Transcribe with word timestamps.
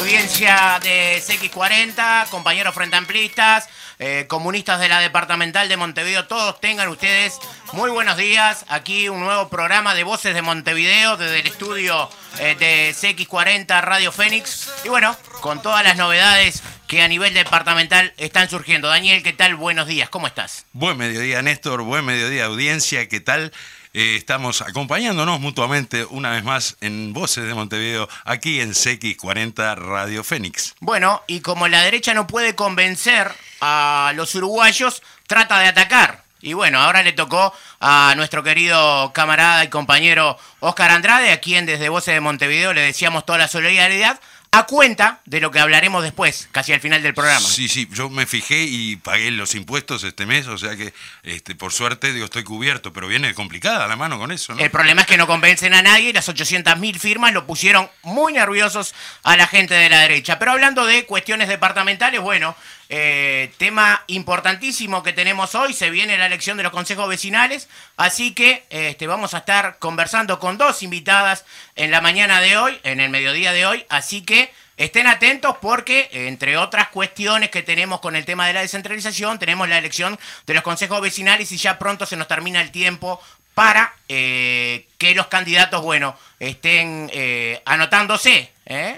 Audiencia 0.00 0.80
de 0.82 1.22
CX40, 1.22 2.30
compañeros 2.30 2.74
frente 2.74 2.96
amplistas, 2.96 3.68
eh, 3.98 4.24
comunistas 4.28 4.80
de 4.80 4.88
la 4.88 4.98
departamental 4.98 5.68
de 5.68 5.76
Montevideo, 5.76 6.26
todos 6.26 6.58
tengan 6.58 6.88
ustedes 6.88 7.38
muy 7.74 7.90
buenos 7.90 8.16
días. 8.16 8.64
Aquí 8.68 9.10
un 9.10 9.20
nuevo 9.20 9.50
programa 9.50 9.94
de 9.94 10.02
Voces 10.02 10.34
de 10.34 10.40
Montevideo 10.40 11.18
desde 11.18 11.40
el 11.40 11.46
estudio 11.46 12.08
eh, 12.38 12.56
de 12.58 12.94
CX40 12.94 13.82
Radio 13.82 14.10
Fénix. 14.10 14.72
Y 14.86 14.88
bueno, 14.88 15.14
con 15.42 15.60
todas 15.60 15.84
las 15.84 15.98
novedades 15.98 16.62
que 16.86 17.02
a 17.02 17.08
nivel 17.08 17.34
departamental 17.34 18.14
están 18.16 18.48
surgiendo. 18.48 18.88
Daniel, 18.88 19.22
¿qué 19.22 19.34
tal? 19.34 19.54
Buenos 19.54 19.86
días, 19.86 20.08
¿cómo 20.08 20.26
estás? 20.26 20.64
Buen 20.72 20.96
mediodía, 20.96 21.42
Néstor. 21.42 21.82
Buen 21.82 22.06
mediodía, 22.06 22.46
audiencia. 22.46 23.06
¿Qué 23.06 23.20
tal? 23.20 23.52
Eh, 23.92 24.14
estamos 24.16 24.62
acompañándonos 24.62 25.40
mutuamente 25.40 26.04
una 26.04 26.30
vez 26.30 26.44
más 26.44 26.76
en 26.80 27.12
Voces 27.12 27.44
de 27.44 27.54
Montevideo, 27.54 28.08
aquí 28.24 28.60
en 28.60 28.70
CX40 28.70 29.76
Radio 29.76 30.22
Fénix. 30.22 30.74
Bueno, 30.78 31.22
y 31.26 31.40
como 31.40 31.66
la 31.66 31.82
derecha 31.82 32.14
no 32.14 32.28
puede 32.28 32.54
convencer 32.54 33.32
a 33.60 34.12
los 34.14 34.32
uruguayos, 34.36 35.02
trata 35.26 35.58
de 35.58 35.66
atacar. 35.66 36.22
Y 36.40 36.52
bueno, 36.52 36.80
ahora 36.80 37.02
le 37.02 37.12
tocó 37.12 37.52
a 37.80 38.14
nuestro 38.16 38.42
querido 38.44 39.12
camarada 39.12 39.64
y 39.64 39.68
compañero 39.68 40.38
Oscar 40.60 40.92
Andrade, 40.92 41.32
a 41.32 41.40
quien 41.40 41.66
desde 41.66 41.88
Voces 41.88 42.14
de 42.14 42.20
Montevideo 42.20 42.72
le 42.72 42.82
decíamos 42.82 43.26
toda 43.26 43.38
la 43.38 43.48
solidaridad, 43.48 44.20
a 44.52 44.66
cuenta 44.66 45.20
de 45.26 45.40
lo 45.40 45.52
que 45.52 45.60
hablaremos 45.60 46.02
después, 46.02 46.48
casi 46.50 46.72
al 46.72 46.80
final 46.80 47.02
del 47.02 47.14
programa. 47.14 47.46
Sí, 47.46 47.68
sí, 47.68 47.88
yo 47.92 48.10
me 48.10 48.26
fijé 48.26 48.64
y 48.64 48.96
pagué 48.96 49.30
los 49.30 49.54
impuestos 49.54 50.02
este 50.02 50.26
mes, 50.26 50.48
o 50.48 50.58
sea 50.58 50.76
que 50.76 50.92
este, 51.22 51.54
por 51.54 51.72
suerte 51.72 52.12
digo, 52.12 52.24
estoy 52.24 52.42
cubierto, 52.42 52.92
pero 52.92 53.06
viene 53.06 53.32
complicada 53.32 53.86
la 53.86 53.94
mano 53.94 54.18
con 54.18 54.32
eso, 54.32 54.54
¿no? 54.54 54.60
El 54.60 54.70
problema 54.70 55.02
es 55.02 55.06
que 55.06 55.16
no 55.16 55.28
convencen 55.28 55.72
a 55.74 55.82
nadie 55.82 56.08
y 56.08 56.12
las 56.12 56.28
800.000 56.28 56.98
firmas 56.98 57.32
lo 57.32 57.46
pusieron 57.46 57.88
muy 58.02 58.32
nerviosos 58.32 58.92
a 59.22 59.36
la 59.36 59.46
gente 59.46 59.74
de 59.74 59.88
la 59.88 60.00
derecha. 60.00 60.40
Pero 60.40 60.50
hablando 60.50 60.84
de 60.84 61.06
cuestiones 61.06 61.48
departamentales, 61.48 62.20
bueno, 62.20 62.56
eh, 62.92 63.52
tema 63.56 64.02
importantísimo 64.08 65.04
que 65.04 65.12
tenemos 65.12 65.54
hoy, 65.54 65.74
se 65.74 65.90
viene 65.90 66.18
la 66.18 66.26
elección 66.26 66.56
de 66.56 66.64
los 66.64 66.72
consejos 66.72 67.08
vecinales, 67.08 67.68
así 67.96 68.34
que 68.34 68.64
este, 68.68 69.06
vamos 69.06 69.32
a 69.32 69.38
estar 69.38 69.78
conversando 69.78 70.40
con 70.40 70.58
dos 70.58 70.82
invitadas 70.82 71.44
en 71.76 71.92
la 71.92 72.00
mañana 72.00 72.40
de 72.40 72.56
hoy, 72.56 72.80
en 72.82 72.98
el 72.98 73.08
mediodía 73.08 73.52
de 73.52 73.64
hoy, 73.64 73.86
así 73.90 74.22
que 74.22 74.52
estén 74.76 75.06
atentos 75.06 75.54
porque, 75.60 76.08
entre 76.10 76.56
otras 76.56 76.88
cuestiones 76.88 77.50
que 77.50 77.62
tenemos 77.62 78.00
con 78.00 78.16
el 78.16 78.24
tema 78.24 78.48
de 78.48 78.54
la 78.54 78.62
descentralización, 78.62 79.38
tenemos 79.38 79.68
la 79.68 79.78
elección 79.78 80.18
de 80.46 80.54
los 80.54 80.64
consejos 80.64 81.00
vecinales 81.00 81.52
y 81.52 81.58
ya 81.58 81.78
pronto 81.78 82.06
se 82.06 82.16
nos 82.16 82.26
termina 82.26 82.60
el 82.60 82.72
tiempo 82.72 83.22
para 83.54 83.94
eh, 84.08 84.88
que 84.98 85.14
los 85.14 85.28
candidatos, 85.28 85.80
bueno, 85.82 86.16
estén 86.40 87.08
eh, 87.12 87.62
anotándose, 87.66 88.50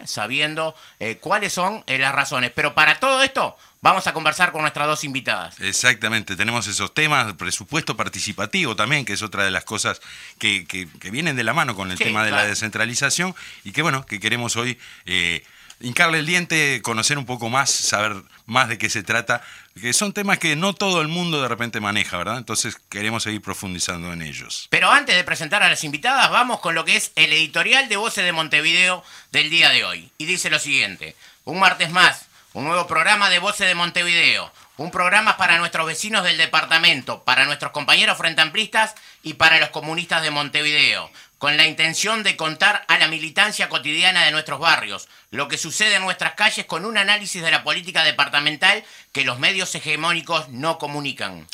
sabiendo 0.05 0.75
cuáles 1.21 1.55
son 1.55 1.83
las 1.87 2.15
razones. 2.15 2.53
Pero 2.55 2.75
para 2.75 3.01
todo 3.01 3.23
esto 3.23 3.57
vamos 3.83 4.07
a 4.07 4.15
conversar 4.15 4.53
con 4.53 4.63
nuestras 4.63 4.87
dos 4.87 5.05
invitadas. 5.05 5.61
Exactamente, 5.61 6.37
tenemos 6.37 6.67
esos 6.67 6.95
temas, 6.95 7.35
presupuesto 7.35 7.97
participativo 7.97 8.75
también, 8.75 9.05
que 9.05 9.13
es 9.13 9.23
otra 9.23 9.45
de 9.45 9.51
las 9.51 9.65
cosas 9.65 10.01
que, 10.39 10.65
que, 10.67 10.89
que 11.01 11.11
vienen 11.11 11.37
de 11.37 11.45
la 11.45 11.53
mano 11.53 11.75
con 11.75 11.91
el 11.91 11.99
Sí, 11.99 12.05
tema 12.05 12.25
de 12.25 12.31
la 12.31 12.47
descentralización 12.47 13.35
y 13.65 13.73
que 13.73 13.83
bueno, 13.83 14.07
que 14.07 14.21
queremos 14.21 14.57
hoy 14.57 14.79
eh, 15.05 15.45
hincarle 15.81 16.21
el 16.21 16.27
diente, 16.27 16.81
conocer 16.81 17.19
un 17.19 17.27
poco 17.27 17.49
más, 17.49 17.71
saber 17.71 18.15
más 18.47 18.69
de 18.69 18.79
qué 18.79 18.89
se 18.89 19.03
trata, 19.03 19.43
que 19.81 19.93
son 19.93 20.13
temas 20.13 20.39
que 20.39 20.55
no 20.55 20.75
todo 20.75 21.01
el 21.01 21.09
mundo 21.09 21.43
de 21.43 21.49
repente 21.49 21.81
maneja, 21.81 22.19
¿verdad? 22.19 22.39
Entonces 22.39 22.77
queremos 22.89 23.25
seguir 23.25 23.43
profundizando 23.43 24.13
en 24.13 24.23
ellos. 24.23 24.69
Pero 24.71 24.91
antes 24.93 25.17
de 25.17 25.25
presentar 25.25 25.63
a 25.65 25.69
las 25.69 25.83
invitadas, 25.83 26.31
vamos 26.31 26.61
con 26.61 26.77
lo 26.77 26.85
que 26.85 26.97
es 26.97 27.11
el 27.17 27.33
editorial 27.33 27.89
de 27.89 27.97
Voces 27.97 28.25
de 28.25 28.33
Montevideo 28.33 29.03
del 29.33 29.51
día 29.51 29.71
de 29.71 29.85
hoy. 29.85 30.13
Y 30.19 30.27
dice 30.27 30.51
lo 30.51 30.61
siguiente, 30.61 31.17
un 31.45 31.59
martes 31.59 31.91
más, 31.91 32.27
un 32.55 32.65
nuevo 32.65 32.87
programa 32.87 33.31
de 33.31 33.39
Voces 33.39 33.67
de 33.67 33.75
Montevideo. 33.75 34.53
Un 34.77 34.91
programa 34.91 35.37
para 35.37 35.59
nuestros 35.59 35.87
vecinos 35.87 36.25
del 36.25 36.37
departamento, 36.37 37.25
para 37.25 37.45
nuestros 37.45 37.73
compañeros 37.73 38.19
frente 38.19 38.43
amplistas 38.43 38.95
y 39.23 39.35
para 39.35 39.59
los 39.59 39.71
comunistas 39.71 40.23
de 40.23 40.31
Montevideo, 40.31 41.11
con 41.39 41.57
la 41.57 41.67
intención 41.67 42.23
de 42.23 42.37
contar 42.37 42.85
a 42.89 42.99
la 42.99 43.09
militancia 43.09 43.69
cotidiana 43.69 44.25
de 44.25 44.33
nuestros 44.33 44.61
barrios, 44.61 45.09
lo 45.31 45.49
que 45.49 45.59
sucede 45.59 45.97
en 45.97 46.03
nuestras 46.03 46.35
calles 46.35 46.67
con 46.67 46.85
un 46.85 46.99
análisis 46.99 47.43
de 47.43 47.51
la 47.51 47.65
política 47.65 48.05
departamental 48.05 48.85
que 49.13 49.25
los 49.25 49.39
medios 49.39 49.75
hegemónicos 49.75 50.49
no 50.49 50.79
comunican. 50.79 51.47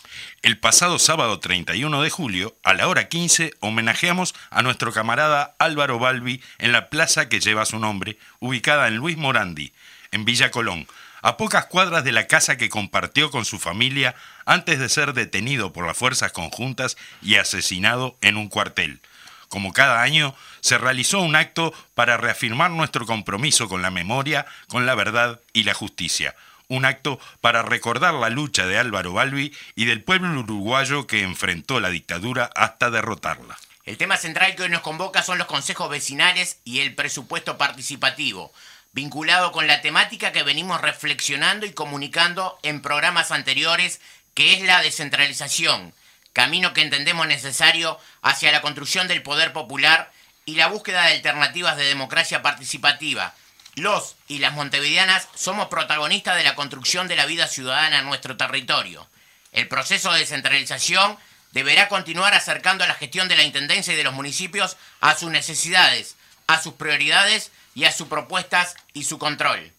El 0.42 0.58
pasado 0.58 0.98
sábado 0.98 1.38
31 1.38 2.02
de 2.02 2.10
julio, 2.10 2.56
a 2.64 2.74
la 2.74 2.88
hora 2.88 3.08
15, 3.08 3.52
homenajeamos 3.60 4.34
a 4.50 4.62
nuestro 4.62 4.92
camarada 4.92 5.54
Álvaro 5.58 5.98
Balbi 5.98 6.42
en 6.58 6.72
la 6.72 6.88
plaza 6.88 7.28
que 7.28 7.40
lleva 7.40 7.66
su 7.66 7.78
nombre, 7.78 8.18
ubicada 8.40 8.88
en 8.88 8.96
Luis 8.96 9.16
Morandi, 9.16 9.72
en 10.12 10.24
Villa 10.24 10.50
Colón, 10.50 10.86
a 11.22 11.36
pocas 11.36 11.66
cuadras 11.66 12.04
de 12.04 12.12
la 12.12 12.26
casa 12.26 12.56
que 12.56 12.68
compartió 12.68 13.30
con 13.30 13.44
su 13.44 13.58
familia 13.58 14.14
antes 14.46 14.78
de 14.78 14.88
ser 14.88 15.12
detenido 15.14 15.72
por 15.72 15.86
las 15.86 15.96
fuerzas 15.96 16.32
conjuntas 16.32 16.96
y 17.22 17.36
asesinado 17.36 18.16
en 18.20 18.36
un 18.36 18.48
cuartel. 18.48 19.00
Como 19.48 19.72
cada 19.72 20.02
año, 20.02 20.34
se 20.60 20.78
realizó 20.78 21.20
un 21.20 21.34
acto 21.34 21.72
para 21.94 22.16
reafirmar 22.16 22.70
nuestro 22.70 23.06
compromiso 23.06 23.68
con 23.68 23.82
la 23.82 23.90
memoria, 23.90 24.46
con 24.68 24.86
la 24.86 24.94
verdad 24.94 25.40
y 25.52 25.64
la 25.64 25.74
justicia. 25.74 26.36
Un 26.68 26.84
acto 26.84 27.18
para 27.40 27.62
recordar 27.62 28.12
la 28.12 28.28
lucha 28.28 28.66
de 28.66 28.78
Álvaro 28.78 29.14
Balbi 29.14 29.56
y 29.74 29.86
del 29.86 30.02
pueblo 30.02 30.38
uruguayo 30.40 31.06
que 31.06 31.22
enfrentó 31.22 31.80
la 31.80 31.88
dictadura 31.88 32.50
hasta 32.54 32.90
derrotarla. 32.90 33.56
El 33.86 33.96
tema 33.96 34.18
central 34.18 34.54
que 34.54 34.64
hoy 34.64 34.68
nos 34.68 34.82
convoca 34.82 35.22
son 35.22 35.38
los 35.38 35.46
consejos 35.46 35.88
vecinales 35.88 36.58
y 36.64 36.80
el 36.80 36.94
presupuesto 36.94 37.56
participativo, 37.56 38.52
vinculado 38.98 39.52
con 39.52 39.68
la 39.68 39.80
temática 39.80 40.32
que 40.32 40.42
venimos 40.42 40.80
reflexionando 40.80 41.66
y 41.66 41.72
comunicando 41.72 42.58
en 42.64 42.82
programas 42.82 43.30
anteriores, 43.30 44.00
que 44.34 44.54
es 44.54 44.62
la 44.62 44.82
descentralización, 44.82 45.94
camino 46.32 46.72
que 46.72 46.82
entendemos 46.82 47.28
necesario 47.28 48.00
hacia 48.22 48.50
la 48.50 48.60
construcción 48.60 49.06
del 49.06 49.22
poder 49.22 49.52
popular 49.52 50.10
y 50.46 50.56
la 50.56 50.66
búsqueda 50.66 51.04
de 51.04 51.12
alternativas 51.12 51.76
de 51.76 51.84
democracia 51.84 52.42
participativa. 52.42 53.34
Los 53.76 54.16
y 54.26 54.38
las 54.38 54.54
montevideanas 54.54 55.28
somos 55.36 55.68
protagonistas 55.68 56.36
de 56.36 56.42
la 56.42 56.56
construcción 56.56 57.06
de 57.06 57.14
la 57.14 57.26
vida 57.26 57.46
ciudadana 57.46 58.00
en 58.00 58.06
nuestro 58.06 58.36
territorio. 58.36 59.08
El 59.52 59.68
proceso 59.68 60.12
de 60.12 60.18
descentralización 60.18 61.16
deberá 61.52 61.86
continuar 61.86 62.34
acercando 62.34 62.82
a 62.82 62.88
la 62.88 62.94
gestión 62.94 63.28
de 63.28 63.36
la 63.36 63.44
Intendencia 63.44 63.94
y 63.94 63.96
de 63.96 64.02
los 64.02 64.14
municipios 64.14 64.76
a 65.00 65.14
sus 65.14 65.30
necesidades, 65.30 66.16
a 66.48 66.60
sus 66.60 66.74
prioridades 66.74 67.52
y 67.78 67.84
a 67.84 67.92
sus 67.92 68.08
propuestas 68.08 68.74
y 68.92 69.04
su 69.04 69.18
control. 69.18 69.72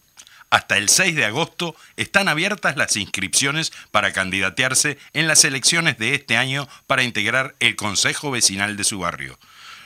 Hasta 0.48 0.78
el 0.78 0.88
6 0.88 1.14
de 1.14 1.26
agosto 1.26 1.76
están 1.96 2.28
abiertas 2.28 2.78
las 2.78 2.96
inscripciones 2.96 3.72
para 3.90 4.14
candidatearse 4.14 4.96
en 5.12 5.28
las 5.28 5.44
elecciones 5.44 5.98
de 5.98 6.14
este 6.14 6.38
año 6.38 6.66
para 6.86 7.02
integrar 7.02 7.54
el 7.60 7.76
Consejo 7.76 8.30
Vecinal 8.30 8.78
de 8.78 8.84
su 8.84 8.98
barrio. 9.00 9.38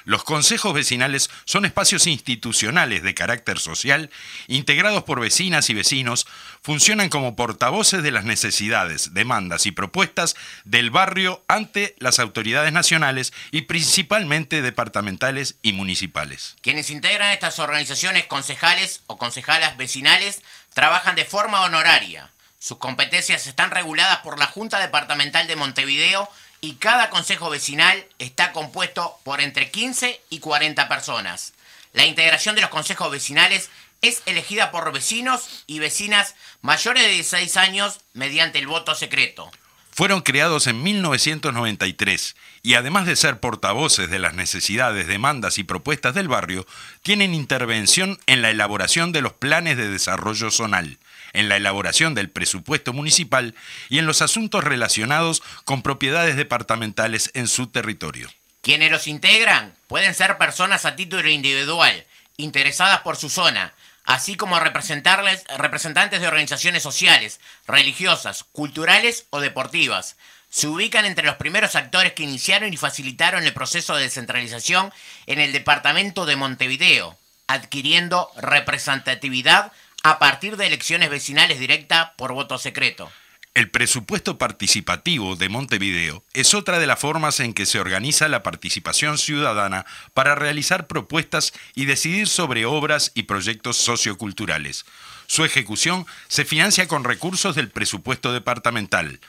Los 0.04 0.22
consejos 0.22 0.74
vecinales 0.74 1.30
son 1.44 1.64
espacios 1.64 2.06
institucionales 2.06 3.02
de 3.02 3.14
carácter 3.14 3.58
social, 3.58 4.10
integrados 4.46 5.04
por 5.04 5.20
vecinas 5.20 5.70
y 5.70 5.74
vecinos, 5.74 6.26
funcionan 6.62 7.08
como 7.08 7.36
portavoces 7.36 8.02
de 8.02 8.10
las 8.10 8.24
necesidades, 8.24 9.14
demandas 9.14 9.66
y 9.66 9.72
propuestas 9.72 10.36
del 10.64 10.90
barrio 10.90 11.42
ante 11.48 11.94
las 11.98 12.18
autoridades 12.18 12.72
nacionales 12.72 13.32
y 13.50 13.62
principalmente 13.62 14.62
departamentales 14.62 15.56
y 15.62 15.72
municipales. 15.72 16.56
Quienes 16.60 16.90
integran 16.90 17.32
estas 17.32 17.58
organizaciones 17.58 18.26
concejales 18.26 19.02
o 19.06 19.16
concejalas 19.16 19.76
vecinales 19.76 20.42
trabajan 20.74 21.16
de 21.16 21.24
forma 21.24 21.62
honoraria. 21.62 22.30
Sus 22.58 22.78
competencias 22.78 23.46
están 23.46 23.70
reguladas 23.70 24.20
por 24.20 24.38
la 24.38 24.46
Junta 24.46 24.80
Departamental 24.80 25.46
de 25.46 25.56
Montevideo 25.56 26.30
y 26.64 26.76
cada 26.76 27.10
consejo 27.10 27.50
vecinal 27.50 28.06
está 28.18 28.52
compuesto 28.52 29.18
por 29.22 29.42
entre 29.42 29.70
15 29.70 30.18
y 30.30 30.38
40 30.38 30.88
personas. 30.88 31.52
La 31.92 32.06
integración 32.06 32.54
de 32.54 32.62
los 32.62 32.70
consejos 32.70 33.10
vecinales 33.10 33.68
es 34.00 34.22
elegida 34.24 34.70
por 34.70 34.90
vecinos 34.90 35.64
y 35.66 35.78
vecinas 35.78 36.34
mayores 36.62 37.02
de 37.02 37.10
16 37.10 37.58
años 37.58 38.00
mediante 38.14 38.60
el 38.60 38.66
voto 38.66 38.94
secreto. 38.94 39.50
Fueron 39.90 40.22
creados 40.22 40.66
en 40.66 40.82
1993 40.82 42.34
y 42.62 42.74
además 42.74 43.04
de 43.04 43.16
ser 43.16 43.40
portavoces 43.40 44.08
de 44.08 44.18
las 44.18 44.32
necesidades, 44.32 45.06
demandas 45.06 45.58
y 45.58 45.64
propuestas 45.64 46.14
del 46.14 46.28
barrio, 46.28 46.66
tienen 47.02 47.34
intervención 47.34 48.18
en 48.26 48.40
la 48.40 48.48
elaboración 48.48 49.12
de 49.12 49.20
los 49.20 49.34
planes 49.34 49.76
de 49.76 49.90
desarrollo 49.90 50.50
zonal, 50.50 50.98
en 51.34 51.50
la 51.50 51.56
elaboración 51.56 52.14
del 52.14 52.30
presupuesto 52.30 52.94
municipal 52.94 53.54
y 53.90 53.98
en 53.98 54.06
los 54.06 54.22
asuntos 54.22 54.64
relacionados 54.64 55.42
con 55.64 55.82
propiedades 55.82 56.36
departamentales 56.36 57.30
en 57.34 57.46
su 57.48 57.66
territorio. 57.66 58.30
Quienes 58.62 58.90
los 58.90 59.06
integran 59.06 59.74
pueden 59.88 60.14
ser 60.14 60.38
personas 60.38 60.86
a 60.86 60.96
título 60.96 61.28
individual, 61.28 62.06
interesadas 62.38 63.00
por 63.00 63.16
su 63.16 63.28
zona, 63.28 63.74
así 64.04 64.36
como 64.36 64.58
representarles, 64.60 65.44
representantes 65.58 66.20
de 66.20 66.28
organizaciones 66.28 66.82
sociales, 66.82 67.40
religiosas, 67.66 68.44
culturales 68.52 69.26
o 69.30 69.40
deportivas. 69.40 70.16
Se 70.48 70.68
ubican 70.68 71.04
entre 71.04 71.26
los 71.26 71.36
primeros 71.36 71.74
actores 71.74 72.12
que 72.12 72.22
iniciaron 72.22 72.72
y 72.72 72.76
facilitaron 72.76 73.44
el 73.44 73.52
proceso 73.52 73.96
de 73.96 74.04
descentralización 74.04 74.92
en 75.26 75.40
el 75.40 75.52
departamento 75.52 76.26
de 76.26 76.36
Montevideo, 76.36 77.18
adquiriendo 77.48 78.30
representatividad 78.36 79.72
a 80.04 80.18
partir 80.18 80.58
de 80.58 80.66
elecciones 80.66 81.08
vecinales 81.08 81.58
directas 81.58 82.10
por 82.18 82.34
voto 82.34 82.58
secreto. 82.58 83.10
El 83.54 83.70
presupuesto 83.70 84.36
participativo 84.36 85.34
de 85.34 85.48
Montevideo 85.48 86.24
es 86.34 86.52
otra 86.52 86.78
de 86.78 86.86
las 86.86 86.98
formas 86.98 87.40
en 87.40 87.54
que 87.54 87.64
se 87.64 87.80
organiza 87.80 88.28
la 88.28 88.42
participación 88.42 89.16
ciudadana 89.16 89.86
para 90.12 90.34
realizar 90.34 90.88
propuestas 90.88 91.54
y 91.74 91.86
decidir 91.86 92.28
sobre 92.28 92.66
obras 92.66 93.12
y 93.14 93.22
proyectos 93.22 93.78
socioculturales. 93.78 94.84
Su 95.26 95.42
ejecución 95.42 96.04
se 96.28 96.44
financia 96.44 96.86
con 96.86 97.04
recursos 97.04 97.54
del 97.54 97.70
presupuesto 97.70 98.34
departamental. 98.34 99.20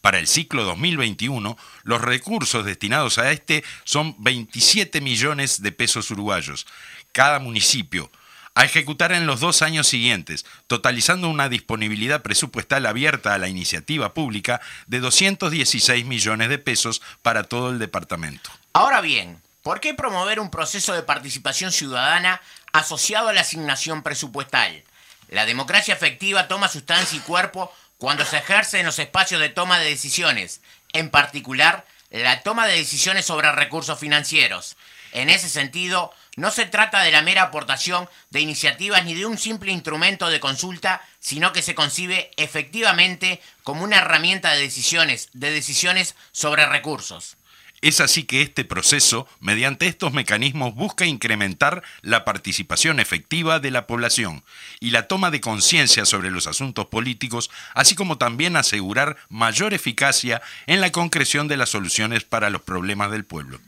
Para 0.00 0.18
el 0.18 0.26
ciclo 0.26 0.64
2021, 0.64 1.56
los 1.84 2.00
recursos 2.00 2.64
destinados 2.64 3.18
a 3.18 3.30
este 3.30 3.62
son 3.84 4.16
27 4.18 5.00
millones 5.00 5.62
de 5.62 5.70
pesos 5.70 6.10
uruguayos. 6.10 6.66
Cada 7.12 7.38
municipio, 7.38 8.10
a 8.54 8.64
ejecutar 8.64 9.12
en 9.12 9.26
los 9.26 9.40
dos 9.40 9.62
años 9.62 9.88
siguientes, 9.88 10.46
totalizando 10.66 11.28
una 11.28 11.48
disponibilidad 11.48 12.22
presupuestal 12.22 12.86
abierta 12.86 13.34
a 13.34 13.38
la 13.38 13.48
iniciativa 13.48 14.14
pública 14.14 14.60
de 14.86 15.00
216 15.00 16.04
millones 16.04 16.48
de 16.48 16.58
pesos 16.58 17.02
para 17.22 17.44
todo 17.44 17.70
el 17.70 17.78
departamento. 17.78 18.50
Ahora 18.72 19.00
bien, 19.00 19.42
¿por 19.62 19.80
qué 19.80 19.94
promover 19.94 20.38
un 20.38 20.50
proceso 20.50 20.94
de 20.94 21.02
participación 21.02 21.72
ciudadana 21.72 22.40
asociado 22.72 23.28
a 23.28 23.32
la 23.32 23.40
asignación 23.40 24.02
presupuestal? 24.02 24.84
La 25.28 25.46
democracia 25.46 25.94
efectiva 25.94 26.46
toma 26.46 26.68
sustancia 26.68 27.18
y 27.18 27.20
cuerpo 27.20 27.74
cuando 27.98 28.24
se 28.24 28.38
ejerce 28.38 28.78
en 28.78 28.86
los 28.86 28.98
espacios 28.98 29.40
de 29.40 29.48
toma 29.48 29.78
de 29.78 29.88
decisiones, 29.88 30.60
en 30.92 31.10
particular 31.10 31.86
la 32.10 32.42
toma 32.42 32.66
de 32.66 32.76
decisiones 32.76 33.24
sobre 33.24 33.50
recursos 33.50 33.98
financieros. 33.98 34.76
En 35.12 35.30
ese 35.30 35.48
sentido, 35.48 36.12
no 36.36 36.50
se 36.50 36.66
trata 36.66 37.02
de 37.02 37.12
la 37.12 37.22
mera 37.22 37.42
aportación 37.42 38.08
de 38.30 38.40
iniciativas 38.40 39.04
ni 39.04 39.14
de 39.14 39.26
un 39.26 39.38
simple 39.38 39.72
instrumento 39.72 40.28
de 40.28 40.40
consulta, 40.40 41.02
sino 41.20 41.52
que 41.52 41.62
se 41.62 41.74
concibe 41.74 42.30
efectivamente 42.36 43.40
como 43.62 43.84
una 43.84 43.98
herramienta 43.98 44.52
de 44.52 44.60
decisiones, 44.60 45.28
de 45.32 45.50
decisiones 45.50 46.14
sobre 46.32 46.66
recursos. 46.66 47.36
Es 47.84 48.00
así 48.00 48.22
que 48.22 48.40
este 48.40 48.64
proceso, 48.64 49.28
mediante 49.40 49.86
estos 49.86 50.14
mecanismos, 50.14 50.74
busca 50.74 51.04
incrementar 51.04 51.82
la 52.00 52.24
participación 52.24 52.98
efectiva 52.98 53.60
de 53.60 53.70
la 53.70 53.86
población 53.86 54.42
y 54.80 54.90
la 54.90 55.06
toma 55.06 55.30
de 55.30 55.42
conciencia 55.42 56.06
sobre 56.06 56.30
los 56.30 56.46
asuntos 56.46 56.86
políticos, 56.86 57.50
así 57.74 57.94
como 57.94 58.16
también 58.16 58.56
asegurar 58.56 59.18
mayor 59.28 59.74
eficacia 59.74 60.40
en 60.66 60.80
la 60.80 60.92
concreción 60.92 61.46
de 61.46 61.58
las 61.58 61.68
soluciones 61.68 62.24
para 62.24 62.48
los 62.48 62.62
problemas 62.62 63.10
del 63.10 63.26
pueblo. 63.26 63.60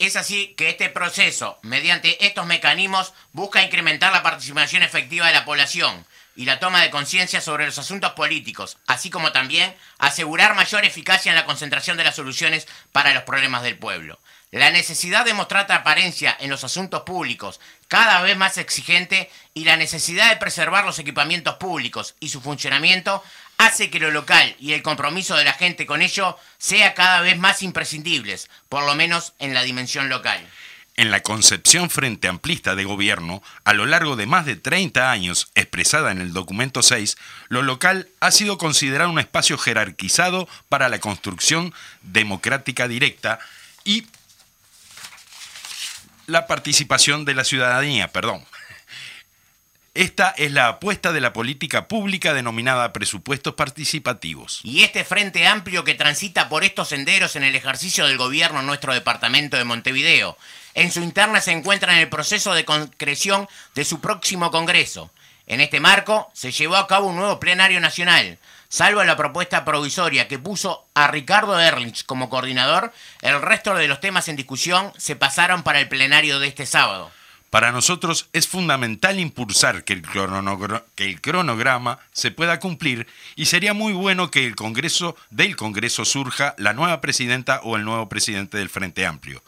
Es 0.00 0.16
así 0.16 0.54
que 0.56 0.70
este 0.70 0.88
proceso, 0.88 1.58
mediante 1.60 2.24
estos 2.24 2.46
mecanismos, 2.46 3.12
busca 3.32 3.62
incrementar 3.62 4.10
la 4.14 4.22
participación 4.22 4.82
efectiva 4.82 5.26
de 5.26 5.34
la 5.34 5.44
población 5.44 6.06
y 6.34 6.46
la 6.46 6.58
toma 6.58 6.80
de 6.80 6.88
conciencia 6.88 7.42
sobre 7.42 7.66
los 7.66 7.78
asuntos 7.78 8.12
políticos, 8.12 8.78
así 8.86 9.10
como 9.10 9.30
también 9.30 9.76
asegurar 9.98 10.54
mayor 10.54 10.86
eficacia 10.86 11.28
en 11.28 11.36
la 11.36 11.44
concentración 11.44 11.98
de 11.98 12.04
las 12.04 12.16
soluciones 12.16 12.66
para 12.92 13.12
los 13.12 13.24
problemas 13.24 13.62
del 13.62 13.76
pueblo. 13.76 14.18
La 14.52 14.70
necesidad 14.70 15.26
de 15.26 15.34
mostrar 15.34 15.66
transparencia 15.66 16.34
en 16.40 16.48
los 16.48 16.64
asuntos 16.64 17.02
públicos 17.02 17.60
cada 17.86 18.22
vez 18.22 18.38
más 18.38 18.56
exigente 18.56 19.30
y 19.52 19.64
la 19.64 19.76
necesidad 19.76 20.30
de 20.30 20.38
preservar 20.38 20.86
los 20.86 20.98
equipamientos 20.98 21.56
públicos 21.56 22.14
y 22.20 22.30
su 22.30 22.40
funcionamiento 22.40 23.22
hace 23.60 23.90
que 23.90 24.00
lo 24.00 24.10
local 24.10 24.56
y 24.58 24.72
el 24.72 24.82
compromiso 24.82 25.36
de 25.36 25.44
la 25.44 25.52
gente 25.52 25.84
con 25.84 26.00
ello 26.00 26.38
sea 26.56 26.94
cada 26.94 27.20
vez 27.20 27.38
más 27.38 27.62
imprescindibles, 27.62 28.48
por 28.70 28.84
lo 28.84 28.94
menos 28.94 29.34
en 29.38 29.52
la 29.52 29.62
dimensión 29.62 30.08
local. 30.08 30.40
En 30.96 31.10
la 31.10 31.22
concepción 31.22 31.90
frente 31.90 32.26
amplista 32.26 32.74
de 32.74 32.84
gobierno, 32.84 33.42
a 33.64 33.74
lo 33.74 33.84
largo 33.84 34.16
de 34.16 34.24
más 34.24 34.46
de 34.46 34.56
30 34.56 35.10
años, 35.10 35.50
expresada 35.54 36.10
en 36.10 36.22
el 36.22 36.32
documento 36.32 36.82
6, 36.82 37.18
lo 37.48 37.60
local 37.60 38.08
ha 38.20 38.30
sido 38.30 38.56
considerado 38.56 39.10
un 39.10 39.18
espacio 39.18 39.58
jerarquizado 39.58 40.48
para 40.70 40.88
la 40.88 40.98
construcción 40.98 41.74
democrática 42.00 42.88
directa 42.88 43.40
y 43.84 44.06
la 46.26 46.46
participación 46.46 47.26
de 47.26 47.34
la 47.34 47.44
ciudadanía, 47.44 48.08
perdón. 48.08 48.42
Esta 49.94 50.32
es 50.36 50.52
la 50.52 50.68
apuesta 50.68 51.10
de 51.10 51.20
la 51.20 51.32
política 51.32 51.88
pública 51.88 52.32
denominada 52.32 52.92
presupuestos 52.92 53.54
participativos. 53.54 54.60
Y 54.62 54.84
este 54.84 55.02
frente 55.02 55.48
amplio 55.48 55.82
que 55.82 55.96
transita 55.96 56.48
por 56.48 56.62
estos 56.62 56.90
senderos 56.90 57.34
en 57.34 57.42
el 57.42 57.56
ejercicio 57.56 58.06
del 58.06 58.16
gobierno 58.16 58.60
en 58.60 58.66
nuestro 58.66 58.94
departamento 58.94 59.56
de 59.56 59.64
Montevideo, 59.64 60.38
en 60.74 60.92
su 60.92 61.00
interna 61.00 61.40
se 61.40 61.50
encuentra 61.50 61.92
en 61.92 61.98
el 61.98 62.08
proceso 62.08 62.54
de 62.54 62.64
concreción 62.64 63.48
de 63.74 63.84
su 63.84 64.00
próximo 64.00 64.52
Congreso. 64.52 65.10
En 65.48 65.60
este 65.60 65.80
marco 65.80 66.30
se 66.34 66.52
llevó 66.52 66.76
a 66.76 66.86
cabo 66.86 67.08
un 67.08 67.16
nuevo 67.16 67.40
plenario 67.40 67.80
nacional. 67.80 68.38
Salvo 68.68 69.02
la 69.02 69.16
propuesta 69.16 69.64
provisoria 69.64 70.28
que 70.28 70.38
puso 70.38 70.86
a 70.94 71.08
Ricardo 71.08 71.58
Erlich 71.58 72.04
como 72.06 72.30
coordinador, 72.30 72.92
el 73.22 73.42
resto 73.42 73.74
de 73.74 73.88
los 73.88 73.98
temas 73.98 74.28
en 74.28 74.36
discusión 74.36 74.92
se 74.96 75.16
pasaron 75.16 75.64
para 75.64 75.80
el 75.80 75.88
plenario 75.88 76.38
de 76.38 76.46
este 76.46 76.66
sábado. 76.66 77.10
Para 77.50 77.72
nosotros 77.72 78.28
es 78.32 78.46
fundamental 78.46 79.18
impulsar 79.18 79.82
que 79.82 79.92
el, 79.92 81.20
cronograma 81.20 81.98
se 82.12 82.30
pueda 82.30 82.60
cumplir 82.60 83.08
y 83.34 83.46
sería 83.46 83.74
muy 83.74 83.92
bueno 83.92 84.30
que 84.30 84.46
el 84.46 84.54
Congreso, 84.54 85.16
del 85.30 85.56
Congreso 85.56 86.04
surja 86.04 86.54
la 86.58 86.74
nueva 86.74 87.00
presidenta 87.00 87.60
o 87.64 87.76
el 87.76 87.84
nuevo 87.84 88.08
presidente 88.08 88.56
del 88.56 88.68
Frente 88.68 89.04
Amplio 89.04 89.42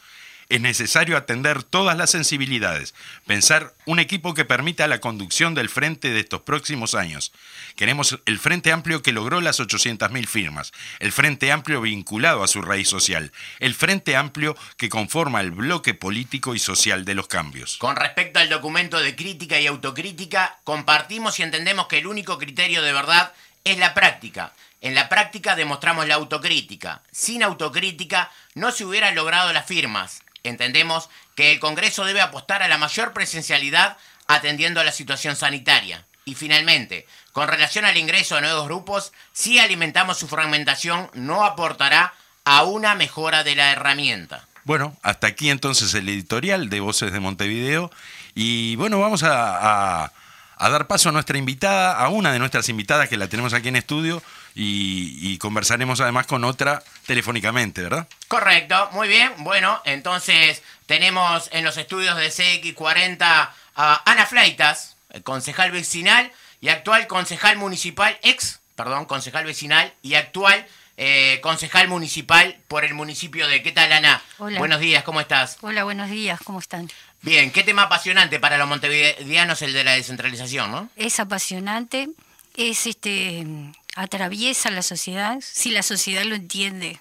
es 0.53 0.61
necesario 0.61 1.17
atender 1.17 1.63
todas 1.63 1.97
las 1.97 2.11
sensibilidades, 2.11 2.95
pensar 3.27 3.73
un 3.87 3.99
equipo 3.99 4.35
que 4.35 4.45
permita 4.45 4.87
la 4.87 5.01
conducción 5.01 5.55
del 5.55 5.71
frente 5.71 6.11
de 6.11 6.21
estos 6.21 6.43
próximos 6.43 6.95
años. 6.95 7.33
Queremos 7.75 8.19
el 8.27 8.39
Frente 8.39 8.71
Amplio 8.71 9.01
que 9.01 9.13
logró 9.13 9.41
las 9.41 9.61
800.000 9.61 10.27
firmas, 10.27 10.73
el 10.99 11.11
Frente 11.11 11.51
Amplio 11.53 11.81
vinculado 11.81 12.43
a 12.43 12.49
su 12.49 12.61
raíz 12.61 12.87
social, 12.87 13.33
el 13.61 13.73
Frente 13.73 14.15
Amplio 14.15 14.55
que 14.77 14.91
conforma 14.91 15.41
el 15.41 15.53
bloque 15.53 15.95
político 15.95 16.55
y 16.55 16.59
social 16.59 17.07
de 17.07 17.15
los 17.15 17.29
cambios. 17.29 17.79
Con 17.79 17.97
respecto 17.97 18.39
al 18.39 18.51
documento 18.51 19.01
de 19.01 19.17
crítica 19.17 19.59
y 19.59 19.67
autocrítica, 19.67 20.59
compartimos 20.65 21.41
y 21.41 21.45
entendemos 21.45 21.87
que 21.87 21.97
el 21.97 22.07
único 22.07 22.37
criterio 22.37 22.83
de 22.83 22.93
verdad 22.93 23.33
es 23.65 23.79
la 23.79 23.95
práctica. 23.95 24.53
En 24.83 24.95
la 24.95 25.09
práctica 25.09 25.57
demostramos 25.57 26.07
la 26.07 26.17
autocrítica. 26.17 27.01
Sin 27.11 27.43
autocrítica 27.43 28.31
no 28.55 28.71
se 28.71 28.85
hubieran 28.85 29.15
logrado 29.15 29.51
las 29.55 29.65
firmas. 29.65 30.23
Entendemos 30.45 31.09
que 31.35 31.53
el 31.53 31.61
Congreso 31.61 32.05
debe 32.05 32.21
apostar 32.21 32.63
a 32.63 32.69
la 32.69 32.79
mayor 32.79 33.13
presencialidad 33.13 33.97
atendiendo 34.27 34.81
a 34.81 34.85
la 34.85 34.93
situación 34.93 35.37
sanitaria. 35.37 36.07
Y 36.25 36.35
finalmente, 36.35 37.07
con 37.33 37.49
relación 37.49 37.85
al 37.85 37.97
ingreso 37.97 38.37
de 38.37 38.43
nuevos 38.43 38.67
grupos, 38.67 39.13
si 39.33 39.59
alimentamos 39.59 40.19
su 40.19 40.29
fragmentación, 40.29 41.11
no 41.15 41.45
aportará 41.45 42.15
a 42.45 42.63
una 42.65 42.95
mejora 42.95 43.45
de 43.45 43.55
la 43.55 43.73
herramienta. 43.73 44.47
Bueno, 44.65 44.97
hasta 45.03 45.27
aquí 45.27 45.51
entonces 45.51 45.93
el 45.95 46.09
editorial 46.09 46.71
de 46.71 46.81
Voces 46.81 47.13
de 47.13 47.19
Montevideo. 47.21 47.91
Y 48.35 48.77
bueno, 48.77 49.01
vamos 49.01 49.25
a, 49.25 50.13
a 50.57 50.71
dar 50.71 50.87
paso 50.87 51.09
a 51.09 51.13
nuestra 51.13 51.39
invitada, 51.39 51.99
a 51.99 52.09
una 52.09 52.33
de 52.33 52.39
nuestras 52.39 52.69
invitadas 52.69 53.09
que 53.09 53.17
la 53.17 53.27
tenemos 53.27 53.53
aquí 53.53 53.69
en 53.69 53.77
estudio, 53.77 54.23
y, 54.55 55.39
conversaremos 55.39 56.01
además 56.01 56.27
con 56.27 56.45
otra 56.45 56.83
telefónicamente, 57.07 57.83
¿verdad? 57.83 58.07
Correcto, 58.29 58.91
muy 58.93 59.09
bien. 59.09 59.33
Bueno, 59.39 59.81
entonces 59.85 60.63
tenemos 60.87 61.49
en 61.53 61.65
los 61.65 61.77
estudios 61.77 62.17
de 62.17 62.29
CX40 62.29 63.51
a 63.75 64.11
Ana 64.11 64.27
Fleitas, 64.27 64.97
concejal 65.25 65.71
vecinal 65.71 66.31
y 66.61 66.69
actual 66.69 67.07
concejal 67.07 67.57
municipal, 67.57 68.19
ex, 68.23 68.61
perdón, 68.77 69.07
concejal 69.07 69.45
vecinal 69.45 69.93
y 70.03 70.15
actual 70.15 70.67
eh, 70.97 71.41
concejal 71.43 71.89
municipal 71.89 72.57
por 72.69 72.85
el 72.85 72.95
municipio 72.95 73.49
de... 73.49 73.63
¿Qué 73.63 73.73
tal, 73.73 73.91
Ana? 73.93 74.23
Hola. 74.39 74.59
Buenos 74.59 74.81
días, 74.81 75.03
¿cómo 75.03 75.21
estás? 75.21 75.57
Hola, 75.63 75.85
buenos 75.85 76.11
días, 76.11 76.39
¿cómo 76.45 76.59
están? 76.59 76.91
Bien, 77.23 77.51
qué 77.51 77.63
tema 77.63 77.85
apasionante 77.85 78.39
para 78.39 78.59
los 78.59 78.69
montevideanos 78.69 79.63
el 79.63 79.73
de 79.73 79.85
la 79.85 79.93
descentralización, 79.93 80.71
¿no? 80.71 80.91
Es 80.97 81.19
apasionante, 81.19 82.11
es 82.55 82.87
este 82.87 83.47
atraviesa 83.97 84.71
la 84.71 84.83
sociedad 84.83 85.39
si 85.43 85.71
la 85.71 85.83
sociedad 85.83 86.25
lo 86.25 86.35
entiende 86.35 87.01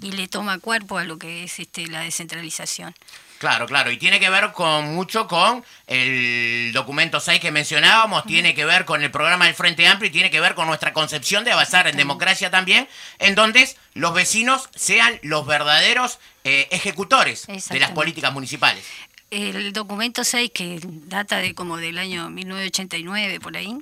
y 0.00 0.12
le 0.12 0.28
toma 0.28 0.58
cuerpo 0.58 0.98
a 0.98 1.04
lo 1.04 1.18
que 1.18 1.44
es 1.44 1.58
este, 1.58 1.86
la 1.86 2.00
descentralización. 2.00 2.94
Claro, 3.38 3.66
claro, 3.66 3.90
y 3.90 3.96
tiene 3.96 4.20
que 4.20 4.30
ver 4.30 4.52
con 4.52 4.94
mucho 4.94 5.26
con 5.26 5.64
el 5.88 6.70
documento 6.72 7.18
6 7.18 7.40
que 7.40 7.50
mencionábamos, 7.50 8.24
tiene 8.24 8.54
que 8.54 8.64
ver 8.64 8.84
con 8.84 9.02
el 9.02 9.10
programa 9.10 9.46
del 9.46 9.54
Frente 9.54 9.84
Amplio 9.88 10.08
y 10.08 10.12
tiene 10.12 10.30
que 10.30 10.40
ver 10.40 10.54
con 10.54 10.68
nuestra 10.68 10.92
concepción 10.92 11.42
de 11.42 11.50
avanzar 11.50 11.88
en 11.88 11.96
democracia 11.96 12.52
también, 12.52 12.88
en 13.18 13.34
donde 13.34 13.68
los 13.94 14.14
vecinos 14.14 14.68
sean 14.76 15.18
los 15.22 15.44
verdaderos 15.44 16.20
eh, 16.44 16.68
ejecutores 16.70 17.48
de 17.48 17.80
las 17.80 17.90
políticas 17.90 18.32
municipales. 18.32 18.84
El 19.32 19.72
documento 19.72 20.22
6, 20.22 20.52
que 20.54 20.78
data 20.84 21.38
de 21.38 21.54
como 21.54 21.78
del 21.78 21.98
año 21.98 22.30
1989 22.30 23.40
por 23.40 23.56
ahí, 23.56 23.76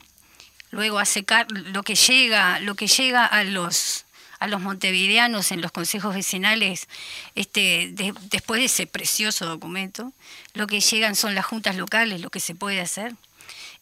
luego 0.70 0.98
hace 0.98 1.24
lo 1.48 1.82
que 1.82 1.94
llega, 1.94 2.60
lo 2.60 2.74
que 2.74 2.86
llega 2.86 3.26
a 3.26 3.44
los 3.44 4.04
a 4.40 4.46
los 4.46 4.62
montevideanos 4.62 5.52
en 5.52 5.60
los 5.60 5.70
consejos 5.70 6.14
vecinales, 6.14 6.88
este, 7.34 7.92
después 8.30 8.58
de 8.58 8.64
ese 8.64 8.86
precioso 8.86 9.44
documento, 9.44 10.14
lo 10.54 10.66
que 10.66 10.80
llegan 10.80 11.14
son 11.14 11.34
las 11.34 11.44
juntas 11.44 11.76
locales, 11.76 12.22
lo 12.22 12.30
que 12.30 12.40
se 12.40 12.54
puede 12.54 12.80
hacer, 12.80 13.14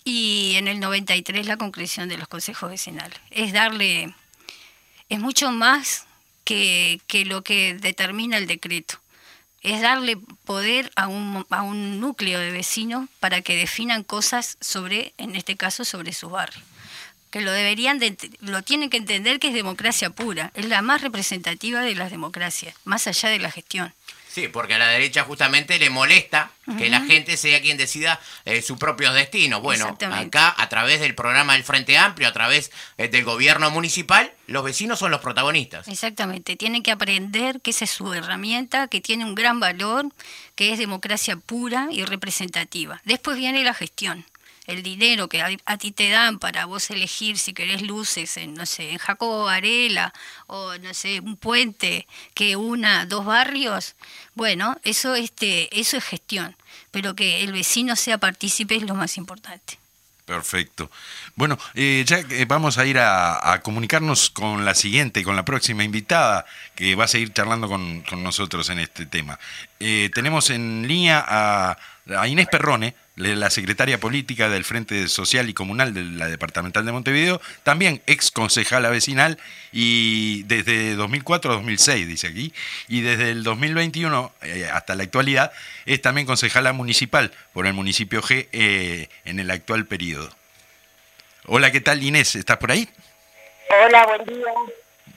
y 0.02 0.54
en 0.56 0.66
el 0.66 0.80
93 0.80 1.46
la 1.46 1.58
concreción 1.58 2.08
de 2.08 2.18
los 2.18 2.26
consejos 2.26 2.70
vecinales. 2.70 3.20
Es 3.30 3.52
darle, 3.52 4.12
es 5.08 5.20
mucho 5.20 5.52
más 5.52 6.06
que, 6.42 7.00
que 7.06 7.24
lo 7.24 7.44
que 7.44 7.74
determina 7.74 8.36
el 8.36 8.48
decreto 8.48 9.00
es 9.60 9.80
darle 9.80 10.16
poder 10.44 10.90
a 10.94 11.08
un, 11.08 11.44
a 11.50 11.62
un 11.62 12.00
núcleo 12.00 12.38
de 12.38 12.52
vecinos 12.52 13.08
para 13.20 13.42
que 13.42 13.56
definan 13.56 14.04
cosas 14.04 14.56
sobre, 14.60 15.14
en 15.18 15.34
este 15.34 15.56
caso, 15.56 15.84
sobre 15.84 16.12
sus 16.12 16.30
barrios 16.30 16.64
que 17.30 17.40
lo 17.40 17.52
deberían 17.52 17.98
de, 17.98 18.16
lo 18.40 18.62
tienen 18.62 18.90
que 18.90 18.96
entender 18.96 19.38
que 19.38 19.48
es 19.48 19.54
democracia 19.54 20.10
pura, 20.10 20.50
es 20.54 20.66
la 20.66 20.82
más 20.82 21.00
representativa 21.00 21.82
de 21.82 21.94
las 21.94 22.10
democracias, 22.10 22.74
más 22.84 23.06
allá 23.06 23.28
de 23.28 23.38
la 23.38 23.50
gestión. 23.50 23.92
Sí, 24.28 24.46
porque 24.46 24.74
a 24.74 24.78
la 24.78 24.88
derecha 24.88 25.24
justamente 25.24 25.78
le 25.78 25.90
molesta 25.90 26.52
que 26.78 26.90
la 26.90 27.00
gente 27.00 27.36
sea 27.36 27.60
quien 27.62 27.78
decida 27.78 28.20
eh, 28.44 28.60
sus 28.62 28.78
propios 28.78 29.14
destinos. 29.14 29.62
Bueno, 29.62 29.96
acá 30.12 30.54
a 30.56 30.68
través 30.68 31.00
del 31.00 31.14
programa 31.14 31.54
del 31.54 31.64
Frente 31.64 31.96
Amplio, 31.96 32.28
a 32.28 32.32
través 32.32 32.70
eh, 32.98 33.08
del 33.08 33.24
gobierno 33.24 33.70
municipal, 33.70 34.30
los 34.46 34.62
vecinos 34.62 34.98
son 34.98 35.10
los 35.10 35.22
protagonistas. 35.22 35.88
Exactamente, 35.88 36.56
tienen 36.56 36.82
que 36.82 36.92
aprender 36.92 37.60
que 37.60 37.70
esa 37.70 37.84
es 37.84 37.90
su 37.90 38.12
herramienta, 38.12 38.86
que 38.86 39.00
tiene 39.00 39.24
un 39.24 39.34
gran 39.34 39.60
valor, 39.60 40.06
que 40.54 40.72
es 40.72 40.78
democracia 40.78 41.36
pura 41.36 41.88
y 41.90 42.04
representativa. 42.04 43.00
Después 43.04 43.38
viene 43.38 43.64
la 43.64 43.74
gestión 43.74 44.24
el 44.68 44.82
dinero 44.82 45.28
que 45.28 45.42
a, 45.42 45.78
ti 45.78 45.92
te 45.92 46.10
dan 46.10 46.38
para 46.38 46.66
vos 46.66 46.90
elegir 46.90 47.38
si 47.38 47.54
querés 47.54 47.82
luces 47.82 48.36
en, 48.36 48.54
no 48.54 48.66
sé, 48.66 48.92
en 48.92 48.98
Jacobo 48.98 49.44
Varela 49.44 50.12
o, 50.46 50.76
no 50.76 50.92
sé, 50.94 51.20
un 51.20 51.36
puente 51.36 52.06
que 52.34 52.54
una 52.54 53.06
dos 53.06 53.24
barrios, 53.24 53.96
bueno, 54.34 54.78
eso, 54.84 55.14
este, 55.14 55.68
eso 55.80 55.96
es 55.96 56.04
gestión, 56.04 56.54
pero 56.90 57.16
que 57.16 57.42
el 57.42 57.52
vecino 57.52 57.96
sea 57.96 58.18
partícipe 58.18 58.76
es 58.76 58.82
lo 58.82 58.94
más 58.94 59.16
importante. 59.16 59.78
Perfecto. 60.26 60.90
Bueno, 61.36 61.58
eh, 61.74 62.04
ya 62.06 62.22
vamos 62.46 62.76
a 62.76 62.84
ir 62.84 62.98
a, 62.98 63.60
comunicarnos 63.62 64.28
con 64.28 64.66
la 64.66 64.74
siguiente, 64.74 65.24
con 65.24 65.34
la 65.34 65.46
próxima 65.46 65.84
invitada 65.84 66.44
que 66.74 66.94
va 66.94 67.04
a 67.04 67.08
seguir 67.08 67.32
charlando 67.32 67.66
con, 67.66 68.04
nosotros 68.22 68.68
en 68.68 68.80
este 68.80 69.06
tema. 69.06 69.38
Eh, 69.80 70.10
tenemos 70.12 70.50
en 70.50 70.86
línea 70.86 71.24
a 71.26 72.28
Inés 72.28 72.48
Perrone, 72.48 72.94
la 73.18 73.50
secretaria 73.50 73.98
política 73.98 74.48
del 74.48 74.64
Frente 74.64 75.08
Social 75.08 75.48
y 75.48 75.54
Comunal 75.54 75.92
de 75.92 76.04
la 76.04 76.28
Departamental 76.28 76.86
de 76.86 76.92
Montevideo, 76.92 77.40
también 77.64 78.00
ex 78.06 78.30
concejala 78.30 78.90
vecinal 78.90 79.38
y 79.72 80.44
desde 80.44 80.94
2004 80.94 81.50
a 81.50 81.54
2006, 81.54 82.06
dice 82.06 82.28
aquí, 82.28 82.54
y 82.86 83.00
desde 83.00 83.30
el 83.30 83.42
2021 83.42 84.32
eh, 84.42 84.68
hasta 84.72 84.94
la 84.94 85.02
actualidad 85.02 85.52
es 85.84 86.00
también 86.00 86.26
concejala 86.26 86.72
municipal 86.72 87.32
por 87.52 87.66
el 87.66 87.72
municipio 87.72 88.22
G 88.22 88.48
eh, 88.52 89.08
en 89.24 89.40
el 89.40 89.50
actual 89.50 89.86
periodo. 89.86 90.30
Hola, 91.46 91.72
¿qué 91.72 91.80
tal 91.80 92.02
Inés? 92.02 92.36
¿Estás 92.36 92.58
por 92.58 92.70
ahí? 92.70 92.88
Hola, 93.84 94.06
buen 94.06 94.24
día. 94.24 94.52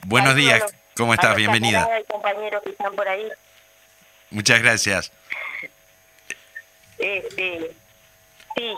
Buenos 0.06 0.34
días, 0.34 0.64
¿cómo 0.96 1.14
estás? 1.14 1.36
Bienvenida. 1.36 1.88
compañeros 2.08 2.62
que 2.64 2.70
están 2.70 2.94
por 2.96 3.06
ahí. 3.06 3.28
Muchas 4.30 4.60
gracias. 4.60 5.12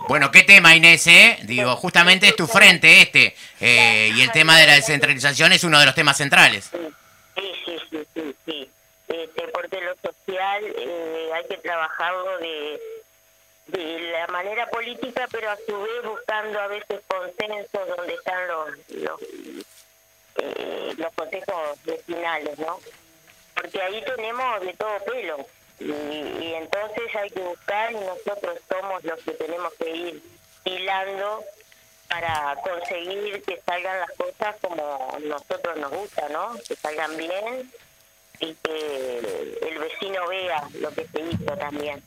Bueno, 0.09 0.31
¿qué 0.31 0.43
tema, 0.43 0.75
Inés? 0.77 1.07
Eh? 1.07 1.39
Digo, 1.43 1.75
justamente 1.77 2.29
es 2.29 2.37
tu 2.37 2.47
frente 2.47 3.03
este, 3.03 3.35
eh, 3.61 4.13
y 4.15 4.23
el 4.23 4.31
tema 4.33 4.59
de 4.59 4.67
la 4.67 4.75
descentralización 4.75 5.53
es 5.53 5.65
uno 5.65 5.79
de 5.81 5.87
los 5.87 5.95
temas 5.95 6.17
centrales. 6.17 6.71
Sí, 7.35 7.53
sí, 7.65 7.79
sí, 7.91 8.07
sí, 8.15 8.37
sí. 8.45 8.71
Este, 9.09 9.49
porque 9.49 9.81
lo 9.81 9.95
social 9.97 10.65
eh, 10.77 11.31
hay 11.35 11.45
que 11.49 11.57
trabajarlo 11.59 12.39
de, 12.39 12.81
de 13.67 14.13
la 14.13 14.27
manera 14.29 14.69
política, 14.71 15.27
pero 15.31 15.51
a 15.51 15.57
su 15.67 15.81
vez 15.83 16.03
buscando 16.05 16.61
a 16.61 16.67
veces 16.69 17.01
consensos 17.07 17.89
donde 17.97 18.15
están 18.15 18.49
los, 18.49 18.69
los, 18.91 19.21
eh, 20.37 20.95
los 20.97 21.13
consejos 21.15 21.79
vecinales, 21.85 22.59
¿no? 22.59 22.81
Porque 23.55 23.81
ahí 23.83 24.03
tenemos 24.05 24.61
de 24.61 24.73
todo 24.75 24.99
pelo 25.05 25.47
y, 25.81 26.55
entonces 26.55 27.17
hay 27.17 27.31
que 27.31 27.41
buscar 27.41 27.93
y 27.93 27.97
nosotros 27.97 28.59
somos 28.69 29.03
los 29.05 29.21
que 29.23 29.33
tenemos 29.33 29.73
que 29.75 29.91
ir 29.91 30.23
hilando 30.65 31.45
para 32.09 32.57
conseguir 32.63 33.43
que 33.43 33.61
salgan 33.67 34.01
las 34.01 34.11
cosas 34.13 34.57
como 34.61 35.19
nosotros 35.25 35.77
nos 35.79 35.91
gusta, 35.91 36.29
¿no? 36.29 36.55
Que 36.69 36.77
salgan 36.77 37.17
bien 37.17 37.73
y 38.41 38.55
que 38.55 39.59
el 39.63 39.79
vecino 39.79 40.27
vea 40.29 40.69
lo 40.75 40.91
que 40.93 41.07
se 41.09 41.21
hizo 41.21 41.57
también. 41.57 42.03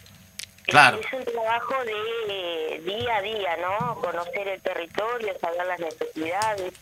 Claro. 0.64 1.00
Es 1.00 1.14
un 1.14 1.24
trabajo 1.24 1.76
de 1.86 2.82
día 2.84 3.16
a 3.16 3.22
día, 3.22 3.58
¿no? 3.58 4.00
Conocer 4.02 4.48
el 4.48 4.62
territorio, 4.62 5.38
saber 5.40 5.66
las 5.66 5.80
necesidades. 5.80 6.74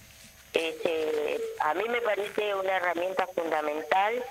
Este, 0.53 1.39
a 1.59 1.73
mí 1.73 1.83
me 1.89 2.01
parece 2.01 2.55
una 2.55 2.77
herramienta 2.77 3.27
fundamental 3.27 4.23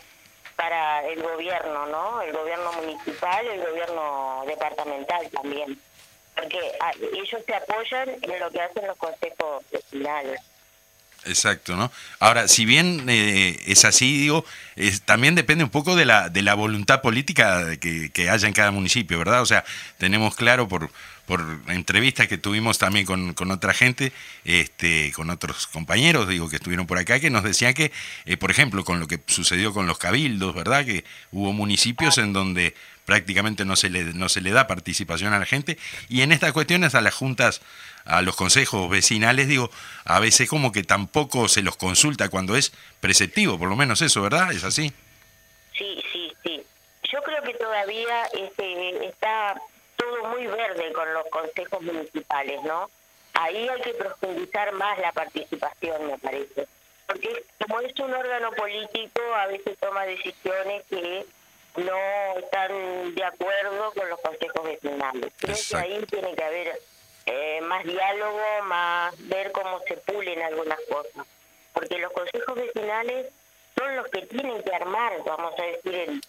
para 0.57 1.07
el 1.07 1.23
gobierno, 1.23 1.87
¿no? 1.87 2.23
El 2.23 2.33
gobierno 2.33 2.73
municipal, 2.73 3.47
el 3.47 3.61
gobierno 3.61 4.45
departamental 4.47 5.29
también. 5.31 5.79
Porque 6.35 6.59
ah, 6.81 6.93
ellos 7.13 7.43
se 7.47 7.55
apoyan 7.55 8.09
en 8.21 8.41
lo 8.41 8.51
que 8.51 8.61
hacen 8.61 8.87
los 8.87 8.97
consejos 8.97 9.65
vecinales. 9.71 10.41
Exacto, 11.27 11.75
¿no? 11.75 11.91
Ahora, 12.19 12.49
si 12.49 12.67
bien 12.67 13.07
eh, 13.09 13.59
es 13.67 13.85
así, 13.85 14.19
digo, 14.19 14.45
también 15.07 15.35
depende 15.35 15.65
un 15.65 15.71
poco 15.71 15.97
de 15.97 16.05
la, 16.05 16.29
de 16.29 16.43
la 16.43 16.55
voluntad 16.55 17.01
política 17.01 17.77
que, 17.81 18.11
que 18.13 18.29
haya 18.29 18.47
en 18.47 18.53
cada 18.53 18.71
municipio, 18.71 19.19
¿verdad? 19.19 19.41
O 19.41 19.47
sea, 19.47 19.65
tenemos 19.97 20.37
claro 20.37 20.69
por, 20.69 20.91
por 21.27 21.61
entrevistas 21.69 22.29
que 22.29 22.39
tuvimos 22.39 22.79
también 22.79 23.07
con, 23.07 23.35
con, 23.35 23.51
otra 23.51 23.73
gente, 23.73 24.13
este, 24.45 25.13
con 25.13 25.31
otros 25.31 25.67
compañeros, 25.67 26.29
digo, 26.29 26.49
que 26.49 26.57
estuvieron 26.57 26.87
por 26.87 26.99
acá, 26.99 27.21
que 27.21 27.31
nos 27.31 27.45
decían 27.45 27.75
que, 27.75 27.93
eh, 28.27 28.37
por 28.37 28.51
ejemplo, 28.51 28.85
con 28.85 29.01
lo 29.01 29.07
que 29.07 29.21
sucedió 29.27 29.73
con 29.73 29.87
los 29.87 29.99
cabildos, 29.99 30.55
¿verdad? 30.55 30.85
Que 30.85 31.05
hubo 31.33 31.53
municipios 31.53 32.19
en 32.19 32.33
donde 32.33 32.75
prácticamente 33.07 33.65
no 33.65 33.77
se 33.77 33.91
le, 33.91 34.05
no 34.15 34.29
se 34.29 34.41
le 34.41 34.51
da 34.51 34.67
participación 34.67 35.33
a 35.33 35.39
la 35.39 35.47
gente, 35.47 35.79
y 36.09 36.23
en 36.23 36.33
estas 36.33 36.53
cuestiones 36.53 36.95
a 36.95 37.01
las 37.01 37.15
juntas, 37.15 37.61
a 38.05 38.21
los 38.23 38.37
consejos 38.37 38.91
vecinales, 38.91 39.49
digo, 39.49 39.71
a 40.05 40.21
veces 40.21 40.49
como 40.49 40.73
que 40.73 40.83
tampoco 40.83 41.49
se 41.49 41.63
los 41.63 41.77
consulta 41.77 42.29
cuando 42.29 42.57
es 42.57 42.73
preceptivo, 43.01 43.59
por 43.59 43.69
lo 43.69 43.77
menos 43.77 44.03
eso, 44.03 44.23
¿verdad? 44.23 44.53
¿Es 44.53 44.65
así? 44.65 44.93
Sí, 45.77 46.03
sí, 46.13 46.33
sí. 46.43 46.63
Yo 47.11 47.23
creo 47.23 47.43
que 47.43 47.55
todavía 47.55 48.25
este, 48.33 49.07
está 49.07 49.61
todo 50.05 50.29
muy 50.29 50.47
verde 50.47 50.93
con 50.93 51.13
los 51.13 51.27
consejos 51.27 51.83
municipales, 51.83 52.63
¿no? 52.63 52.91
Ahí 53.35 53.69
hay 53.69 53.81
que 53.81 53.95
profundizar 53.95 54.73
más 54.73 54.99
la 54.99 55.13
participación, 55.13 56.07
me 56.07 56.19
parece. 56.19 56.67
Porque 57.07 57.45
como 57.61 57.81
es 57.81 57.99
un 57.99 58.15
órgano 58.15 58.51
político, 58.53 59.21
a 59.35 59.47
veces 59.47 59.77
toma 59.79 60.07
decisiones 60.07 60.85
que 60.89 61.27
no 61.77 62.39
están 62.39 63.15
de 63.15 63.25
acuerdo 63.25 63.93
con 63.93 64.09
los 64.09 64.21
consejos 64.21 64.65
vecinales. 64.65 65.33
Creo 65.39 65.57
que 65.69 65.77
ahí 65.77 66.07
tiene 66.07 66.35
que 66.35 66.45
haber 66.45 66.81
eh, 67.27 67.61
más 67.63 67.85
diálogo, 67.85 68.63
más 68.65 69.15
ver 69.29 69.53
cómo 69.53 69.81
se 69.81 69.97
pulen 69.99 70.41
algunas 70.43 70.79
cosas. 70.89 71.27
Porque 71.73 71.99
los 71.99 72.13
consejos 72.13 72.55
vecinales 72.55 73.27
son 73.77 73.97
los 73.97 74.07
que 74.09 74.23
tienen 74.27 74.63
que 74.63 74.75
armar, 74.75 75.13
vamos 75.25 75.55
a 75.59 75.63
decir, 75.63 75.95
el, 75.95 76.21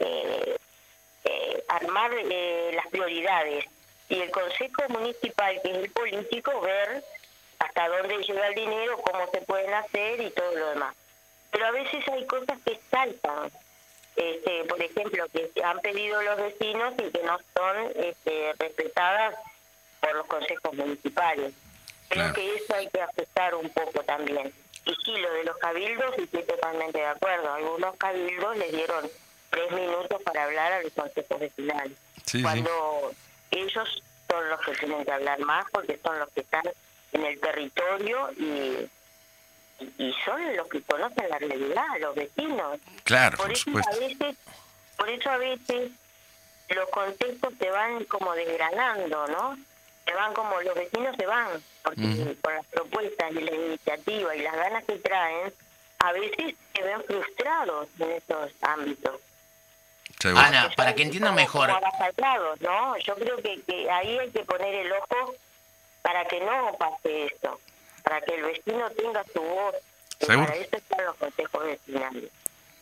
eh, 0.00 0.56
eh, 1.28 1.64
armar 1.68 2.10
eh, 2.14 2.70
las 2.74 2.86
prioridades 2.88 3.66
y 4.08 4.20
el 4.20 4.30
Consejo 4.30 4.88
Municipal, 4.88 5.60
que 5.62 5.70
es 5.70 5.76
el 5.76 5.90
político, 5.90 6.60
ver 6.62 7.04
hasta 7.58 7.88
dónde 7.88 8.16
llega 8.18 8.48
el 8.48 8.54
dinero, 8.54 8.96
cómo 8.98 9.30
se 9.30 9.42
pueden 9.42 9.74
hacer 9.74 10.20
y 10.20 10.30
todo 10.30 10.54
lo 10.54 10.70
demás. 10.70 10.94
Pero 11.50 11.66
a 11.66 11.70
veces 11.72 12.06
hay 12.08 12.26
cosas 12.26 12.58
que 12.64 12.78
saltan, 12.90 13.50
este, 14.16 14.64
por 14.64 14.80
ejemplo, 14.82 15.26
que 15.32 15.50
han 15.62 15.78
pedido 15.80 16.22
los 16.22 16.36
vecinos 16.36 16.94
y 16.98 17.10
que 17.10 17.22
no 17.22 17.38
son 17.54 17.92
este, 17.96 18.54
respetadas 18.58 19.34
por 20.00 20.14
los 20.14 20.26
consejos 20.26 20.74
municipales. 20.74 21.52
Creo 22.08 22.32
que 22.32 22.54
eso 22.54 22.74
hay 22.74 22.88
que 22.88 23.02
aceptar 23.02 23.54
un 23.54 23.68
poco 23.70 24.02
también. 24.04 24.52
y 24.86 24.94
sí, 25.04 25.16
lo 25.16 25.30
de 25.32 25.44
los 25.44 25.56
cabildos, 25.58 26.16
estoy 26.16 26.42
totalmente 26.44 26.98
de 26.98 27.06
acuerdo. 27.06 27.52
Algunos 27.52 27.96
cabildos 27.96 28.56
les 28.56 28.72
dieron 28.72 29.10
tres 29.50 29.70
minutos 29.72 30.22
para 30.22 30.44
hablar 30.44 30.72
a 30.72 30.82
los 30.82 30.92
consejos 30.92 31.40
vecinales. 31.40 31.92
Sí, 32.26 32.38
sí. 32.38 32.42
cuando 32.42 33.12
ellos 33.50 34.02
son 34.28 34.48
los 34.50 34.60
que 34.60 34.72
tienen 34.72 35.04
que 35.04 35.12
hablar 35.12 35.38
más 35.40 35.64
porque 35.72 35.98
son 36.02 36.18
los 36.18 36.28
que 36.30 36.40
están 36.40 36.64
en 37.12 37.24
el 37.24 37.40
territorio 37.40 38.30
y, 38.36 38.88
y 39.96 40.14
son 40.24 40.56
los 40.56 40.68
que 40.68 40.82
conocen 40.82 41.28
la 41.28 41.38
realidad, 41.38 41.86
los 42.00 42.14
vecinos. 42.14 42.78
Claro, 43.04 43.36
por 43.36 43.46
por 43.46 43.52
eso 43.52 43.64
supuesto. 43.64 43.96
a 43.96 43.98
veces, 43.98 44.36
por 44.96 45.08
eso 45.08 45.30
a 45.30 45.36
veces 45.38 45.90
los 46.68 46.88
conceptos 46.90 47.54
se 47.58 47.70
van 47.70 48.04
como 48.04 48.34
desgranando, 48.34 49.26
¿no? 49.28 49.58
Se 50.04 50.14
van 50.14 50.34
como 50.34 50.60
los 50.60 50.74
vecinos 50.74 51.16
se 51.16 51.26
van, 51.26 51.48
porque 51.82 52.36
con 52.42 52.54
las 52.54 52.66
propuestas 52.66 53.30
y 53.32 53.40
la 53.40 53.54
iniciativa 53.54 54.36
y 54.36 54.42
las 54.42 54.56
ganas 54.56 54.84
que 54.84 54.96
traen, 54.98 55.52
a 55.98 56.12
veces 56.12 56.54
se 56.74 56.82
ven 56.82 57.02
frustrados 57.04 57.88
en 57.98 58.10
esos 58.12 58.52
ámbitos. 58.62 59.20
Seguro. 60.20 60.44
Ana, 60.44 60.70
para 60.76 60.94
que 60.94 61.02
entiendan 61.02 61.30
Como- 61.34 61.40
mejor, 61.42 61.70
avasallados, 61.70 62.60
¿no? 62.60 62.96
Yo 62.98 63.14
creo 63.14 63.36
que, 63.36 63.60
que 63.62 63.90
ahí 63.90 64.18
hay 64.18 64.30
que 64.30 64.40
poner 64.40 64.74
el 64.74 64.92
ojo 64.92 65.34
para 66.02 66.24
que 66.26 66.40
no 66.40 66.74
pase 66.78 67.26
esto, 67.26 67.60
para 68.02 68.20
que 68.22 68.34
el 68.34 68.42
vecino 68.42 68.90
tenga 68.90 69.22
su 69.32 69.40
voz. 69.40 69.74
Seguro. 70.20 70.46
Para 70.48 70.58
eso 70.58 70.76
están 70.76 71.04
los 71.04 71.16
consejos 71.16 71.64
vecinales. 71.64 72.24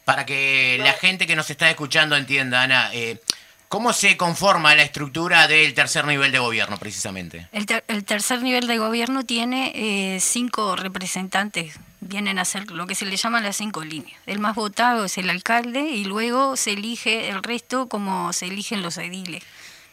para 0.06 0.24
que 0.24 0.78
la 0.80 0.92
gente 0.94 1.26
que 1.26 1.36
nos 1.36 1.50
está 1.50 1.68
escuchando 1.68 2.16
entienda, 2.16 2.62
Ana, 2.62 2.90
eh, 2.94 3.20
¿cómo 3.68 3.92
se 3.92 4.16
conforma 4.16 4.74
la 4.74 4.82
estructura 4.84 5.46
del 5.48 5.74
tercer 5.74 6.06
nivel 6.06 6.30
de 6.32 6.38
gobierno 6.38 6.78
precisamente? 6.78 7.48
El, 7.52 7.66
ter- 7.66 7.84
el 7.88 8.04
tercer 8.04 8.40
nivel 8.40 8.66
de 8.68 8.78
gobierno 8.78 9.24
tiene 9.26 9.72
eh, 9.74 10.20
cinco 10.20 10.76
representantes, 10.76 11.74
vienen 12.06 12.38
a 12.38 12.44
ser 12.44 12.70
lo 12.70 12.86
que 12.86 12.94
se 12.94 13.06
le 13.06 13.16
llaman 13.16 13.44
las 13.44 13.56
cinco 13.56 13.84
líneas. 13.84 14.18
El 14.26 14.38
más 14.38 14.54
votado 14.54 15.04
es 15.04 15.18
el 15.18 15.30
alcalde 15.30 15.80
y 15.80 16.04
luego 16.04 16.56
se 16.56 16.72
elige 16.72 17.28
el 17.28 17.42
resto 17.42 17.88
como 17.88 18.32
se 18.32 18.46
eligen 18.46 18.82
los 18.82 18.98
ediles. 18.98 19.42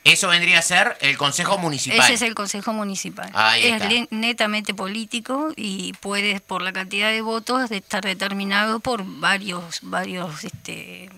Eso 0.03 0.27
vendría 0.27 0.59
a 0.59 0.61
ser 0.61 0.97
el 0.99 1.17
Consejo 1.17 1.57
Municipal. 1.57 1.99
Ese 1.99 2.13
es 2.15 2.21
el 2.23 2.35
Consejo 2.35 2.73
Municipal. 2.73 3.29
Ahí 3.33 3.63
es 3.65 3.81
está. 3.81 4.07
netamente 4.11 4.73
político 4.73 5.53
y 5.55 5.93
puede, 5.93 6.41
por 6.41 6.61
la 6.61 6.73
cantidad 6.73 7.09
de 7.09 7.21
votos, 7.21 7.69
de 7.69 7.77
estar 7.77 8.03
determinado 8.03 8.81
por 8.81 9.03
varios, 9.05 9.79
varios 9.81 10.43
este, 10.43 11.09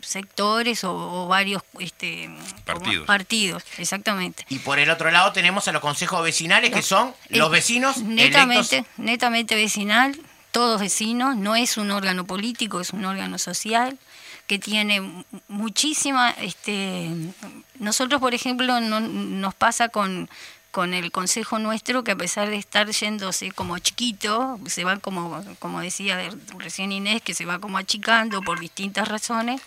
sectores 0.00 0.82
o, 0.82 0.92
o 0.92 1.28
varios 1.28 1.62
este, 1.78 2.28
Partidos. 2.64 3.06
partidos, 3.06 3.62
exactamente. 3.78 4.44
Y 4.48 4.58
por 4.58 4.80
el 4.80 4.90
otro 4.90 5.12
lado 5.12 5.30
tenemos 5.32 5.68
a 5.68 5.72
los 5.72 5.80
consejos 5.80 6.22
vecinales, 6.24 6.70
que 6.72 6.82
son 6.82 7.14
los 7.28 7.48
vecinos 7.48 7.98
netamente, 7.98 8.78
electos. 8.78 8.98
netamente 8.98 9.54
vecinal, 9.54 10.18
todos 10.52 10.80
vecinos, 10.80 11.36
no 11.36 11.56
es 11.56 11.76
un 11.76 11.90
órgano 11.90 12.24
político, 12.24 12.80
es 12.80 12.90
un 12.92 13.04
órgano 13.04 13.38
social 13.38 13.98
que 14.46 14.58
tiene 14.58 15.00
mu- 15.00 15.24
muchísima, 15.48 16.30
este, 16.30 17.10
nosotros 17.78 18.20
por 18.20 18.34
ejemplo 18.34 18.80
no, 18.80 19.00
nos 19.00 19.54
pasa 19.54 19.88
con, 19.88 20.28
con 20.70 20.94
el 20.94 21.10
consejo 21.10 21.58
nuestro 21.58 22.04
que 22.04 22.12
a 22.12 22.16
pesar 22.16 22.48
de 22.50 22.56
estar 22.56 22.88
yéndose 22.90 23.50
como 23.52 23.78
chiquito, 23.78 24.60
se 24.66 24.84
va 24.84 24.98
como, 24.98 25.42
como 25.58 25.80
decía 25.80 26.18
recién 26.58 26.92
Inés, 26.92 27.22
que 27.22 27.34
se 27.34 27.44
va 27.46 27.58
como 27.58 27.78
achicando 27.78 28.42
por 28.42 28.60
distintas 28.60 29.08
razones, 29.08 29.60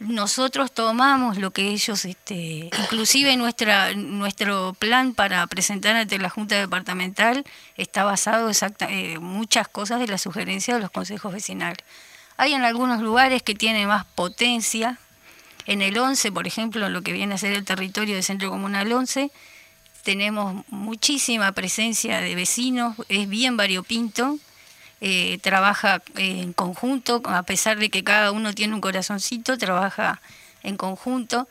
nosotros 0.00 0.72
tomamos 0.72 1.36
lo 1.36 1.50
que 1.50 1.68
ellos, 1.68 2.06
este, 2.06 2.70
inclusive 2.82 3.36
nuestra, 3.36 3.92
nuestro 3.92 4.72
plan 4.78 5.12
para 5.12 5.46
presentar 5.46 5.94
ante 5.94 6.18
la 6.18 6.30
Junta 6.30 6.58
Departamental 6.58 7.44
está 7.76 8.04
basado 8.04 8.48
exacta, 8.48 8.86
eh, 8.90 9.18
muchas 9.18 9.68
cosas 9.68 10.00
de 10.00 10.06
las 10.06 10.22
sugerencias 10.22 10.78
de 10.78 10.80
los 10.80 10.90
consejos 10.90 11.32
vecinales. 11.34 11.84
Hay 12.38 12.54
en 12.54 12.64
algunos 12.64 13.02
lugares 13.02 13.42
que 13.42 13.54
tienen 13.54 13.88
más 13.88 14.06
potencia. 14.06 14.98
En 15.66 15.82
el 15.82 15.98
11, 15.98 16.32
por 16.32 16.46
ejemplo, 16.46 16.86
en 16.86 16.94
lo 16.94 17.02
que 17.02 17.12
viene 17.12 17.34
a 17.34 17.38
ser 17.38 17.52
el 17.52 17.66
territorio 17.66 18.14
del 18.14 18.24
Centro 18.24 18.48
Comunal 18.48 18.90
11, 18.90 19.30
tenemos 20.02 20.64
muchísima 20.68 21.52
presencia 21.52 22.22
de 22.22 22.34
vecinos, 22.34 22.96
es 23.10 23.28
bien 23.28 23.58
variopinto, 23.58 24.38
eh, 25.00 25.38
trabaja 25.42 26.02
en 26.16 26.52
conjunto, 26.52 27.22
a 27.24 27.42
pesar 27.42 27.78
de 27.78 27.88
que 27.90 28.04
cada 28.04 28.32
uno 28.32 28.52
tiene 28.54 28.74
un 28.74 28.80
corazoncito, 28.80 29.56
trabaja 29.58 30.20
en 30.62 30.76
conjunto. 30.76 31.48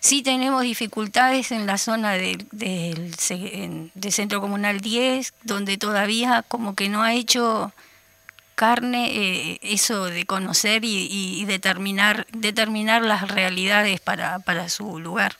Sí 0.00 0.22
tenemos 0.22 0.62
dificultades 0.62 1.52
en 1.52 1.66
la 1.66 1.78
zona 1.78 2.14
ce- 3.16 3.62
en- 3.64 3.90
del 3.94 4.12
Centro 4.12 4.40
Comunal 4.40 4.80
10, 4.80 5.32
donde 5.44 5.78
todavía 5.78 6.42
como 6.48 6.74
que 6.74 6.88
no 6.88 7.02
ha 7.04 7.14
hecho 7.14 7.72
carne 8.56 9.10
eh, 9.14 9.58
eso 9.62 10.04
de 10.06 10.26
conocer 10.26 10.84
y 10.84 11.44
determinar, 11.46 12.26
determinar 12.32 13.02
las 13.02 13.28
realidades 13.28 14.00
para, 14.00 14.40
para 14.40 14.68
su 14.68 14.98
lugar. 14.98 15.36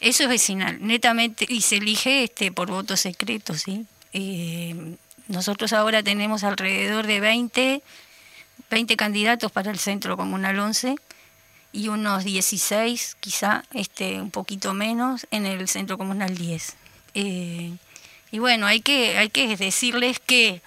Eso 0.00 0.24
es 0.24 0.28
vecinal, 0.28 0.78
netamente, 0.80 1.46
y 1.48 1.60
se 1.62 1.76
elige 1.76 2.24
este 2.24 2.52
por 2.52 2.68
voto 2.68 2.96
secreto, 2.96 3.54
¿sí? 3.54 3.86
Eh, 4.12 4.96
nosotros 5.28 5.72
ahora 5.72 6.02
tenemos 6.02 6.44
alrededor 6.44 7.06
de 7.06 7.20
20, 7.20 7.82
20 8.70 8.96
candidatos 8.96 9.50
para 9.50 9.70
el 9.70 9.78
Centro 9.78 10.16
Comunal 10.16 10.58
11 10.58 10.96
y 11.72 11.88
unos 11.88 12.24
16, 12.24 13.16
quizá 13.20 13.64
este, 13.72 14.20
un 14.20 14.30
poquito 14.30 14.74
menos, 14.74 15.26
en 15.30 15.46
el 15.46 15.66
Centro 15.68 15.98
Comunal 15.98 16.36
10. 16.36 16.76
Eh, 17.14 17.72
y 18.30 18.38
bueno, 18.38 18.66
hay 18.66 18.80
que, 18.80 19.18
hay 19.18 19.28
que 19.28 19.56
decirles 19.56 20.20
que, 20.20 20.62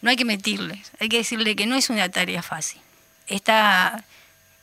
no 0.00 0.10
hay 0.10 0.16
que 0.16 0.24
mentirles, 0.24 0.92
hay 1.00 1.08
que 1.08 1.18
decirles 1.18 1.56
que 1.56 1.66
no 1.66 1.76
es 1.76 1.90
una 1.90 2.08
tarea 2.08 2.42
fácil. 2.42 2.80
Esta 3.26 4.04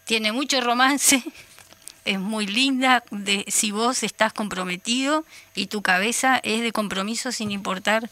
tiene 0.05 0.31
mucho 0.31 0.61
romance, 0.61 1.23
es 2.05 2.19
muy 2.19 2.47
linda 2.47 3.03
de, 3.11 3.45
si 3.47 3.71
vos 3.71 4.01
estás 4.03 4.33
comprometido 4.33 5.25
y 5.55 5.67
tu 5.67 5.81
cabeza 5.81 6.39
es 6.41 6.61
de 6.61 6.71
compromiso 6.71 7.31
sin 7.31 7.51
importar 7.51 8.09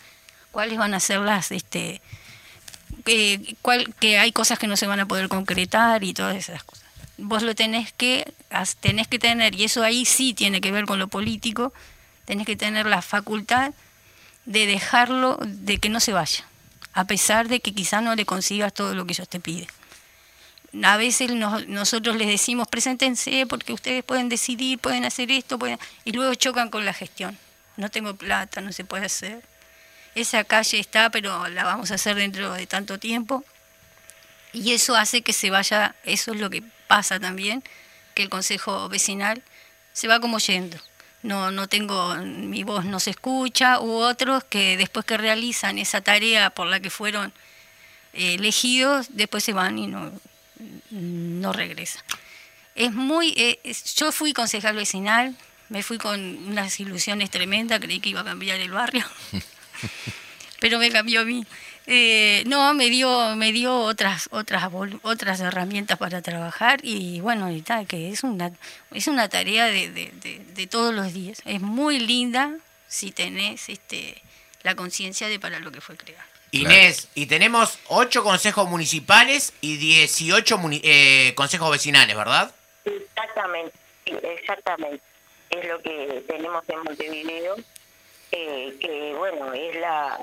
cuáles 0.58 0.80
van 0.80 0.96
a 0.96 1.00
ser 1.00 1.20
las 1.20 1.52
este 1.52 2.02
que, 3.06 3.56
cuál- 3.62 3.94
que 4.00 4.18
hay 4.18 4.32
cosas 4.32 4.58
que 4.58 4.66
no 4.66 4.76
se 4.76 4.88
van 4.88 5.00
a 5.00 5.06
poder 5.08 5.28
concretar 5.30 6.04
y 6.04 6.16
todas 6.16 6.36
esas 6.36 6.64
cosas 6.64 6.84
vos 7.20 7.44
lo 7.44 7.54
tenés 7.54 7.92
que 7.94 8.34
tenés 8.80 9.08
que 9.08 9.20
tener 9.20 9.54
y 9.54 9.66
eso 9.66 9.84
ahí 9.84 10.04
sí 10.04 10.34
tiene 10.34 10.60
que 10.60 10.72
ver 10.72 10.86
con 10.86 10.98
lo 10.98 11.10
político 11.10 11.74
tenés 12.26 12.48
que 12.48 12.56
tener 12.56 12.88
la 12.88 13.04
facultad 13.04 13.72
de 14.46 14.66
dejarlo 14.66 15.38
de 15.46 15.78
que 15.78 15.90
no 15.90 16.00
se 16.00 16.14
vaya 16.14 16.44
a 16.94 17.06
pesar 17.06 17.50
de 17.50 17.60
que 17.60 17.72
quizá 17.76 18.02
no 18.02 18.16
le 18.16 18.26
consigas 18.26 18.74
todo 18.74 18.96
lo 18.96 19.06
que 19.06 19.14
ellos 19.14 19.30
te 19.30 19.40
piden 19.40 19.68
a 20.82 20.98
veces 20.98 21.32
nos- 21.34 21.68
nosotros 21.68 22.16
les 22.16 22.28
decimos 22.30 22.68
preséntense 22.68 23.46
porque 23.46 23.74
ustedes 23.74 24.04
pueden 24.04 24.28
decidir, 24.28 24.80
pueden 24.80 25.06
hacer 25.06 25.30
esto, 25.30 25.60
pueden... 25.60 25.78
y 26.04 26.14
luego 26.14 26.34
chocan 26.34 26.70
con 26.72 26.84
la 26.84 26.94
gestión. 26.94 27.38
No 27.78 27.90
tengo 27.90 28.16
plata, 28.16 28.60
no 28.62 28.72
se 28.74 28.84
puede 28.84 29.06
hacer. 29.06 29.44
Esa 30.18 30.44
calle 30.44 30.80
está, 30.80 31.12
pero 31.12 31.48
la 31.48 31.64
vamos 31.64 31.92
a 31.92 31.94
hacer 31.94 32.16
dentro 32.16 32.52
de 32.54 32.66
tanto 32.66 32.98
tiempo. 32.98 33.46
Y 34.52 34.74
eso 34.74 34.96
hace 34.96 35.22
que 35.22 35.32
se 35.32 35.52
vaya, 35.52 35.96
eso 36.06 36.34
es 36.34 36.40
lo 36.40 36.50
que 36.50 36.64
pasa 36.88 37.20
también, 37.20 37.64
que 38.16 38.24
el 38.24 38.30
consejo 38.30 38.90
vecinal 38.90 39.44
se 39.94 40.08
va 40.08 40.20
como 40.20 40.40
yendo. 40.40 40.76
No, 41.22 41.52
no 41.52 41.68
tengo, 41.68 42.16
mi 42.16 42.64
voz 42.64 42.84
no 42.84 43.00
se 43.00 43.12
escucha, 43.12 43.80
u 43.80 43.92
otros 43.92 44.44
que 44.44 44.76
después 44.76 45.06
que 45.06 45.18
realizan 45.18 45.78
esa 45.78 46.02
tarea 46.02 46.50
por 46.50 46.66
la 46.66 46.80
que 46.80 46.90
fueron 46.90 47.32
eh, 48.14 48.34
elegidos, 48.34 49.10
después 49.12 49.44
se 49.44 49.54
van 49.54 49.78
y 49.78 49.86
no, 49.86 50.12
no 50.90 51.54
regresa. 51.54 52.04
Es 52.74 52.92
muy, 52.92 53.36
eh, 53.38 53.60
yo 53.96 54.12
fui 54.12 54.34
concejal 54.34 54.76
vecinal, 54.76 55.36
me 55.70 55.84
fui 55.84 56.00
con 56.00 56.20
unas 56.48 56.80
ilusiones 56.80 57.30
tremendas, 57.30 57.80
creí 57.80 58.00
que 58.00 58.10
iba 58.10 58.22
a 58.22 58.26
cambiar 58.26 58.60
el 58.60 58.72
barrio, 58.72 59.06
pero 60.60 60.80
me 60.80 60.90
cambió 60.92 61.22
a 61.22 61.26
mí. 61.26 61.46
Eh, 61.90 62.44
no, 62.48 62.74
me 62.74 62.90
dio, 62.90 63.36
me 63.38 63.54
dio 63.54 63.74
otras, 63.80 64.28
otras, 64.32 64.70
otras 65.04 65.40
herramientas 65.40 65.98
para 65.98 66.22
trabajar 66.22 66.80
y 66.84 67.22
bueno, 67.22 67.50
y 67.50 67.62
tal, 67.62 67.88
que 67.88 68.10
es 68.12 68.24
una, 68.24 68.52
es 68.94 69.08
una 69.08 69.30
tarea 69.30 69.68
de, 69.68 69.90
de- 69.92 70.12
de- 70.22 70.40
de 70.54 70.68
todos 70.68 70.94
los 70.94 71.14
días. 71.14 71.42
Es 71.46 71.62
muy 71.62 72.00
linda 72.00 72.56
si 72.90 73.12
tenés 73.12 73.70
este, 73.70 74.22
la 74.64 74.76
conciencia 74.76 75.30
de 75.30 75.40
para 75.40 75.60
lo 75.60 75.72
que 75.72 75.80
fue 75.80 75.96
creada. 75.96 76.26
Inés, 76.52 77.08
y 77.16 77.26
tenemos 77.28 77.78
8 77.88 78.24
consejos 78.24 78.68
municipales 78.70 79.54
y 79.62 79.78
18 79.78 80.58
muni- 80.58 80.82
eh, 80.84 81.34
consejos 81.36 81.72
vecinales, 81.72 82.16
¿verdad? 82.18 82.54
Exactamente, 82.84 83.74
exactamente. 84.06 85.02
Es 85.50 85.68
lo 85.68 85.82
que 85.82 86.24
tenemos 86.28 86.64
en 86.68 86.84
Montevideo, 86.84 87.56
que 88.80 89.16
bueno, 89.18 89.54
es 89.54 89.76
la 89.76 90.20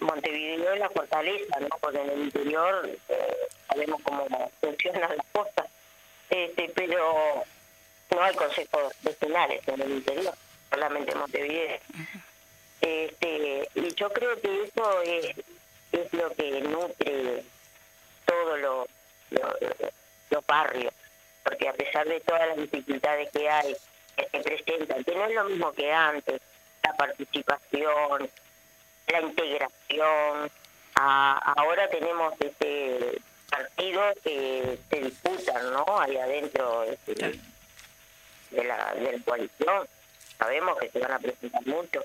Montevideo 0.00 0.74
es 0.74 0.78
la 0.78 0.90
fortaleza, 0.90 1.58
¿no? 1.60 1.68
Porque 1.80 2.00
en 2.00 2.10
el 2.10 2.20
interior 2.20 2.88
eh, 3.08 3.36
sabemos 3.66 4.00
cómo 4.02 4.26
funcionan 4.60 5.16
las 5.16 5.26
cosas, 5.32 5.66
este, 6.30 6.70
pero 6.74 7.44
no 8.10 8.22
hay 8.22 8.34
consejos 8.34 8.94
vecinales 9.02 9.66
en 9.66 9.80
el 9.82 9.90
interior, 9.90 10.34
solamente 10.70 11.12
en 11.12 11.18
Montevideo. 11.18 11.78
Este, 12.80 13.68
y 13.74 13.94
yo 13.94 14.12
creo 14.12 14.40
que 14.40 14.62
eso 14.62 15.02
es, 15.02 15.36
lo 16.12 16.30
que 16.30 16.60
nutre 16.60 17.42
todos 18.24 18.60
los 18.60 18.86
los 20.30 20.46
barrios, 20.46 20.92
porque 21.42 21.68
a 21.68 21.72
pesar 21.72 22.06
de 22.06 22.20
todas 22.20 22.46
las 22.48 22.56
dificultades 22.56 23.30
que 23.32 23.48
hay, 23.48 23.74
que 24.16 24.28
se 24.30 24.40
presentan, 24.40 25.02
que 25.02 25.14
no 25.14 25.24
es 25.24 25.34
lo 25.34 25.44
mismo 25.44 25.72
que 25.72 25.92
antes, 25.92 26.40
la 26.88 26.96
participación, 26.96 28.30
la 29.08 29.20
integración, 29.20 30.50
ahora 30.94 31.88
tenemos 31.90 32.34
este 32.40 33.20
partidos 33.48 34.14
que 34.22 34.78
se 34.90 35.00
disputan, 35.00 35.72
¿no? 35.72 35.84
Ahí 35.98 36.16
adentro 36.16 36.82
este, 36.84 37.14
de, 38.50 38.64
la, 38.64 38.94
de 38.94 39.12
la 39.12 39.24
coalición. 39.24 39.88
Sabemos 40.38 40.78
que 40.78 40.90
se 40.90 40.98
van 40.98 41.12
a 41.12 41.18
presentar 41.18 41.66
muchos. 41.66 42.04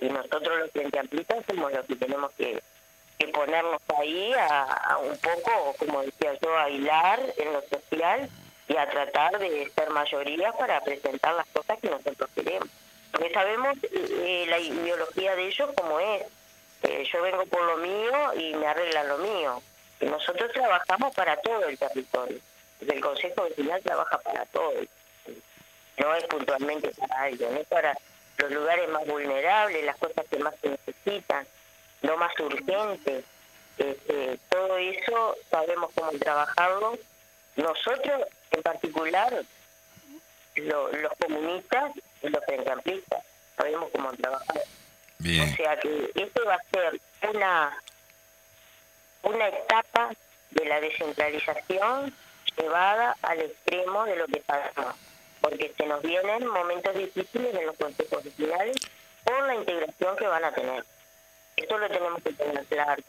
Y 0.00 0.08
nosotros 0.10 0.58
los 0.58 0.70
Frente 0.72 0.98
Amplistas 0.98 1.44
somos 1.46 1.72
los 1.72 1.86
que 1.86 1.96
tenemos 1.96 2.30
que, 2.32 2.62
que 3.18 3.28
ponernos 3.28 3.80
ahí 3.98 4.34
a, 4.34 4.98
un 4.98 5.16
poco, 5.16 5.74
como 5.78 6.02
decía 6.02 6.34
yo, 6.42 6.58
a 6.58 6.68
hilar 6.68 7.20
en 7.38 7.52
lo 7.54 7.62
social 7.62 8.28
y 8.68 8.76
a 8.76 8.88
tratar 8.90 9.38
de 9.38 9.70
ser 9.74 9.90
mayoría 9.90 10.52
para 10.52 10.82
presentar 10.82 11.34
las 11.34 11.46
cosas 11.46 11.78
que 11.80 11.88
nosotros 11.88 12.28
queremos. 12.34 12.68
Porque 13.12 13.32
sabemos 13.32 13.76
eh, 13.82 14.46
la 14.48 14.58
ideología 14.58 15.34
de 15.36 15.46
ellos 15.46 15.70
como 15.76 16.00
es. 16.00 16.22
Eh, 16.82 17.04
yo 17.10 17.22
vengo 17.22 17.46
por 17.46 17.62
lo 17.62 17.76
mío 17.78 18.34
y 18.34 18.54
me 18.54 18.66
arreglan 18.66 19.08
lo 19.08 19.18
mío. 19.18 19.62
Nosotros 20.00 20.52
trabajamos 20.52 21.14
para 21.14 21.36
todo 21.38 21.64
el 21.66 21.78
territorio. 21.78 22.38
El 22.80 23.00
Consejo 23.00 23.44
Vecinal 23.44 23.82
trabaja 23.82 24.18
para 24.18 24.44
todo. 24.46 24.72
No 25.98 26.14
es 26.14 26.24
puntualmente 26.24 26.90
para 26.98 27.22
alguien, 27.22 27.56
es 27.56 27.66
para 27.68 27.96
los 28.36 28.50
lugares 28.50 28.88
más 28.90 29.06
vulnerables, 29.06 29.84
las 29.84 29.96
cosas 29.96 30.26
que 30.30 30.38
más 30.38 30.54
se 30.60 30.68
necesitan, 30.68 31.46
lo 32.02 32.18
más 32.18 32.38
urgente. 32.38 33.24
Este, 33.78 34.38
todo 34.50 34.76
eso 34.76 35.36
sabemos 35.50 35.90
cómo 35.94 36.12
trabajarlo. 36.18 36.98
Nosotros, 37.56 38.26
en 38.50 38.62
particular, 38.62 39.42
los 40.56 41.12
comunistas 41.18 41.92
y 42.26 42.30
los 42.30 42.44
frente 42.44 43.02
sabemos 43.56 43.90
cómo 43.92 44.12
trabajar. 44.12 44.62
O 45.20 45.56
sea 45.56 45.78
que 45.80 46.10
esto 46.14 46.44
va 46.46 46.54
a 46.54 46.62
ser 46.70 47.00
una, 47.34 47.82
una 49.22 49.48
etapa 49.48 50.10
de 50.50 50.64
la 50.66 50.80
descentralización 50.80 52.14
llevada 52.56 53.16
al 53.22 53.40
extremo 53.40 54.04
de 54.04 54.16
lo 54.16 54.26
que 54.26 54.40
pasamos 54.40 54.96
porque 55.40 55.72
se 55.76 55.86
nos 55.86 56.02
vienen 56.02 56.46
momentos 56.46 56.94
difíciles 56.96 57.54
en 57.54 57.66
los 57.66 57.76
consejos 57.76 58.24
vecinales 58.24 58.76
por 59.24 59.46
la 59.46 59.54
integración 59.54 60.16
que 60.16 60.26
van 60.26 60.44
a 60.44 60.52
tener. 60.52 60.84
Esto 61.56 61.78
lo 61.78 61.88
tenemos 61.88 62.22
que 62.22 62.32
tener 62.32 62.64
claro, 62.66 63.02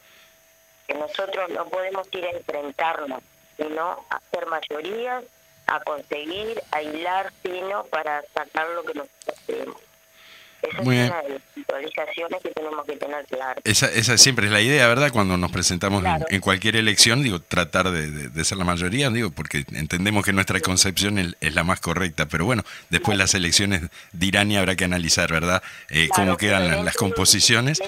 que 0.85 0.93
nosotros 0.93 1.49
no 1.49 1.65
podemos 1.65 2.07
ir 2.11 2.25
a 2.25 2.31
enfrentarnos, 2.31 3.23
sino 3.57 4.05
a 4.09 4.17
hacer 4.17 4.45
mayorías, 4.45 5.23
a 5.67 5.79
conseguir, 5.81 6.61
a 6.71 6.81
hilar 6.81 7.31
sino 7.43 7.85
para 7.85 8.23
sacar 8.33 8.67
lo 8.69 8.83
que 8.83 8.93
nosotros 8.93 9.37
queremos. 9.45 9.77
Esa 10.61 10.81
es 10.81 10.87
una 10.87 11.21
de 11.21 11.29
las 11.29 11.41
visualizaciones 11.55 12.41
que 12.41 12.49
tenemos 12.49 12.85
que 12.85 12.95
tener 12.95 13.25
claro. 13.25 13.61
Esa, 13.63 13.91
esa 13.91 14.17
siempre 14.17 14.47
es 14.47 14.51
la 14.51 14.61
idea, 14.61 14.87
¿verdad? 14.87 15.11
Cuando 15.11 15.37
nos 15.37 15.51
presentamos 15.51 16.03
en, 16.29 16.41
cualquier 16.41 16.77
elección, 16.77 17.21
digo, 17.21 17.39
tratar 17.39 17.91
de, 17.91 18.43
ser 18.43 18.57
la 18.57 18.63
mayoría, 18.63 19.09
digo, 19.11 19.29
porque 19.29 19.65
entendemos 19.73 20.25
que 20.25 20.33
nuestra 20.33 20.59
concepción 20.59 21.19
es, 21.19 21.55
la 21.55 21.63
más 21.63 21.79
correcta, 21.79 22.25
pero 22.25 22.45
bueno, 22.45 22.63
después 22.89 23.17
las 23.17 23.35
elecciones 23.35 23.83
dirán 24.11 24.51
y 24.51 24.57
habrá 24.57 24.75
que 24.75 24.85
analizar, 24.85 25.31
¿verdad? 25.31 25.61
Eh, 25.89 26.09
cómo 26.13 26.37
quedan 26.37 26.85
las, 26.85 26.95
composiciones. 26.95 27.79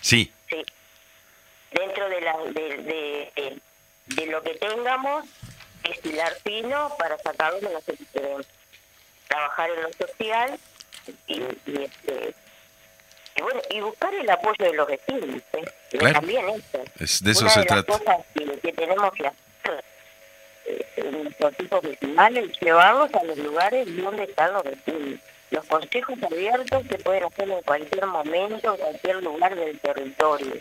sí. 0.00 0.32
Sí. 0.50 0.64
Dentro 1.70 2.08
de, 2.08 2.20
la, 2.22 2.36
de, 2.54 3.60
de, 4.06 4.26
lo 4.26 4.42
que 4.42 4.54
tengamos, 4.54 5.26
estilar 5.90 6.34
fino 6.44 6.94
para 6.98 7.18
sacarlo 7.18 7.60
de 7.60 7.76
que 7.86 8.04
queremos. 8.12 8.46
Trabajar 9.28 9.70
en 9.70 9.82
lo 9.82 9.92
social 9.92 10.58
y, 11.26 11.42
este, 11.42 12.34
y, 13.36 13.42
bueno 13.42 13.60
y 13.70 13.80
buscar 13.80 14.14
el 14.14 14.30
apoyo 14.30 14.56
de 14.58 14.72
los 14.72 14.88
vecinos 14.88 15.42
¿eh? 15.52 16.12
también 16.12 16.48
eso. 16.48 16.82
Es, 16.98 17.22
de 17.22 17.32
eso 17.32 17.48
se 17.48 17.64
trata 17.64 17.92
las 17.92 17.98
cosas 17.98 18.26
que, 18.34 18.72
tenemos 18.72 19.12
que 19.12 19.26
hacer 19.26 19.84
eh, 20.64 20.86
en 20.96 21.24
nuestros 21.24 21.56
tipos 21.56 21.82
vecinales 21.82 22.58
llevarlos 22.60 23.12
a 23.14 23.24
los 23.24 23.36
lugares 23.36 23.86
donde 23.96 24.24
están 24.24 24.54
los 24.54 24.64
vecinos. 24.64 25.20
Los 25.50 25.64
consejos 25.66 26.22
abiertos 26.22 26.84
se 26.88 26.98
pueden 26.98 27.24
hacer 27.24 27.50
en 27.50 27.62
cualquier 27.62 28.06
momento 28.06 28.74
en 28.74 28.80
cualquier 28.80 29.22
lugar 29.22 29.54
del 29.54 29.78
territorio 29.78 30.60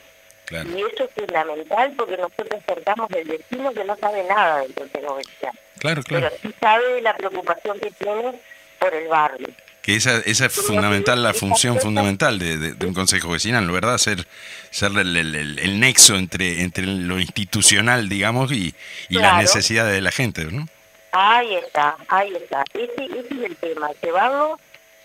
Y 0.51 0.81
eso 0.81 1.03
es 1.03 1.11
fundamental 1.13 1.93
porque 1.97 2.17
nosotros 2.17 2.61
acercamos 2.65 3.09
del 3.09 3.27
vecino 3.27 3.73
que 3.73 3.83
no 3.83 3.95
sabe 3.97 4.23
nada 4.23 4.61
del 4.61 4.73
consejo 4.73 5.15
vecinal. 5.15 5.59
Claro, 5.79 6.03
claro. 6.03 6.29
Pero 6.29 6.41
sí 6.41 6.55
sabe 6.59 7.01
la 7.01 7.15
preocupación 7.15 7.79
que 7.79 7.91
tiene 7.91 8.39
por 8.79 8.93
el 8.93 9.07
barrio 9.07 9.47
que 9.87 9.95
esa, 9.95 10.17
esa 10.25 10.47
es 10.47 10.53
fundamental, 10.53 11.23
la 11.23 11.33
función 11.33 11.79
fundamental 11.79 12.37
de, 12.39 12.75
un 12.85 12.93
consejo 12.93 13.29
vecinal, 13.29 13.71
¿verdad? 13.71 13.97
Ser, 13.97 14.27
ser 14.69 14.91
el, 14.91 15.79
nexo 15.79 16.17
entre, 16.17 16.61
entre 16.61 16.85
lo 16.85 17.17
institucional, 17.21 18.09
digamos, 18.09 18.51
y, 18.51 18.75
y 19.07 19.17
las 19.17 19.37
necesidades 19.37 19.93
de 19.93 20.01
la 20.01 20.11
gente, 20.11 20.43
¿no? 20.43 20.67
Ahí 21.13 21.55
está, 21.55 21.95
ahí 22.09 22.35
está. 22.35 22.65
Ese, 22.73 23.05
ese 23.05 23.33
es 23.33 23.43
el 23.45 23.55
tema, 23.55 23.89
llevarlo 24.03 24.59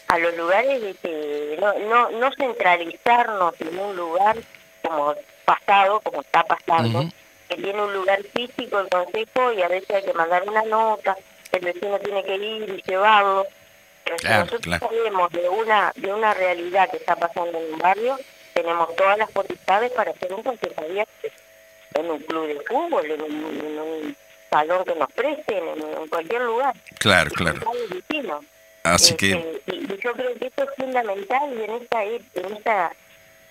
a 0.09 0.19
los 0.19 0.37
lugares 0.37 0.83
de 0.83 0.95
que 0.95 1.59
no, 1.61 1.79
no, 1.89 2.11
no 2.19 2.31
centralizarnos 2.37 3.55
en 3.61 3.79
un 3.79 3.97
lugar 3.97 4.37
como 4.83 5.15
pasado, 5.45 6.01
como 6.01 6.23
está 6.23 6.43
pasando, 6.45 7.05
que 7.49 7.57
tiene 7.57 7.83
un 7.83 7.93
lugar 7.93 8.23
físico 8.35 8.81
el 8.81 8.89
consejo 8.89 9.53
y 9.53 9.63
a 9.63 9.69
veces 9.69 9.91
hay 9.91 10.05
que 10.05 10.15
mandar 10.15 10.49
una 10.49 10.63
nota, 10.63 11.17
el 11.53 11.61
vecino 11.61 11.99
tiene 11.99 12.25
que 12.25 12.37
ir 12.37 12.69
y 12.69 12.91
llevarlo 12.91 13.47
pero 14.05 14.19
si 14.19 14.29
nosotros 14.29 14.81
sabemos 14.81 15.33
de 15.33 15.49
una, 15.49 15.93
de 15.97 16.13
una 16.13 16.35
realidad 16.35 16.91
que 16.91 16.97
está 16.97 17.17
pasando 17.17 17.59
en 17.59 17.73
un 17.73 17.79
barrio, 17.79 18.19
tenemos 18.55 18.95
todas 18.97 19.19
las 19.19 19.31
posibilidades 19.31 19.93
para 19.93 20.11
hacer 20.11 20.33
un 20.33 20.43
consejo 20.43 20.81
abierto 20.83 21.29
en 21.95 22.11
un 22.11 22.19
club 22.21 22.47
de 22.47 22.61
fútbol, 22.67 23.11
en 23.11 23.23
un, 23.23 24.17
salón 24.51 24.85
que 24.85 24.95
nos 24.95 25.11
presten, 25.13 25.65
en, 25.67 26.09
cualquier 26.09 26.43
lugar. 26.43 26.75
Claro, 26.99 27.31
claro. 27.31 27.61
Así 28.83 29.15
que... 29.15 29.33
Este, 29.33 29.77
y, 29.77 29.87
yo 30.03 30.13
creo 30.13 30.35
que 30.35 30.47
esto 30.47 30.65
es 30.65 30.71
fundamental 30.77 31.55
y 31.59 31.63
en 31.63 31.71
esta, 31.71 32.05
en 32.05 32.57
esta 32.57 32.93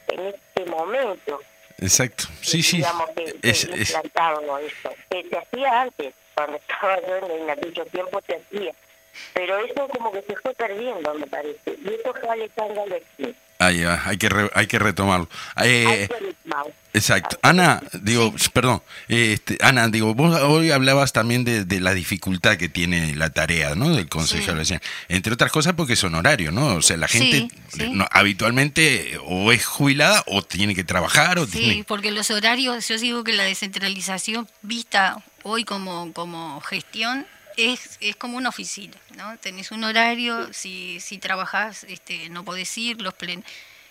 en 0.09 0.19
este 0.27 0.65
momento. 0.65 1.39
Exacto, 1.81 2.25
sí, 2.41 2.61
sí. 2.63 2.77
Digamos 2.77 3.09
que, 3.11 3.35
es, 3.41 3.63
es... 3.65 3.89
Esto, 3.89 4.89
que 5.09 5.29
se 5.29 5.37
hacía 5.37 5.81
antes, 5.81 6.13
cuando 6.35 6.57
estaba 6.57 6.99
yo 7.01 7.17
en 7.17 7.49
aquellos 7.49 7.89
tiempo 7.89 8.21
se 8.25 8.35
hacía 8.35 8.73
pero 9.33 9.57
eso 9.59 9.87
como 9.89 10.11
que 10.11 10.21
se 10.21 10.35
fue 10.37 10.53
perdiendo, 10.53 11.13
me 11.13 11.27
parece. 11.27 11.75
Y 11.83 11.93
eso 11.93 12.13
fue 12.13 12.29
Alejandra 12.29 12.83
Alexis. 12.83 13.35
Ahí 13.61 13.83
hay 13.83 14.17
que, 14.17 14.49
hay 14.55 14.65
que 14.65 14.79
retomarlo. 14.79 15.29
Eh, 15.63 16.09
exacto. 16.93 17.37
Ana, 17.43 17.79
digo, 18.01 18.33
perdón, 18.53 18.81
este, 19.07 19.59
Ana, 19.61 19.87
digo, 19.87 20.15
vos 20.15 20.41
hoy 20.41 20.71
hablabas 20.71 21.13
también 21.13 21.43
de, 21.43 21.79
la 21.79 21.93
dificultad 21.93 22.57
que 22.57 22.69
tiene 22.69 23.13
la 23.15 23.29
tarea, 23.29 23.75
¿no? 23.75 23.95
Del 23.95 24.09
Consejo 24.09 24.53
de 24.53 24.81
Entre 25.09 25.31
otras 25.31 25.51
cosas 25.51 25.73
porque 25.73 25.93
es 25.93 26.03
honorario, 26.03 26.51
¿no? 26.51 26.75
O 26.75 26.81
sea, 26.81 26.97
la 26.97 27.07
gente 27.07 27.49
habitualmente 28.09 29.19
o 29.25 29.51
es 29.51 29.63
jubilada 29.63 30.23
o 30.25 30.41
tiene 30.41 30.73
que 30.73 30.83
trabajar 30.83 31.37
o 31.37 31.45
Sí, 31.45 31.85
porque 31.87 32.09
los 32.09 32.31
horarios, 32.31 32.87
yo 32.87 32.97
digo 32.97 33.23
que 33.23 33.33
la 33.33 33.43
descentralización 33.43 34.47
vista 34.63 35.23
hoy 35.43 35.65
como, 35.65 36.11
como 36.13 36.59
gestión 36.61 37.27
es, 37.61 37.97
es 37.99 38.15
como 38.15 38.37
una 38.37 38.49
oficina, 38.49 38.97
¿no? 39.15 39.37
Tenés 39.37 39.71
un 39.71 39.83
horario, 39.83 40.51
si, 40.53 40.99
si 40.99 41.17
trabajás 41.17 41.83
este, 41.83 42.29
no 42.29 42.43
podés 42.43 42.75
ir, 42.77 43.01
los 43.01 43.13
plen 43.13 43.43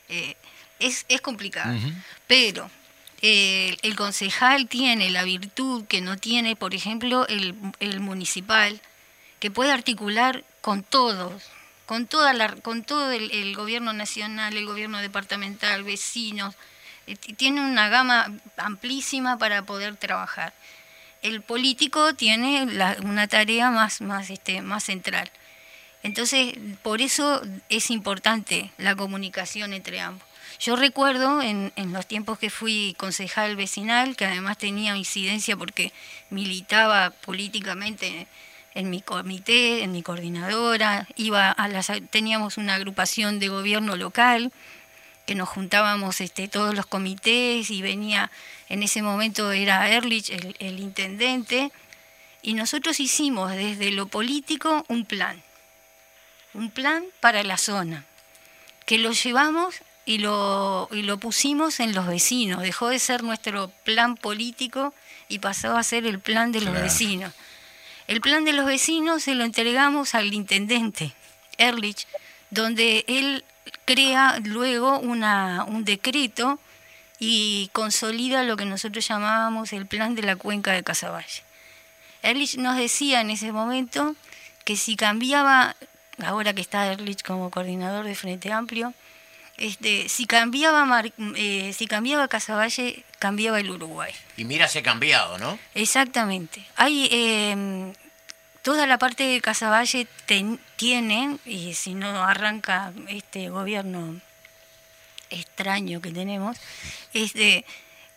eh, 0.08 0.36
es, 0.78 1.06
es 1.08 1.20
complicado. 1.20 1.76
Pero 2.26 2.70
eh, 3.22 3.76
el 3.82 3.96
concejal 3.96 4.66
tiene 4.66 5.10
la 5.10 5.24
virtud 5.24 5.84
que 5.86 6.00
no 6.00 6.16
tiene, 6.16 6.56
por 6.56 6.74
ejemplo, 6.74 7.26
el, 7.28 7.54
el 7.78 8.00
municipal, 8.00 8.80
que 9.38 9.50
puede 9.50 9.72
articular 9.72 10.44
con 10.60 10.82
todos, 10.82 11.42
con, 11.86 12.06
toda 12.06 12.32
la, 12.32 12.56
con 12.56 12.82
todo 12.82 13.12
el, 13.12 13.56
gobierno 13.56 13.92
nacional, 13.92 14.56
el 14.56 14.66
gobierno 14.66 14.98
departamental, 14.98 15.84
vecinos, 15.84 16.54
eh, 17.06 17.16
tiene 17.16 17.60
una 17.60 17.88
gama 17.88 18.32
amplísima 18.56 19.38
para 19.38 19.62
poder 19.62 19.96
trabajar 19.96 20.52
el 21.22 21.42
político 21.42 22.14
tiene 22.14 22.66
una 23.02 23.28
tarea 23.28 23.70
más, 23.70 24.00
más, 24.00 24.30
este, 24.30 24.62
más 24.62 24.84
central. 24.84 25.30
Entonces, 26.02 26.54
por 26.82 27.02
eso 27.02 27.42
es 27.68 27.90
importante 27.90 28.72
la 28.78 28.96
comunicación 28.96 29.72
entre 29.72 30.00
ambos. 30.00 30.26
Yo 30.58 30.76
recuerdo 30.76 31.42
en, 31.42 31.72
en, 31.76 31.92
los 31.92 32.06
tiempos 32.06 32.38
que 32.38 32.50
fui 32.50 32.94
concejal 32.98 33.56
vecinal, 33.56 34.16
que 34.16 34.26
además 34.26 34.58
tenía 34.58 34.96
incidencia 34.96 35.56
porque 35.56 35.92
militaba 36.30 37.10
políticamente 37.10 38.26
en 38.74 38.90
mi 38.90 39.00
comité, 39.00 39.82
en 39.82 39.92
mi 39.92 40.02
coordinadora, 40.02 41.06
iba 41.16 41.50
a 41.50 41.68
las, 41.68 41.90
teníamos 42.10 42.56
una 42.56 42.74
agrupación 42.74 43.38
de 43.38 43.48
gobierno 43.48 43.96
local, 43.96 44.52
que 45.30 45.36
nos 45.36 45.48
juntábamos 45.48 46.20
este, 46.20 46.48
todos 46.48 46.74
los 46.74 46.86
comités 46.86 47.70
y 47.70 47.82
venía, 47.82 48.32
en 48.68 48.82
ese 48.82 49.00
momento 49.00 49.52
era 49.52 49.88
Ehrlich 49.88 50.28
el, 50.30 50.56
el 50.58 50.80
intendente, 50.80 51.70
y 52.42 52.54
nosotros 52.54 52.98
hicimos 52.98 53.52
desde 53.52 53.92
lo 53.92 54.08
político 54.08 54.84
un 54.88 55.04
plan, 55.04 55.40
un 56.52 56.68
plan 56.68 57.04
para 57.20 57.44
la 57.44 57.58
zona, 57.58 58.04
que 58.86 58.98
lo 58.98 59.12
llevamos 59.12 59.76
y 60.04 60.18
lo, 60.18 60.88
y 60.90 61.02
lo 61.02 61.18
pusimos 61.20 61.78
en 61.78 61.94
los 61.94 62.08
vecinos, 62.08 62.60
dejó 62.62 62.88
de 62.88 62.98
ser 62.98 63.22
nuestro 63.22 63.68
plan 63.84 64.16
político 64.16 64.92
y 65.28 65.38
pasó 65.38 65.76
a 65.76 65.84
ser 65.84 66.06
el 66.06 66.18
plan 66.18 66.50
de 66.50 66.60
los 66.60 66.70
Claro. 66.70 66.82
vecinos. 66.86 67.32
El 68.08 68.20
plan 68.20 68.44
de 68.44 68.52
los 68.52 68.66
vecinos 68.66 69.22
se 69.22 69.36
lo 69.36 69.44
entregamos 69.44 70.16
al 70.16 70.34
intendente 70.34 71.12
Ehrlich, 71.56 72.08
donde 72.50 73.04
él 73.06 73.44
crea 73.84 74.38
luego 74.44 74.98
una, 74.98 75.64
un 75.64 75.84
decreto 75.84 76.58
y 77.18 77.68
consolida 77.72 78.42
lo 78.44 78.56
que 78.56 78.64
nosotros 78.64 79.06
llamábamos 79.06 79.72
el 79.72 79.86
plan 79.86 80.14
de 80.14 80.22
la 80.22 80.36
cuenca 80.36 80.72
de 80.72 80.82
Casaballe. 80.82 81.42
Ehrlich 82.22 82.56
nos 82.56 82.76
decía 82.76 83.20
en 83.20 83.30
ese 83.30 83.52
momento 83.52 84.14
que 84.64 84.76
si 84.76 84.96
cambiaba, 84.96 85.76
ahora 86.24 86.52
que 86.52 86.60
está 86.60 86.90
Ehrlich 86.92 87.22
como 87.22 87.50
coordinador 87.50 88.04
de 88.04 88.14
Frente 88.14 88.52
Amplio, 88.52 88.94
este, 89.56 90.08
si 90.08 90.24
cambiaba 90.26 90.84
Mar- 90.86 91.12
eh, 91.36 91.72
si 91.76 91.86
cambiaba 91.86 92.28
Casaballe, 92.28 93.04
cambiaba 93.18 93.60
el 93.60 93.70
Uruguay. 93.70 94.12
Y 94.38 94.44
mira, 94.44 94.68
se 94.68 94.78
ha 94.78 94.82
cambiado, 94.82 95.36
¿no? 95.36 95.58
Exactamente. 95.74 96.64
Hay 96.76 97.08
eh, 97.10 97.92
toda 98.70 98.86
la 98.86 98.98
parte 98.98 99.24
de 99.24 99.40
Casaballe 99.40 100.06
tiene, 100.76 101.38
y 101.44 101.74
si 101.74 101.94
no 101.94 102.22
arranca 102.22 102.92
este 103.08 103.48
gobierno 103.48 104.20
extraño 105.28 106.00
que 106.00 106.12
tenemos, 106.12 106.56
este, 107.12 107.64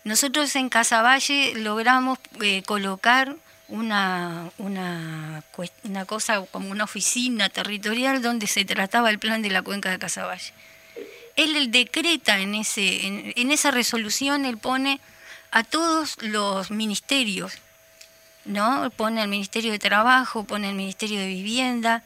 nosotros 0.04 0.54
en 0.54 0.68
Casaballe 0.68 1.54
logramos 1.56 2.20
eh, 2.40 2.62
colocar 2.62 3.34
una, 3.66 4.48
una, 4.58 5.42
una 5.82 6.04
cosa 6.04 6.46
como 6.46 6.70
una 6.70 6.84
oficina 6.84 7.48
territorial 7.48 8.22
donde 8.22 8.46
se 8.46 8.64
trataba 8.64 9.10
el 9.10 9.18
plan 9.18 9.42
de 9.42 9.50
la 9.50 9.62
cuenca 9.62 9.90
de 9.90 9.98
Casaballe. 9.98 10.52
Él, 11.34 11.56
él 11.56 11.72
decreta 11.72 12.38
en, 12.38 12.54
ese, 12.54 13.08
en, 13.08 13.32
en 13.34 13.50
esa 13.50 13.72
resolución, 13.72 14.44
él 14.44 14.58
pone 14.58 15.00
a 15.50 15.64
todos 15.64 16.16
los 16.22 16.70
ministerios, 16.70 17.54
¿no? 18.44 18.90
Pone 18.90 19.20
al 19.20 19.28
Ministerio 19.28 19.72
de 19.72 19.78
Trabajo, 19.78 20.44
pone 20.44 20.68
al 20.68 20.74
Ministerio 20.74 21.18
de 21.18 21.26
Vivienda 21.26 22.02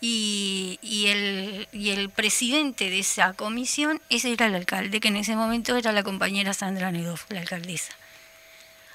y, 0.00 0.78
y 0.82 1.06
el, 1.06 1.68
y 1.72 1.90
el 1.90 2.10
presidente 2.10 2.90
de 2.90 2.98
esa 3.00 3.32
comisión, 3.32 4.00
ese 4.08 4.32
era 4.32 4.46
el 4.46 4.54
alcalde, 4.54 5.00
que 5.00 5.08
en 5.08 5.16
ese 5.16 5.36
momento 5.36 5.76
era 5.76 5.92
la 5.92 6.02
compañera 6.02 6.54
Sandra 6.54 6.92
Nedoff, 6.92 7.24
la 7.30 7.40
alcaldesa. 7.40 7.92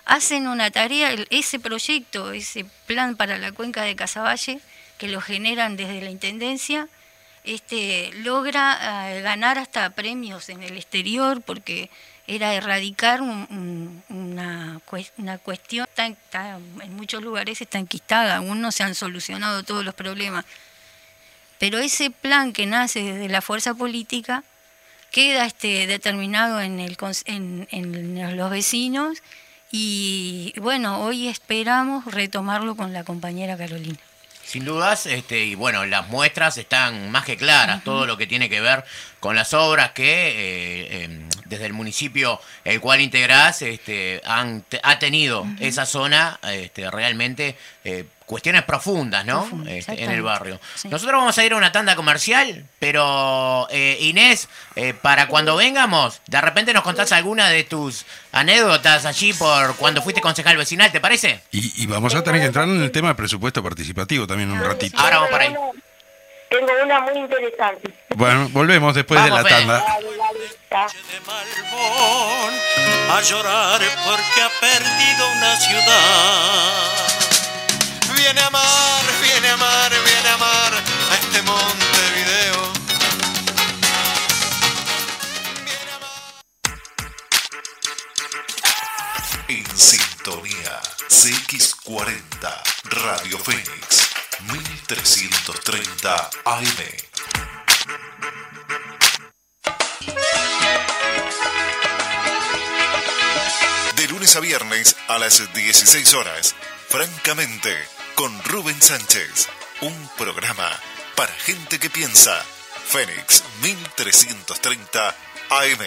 Hacen 0.06 0.48
una 0.48 0.72
tarea, 0.72 1.16
ese 1.30 1.60
proyecto, 1.60 2.32
ese 2.32 2.66
plan 2.86 3.16
para 3.16 3.38
la 3.38 3.52
cuenca 3.52 3.84
de 3.84 3.96
Casaballe, 3.96 4.60
que 4.98 5.08
lo 5.08 5.22
generan 5.22 5.78
desde 5.78 6.02
la 6.02 6.12
Intendencia, 6.12 6.88
este, 7.44 8.12
logra 8.18 9.16
eh, 9.16 9.22
ganar 9.22 9.58
hasta 9.58 9.90
premios 9.92 10.50
en 10.50 10.62
el 10.62 10.78
exterior 10.78 11.42
porque 11.42 11.90
era 12.36 12.54
erradicar 12.54 13.22
un- 13.22 13.48
un- 13.50 14.04
una, 14.10 14.80
una 15.18 15.38
cuestión 15.38 15.88
tan- 15.96 16.18
en 16.82 16.96
muchos 16.96 17.22
lugares 17.22 17.62
está 17.62 17.78
enquistada, 17.78 18.38
aún 18.38 18.62
no 18.62 18.72
se 18.72 18.84
han 18.84 18.96
solucionado 18.96 19.64
todos 19.64 19.84
los 19.84 19.94
problemas. 19.94 20.46
Pero 21.60 21.78
ese 21.78 22.10
plan 22.10 22.54
que 22.54 22.66
nace 22.66 23.02
desde 23.04 23.30
la 23.30 23.42
fuerza 23.42 23.74
política 23.74 24.44
queda 25.12 25.46
este, 25.46 25.88
determinado 25.88 26.62
en, 26.62 26.80
el, 26.80 26.98
en 27.26 28.38
los 28.38 28.50
vecinos 28.50 29.22
y 29.72 30.54
bueno, 30.60 31.02
hoy 31.02 31.28
esperamos 31.28 32.06
retomarlo 32.06 32.76
con 32.76 32.94
la 32.94 33.04
compañera 33.04 33.58
Carolina. 33.58 34.00
Sin 34.52 34.66
dudas, 34.66 35.06
este, 35.06 35.46
y 35.46 35.56
bueno, 35.56 35.86
las 35.86 36.10
muestras 36.10 36.58
están 36.58 37.10
más 37.10 37.24
que 37.24 37.38
claras, 37.38 37.86
todo 37.86 38.06
lo 38.06 38.18
que 38.18 38.28
tiene 38.28 38.50
que 38.50 38.60
ver 38.60 38.84
con 39.22 39.34
las 39.34 39.54
obras 39.54 39.92
que 39.92 40.04
eh, 40.04 41.04
em, 41.04 41.30
desde 41.46 41.68
el 41.68 41.72
municipio 41.72 42.38
el 42.66 42.82
cual 42.82 43.00
integrás 43.00 43.62
este, 43.62 44.22
han, 44.26 44.66
ha 44.84 45.00
tenido 45.00 45.48
esa 45.62 45.86
zona 45.86 46.38
este, 46.44 46.92
realmente 46.92 47.56
eh, 47.86 48.04
cuestiones 48.32 48.64
profundas, 48.64 49.26
¿no? 49.26 49.46
Este, 49.68 50.02
en 50.02 50.10
el 50.10 50.22
barrio. 50.22 50.58
Sí. 50.76 50.88
Nosotros 50.88 51.20
vamos 51.20 51.38
a 51.38 51.44
ir 51.44 51.52
a 51.52 51.58
una 51.58 51.74
tanda 51.74 51.98
comercial, 51.98 52.64
pero 52.80 53.68
eh, 53.70 53.98
Inés, 54.00 54.48
eh, 54.78 54.94
para 54.94 55.28
cuando 55.28 55.58
vengamos, 55.58 56.22
de 56.28 56.40
repente 56.40 56.74
nos 56.74 56.82
contás 56.84 57.12
alguna 57.12 57.50
de 57.50 57.66
tus 57.66 58.06
anécdotas 58.32 59.04
allí 59.06 59.34
por 59.34 59.76
cuando 59.76 60.02
fuiste 60.02 60.22
concejal 60.22 60.56
vecinal, 60.56 60.90
¿te 60.94 61.02
parece? 61.02 61.42
Y, 61.52 61.84
y 61.84 61.88
vamos 61.88 62.16
a 62.16 62.24
tener 62.24 62.40
que 62.40 62.48
entrar 62.48 62.70
en 62.70 62.82
el 62.82 62.92
tema 62.92 63.10
de 63.10 63.16
presupuesto 63.16 63.62
participativo 63.62 64.26
también 64.26 64.50
un 64.50 64.64
ratito. 64.64 64.98
Ahora 64.98 65.18
vamos 65.18 65.32
para 65.32 65.44
ahí. 65.44 65.56
Tengo 66.50 66.72
una 66.86 67.02
muy 67.02 67.18
interesante. 67.18 67.94
Bueno, 68.16 68.48
volvemos 68.50 68.96
después 68.96 69.22
de 69.22 69.30
la 69.30 69.44
Fede. 69.44 69.50
tanda. 69.56 69.86
A 73.12 73.22
llorar 73.22 73.82
porque 74.06 74.42
ha 74.42 74.50
perdido 74.62 75.32
una 75.38 75.56
ciudad. 75.58 77.11
Viene 78.24 78.40
a 78.40 78.48
amar, 78.48 79.04
viene 79.20 79.48
a 79.50 79.54
amar, 79.54 79.92
viene 79.92 80.30
a 80.30 80.34
amar 80.36 80.74
a 80.74 81.16
este 81.16 81.42
Montevideo. 81.42 82.74
Viene 85.66 85.92
a 85.92 85.96
amar. 85.96 86.12
En 89.48 89.66
sintonía 89.76 90.82
CX40 91.10 92.62
Radio 92.84 93.40
Fénix 93.40 94.12
1330 94.52 96.30
AM. 96.46 96.78
De 103.96 104.08
lunes 104.10 104.36
a 104.36 104.40
viernes 104.40 104.96
a 105.08 105.18
las 105.18 105.52
16 105.54 106.14
horas, 106.14 106.56
francamente, 106.88 108.01
con 108.22 108.44
Rubén 108.44 108.80
Sánchez, 108.80 109.50
un 109.82 110.10
programa 110.16 110.70
para 111.16 111.34
gente 111.34 111.80
que 111.80 111.90
piensa. 111.90 112.40
Fénix 112.86 113.44
1330 113.64 115.16
AM. 115.50 115.80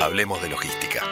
Hablemos 0.00 0.40
de 0.42 0.48
logística. 0.48 1.11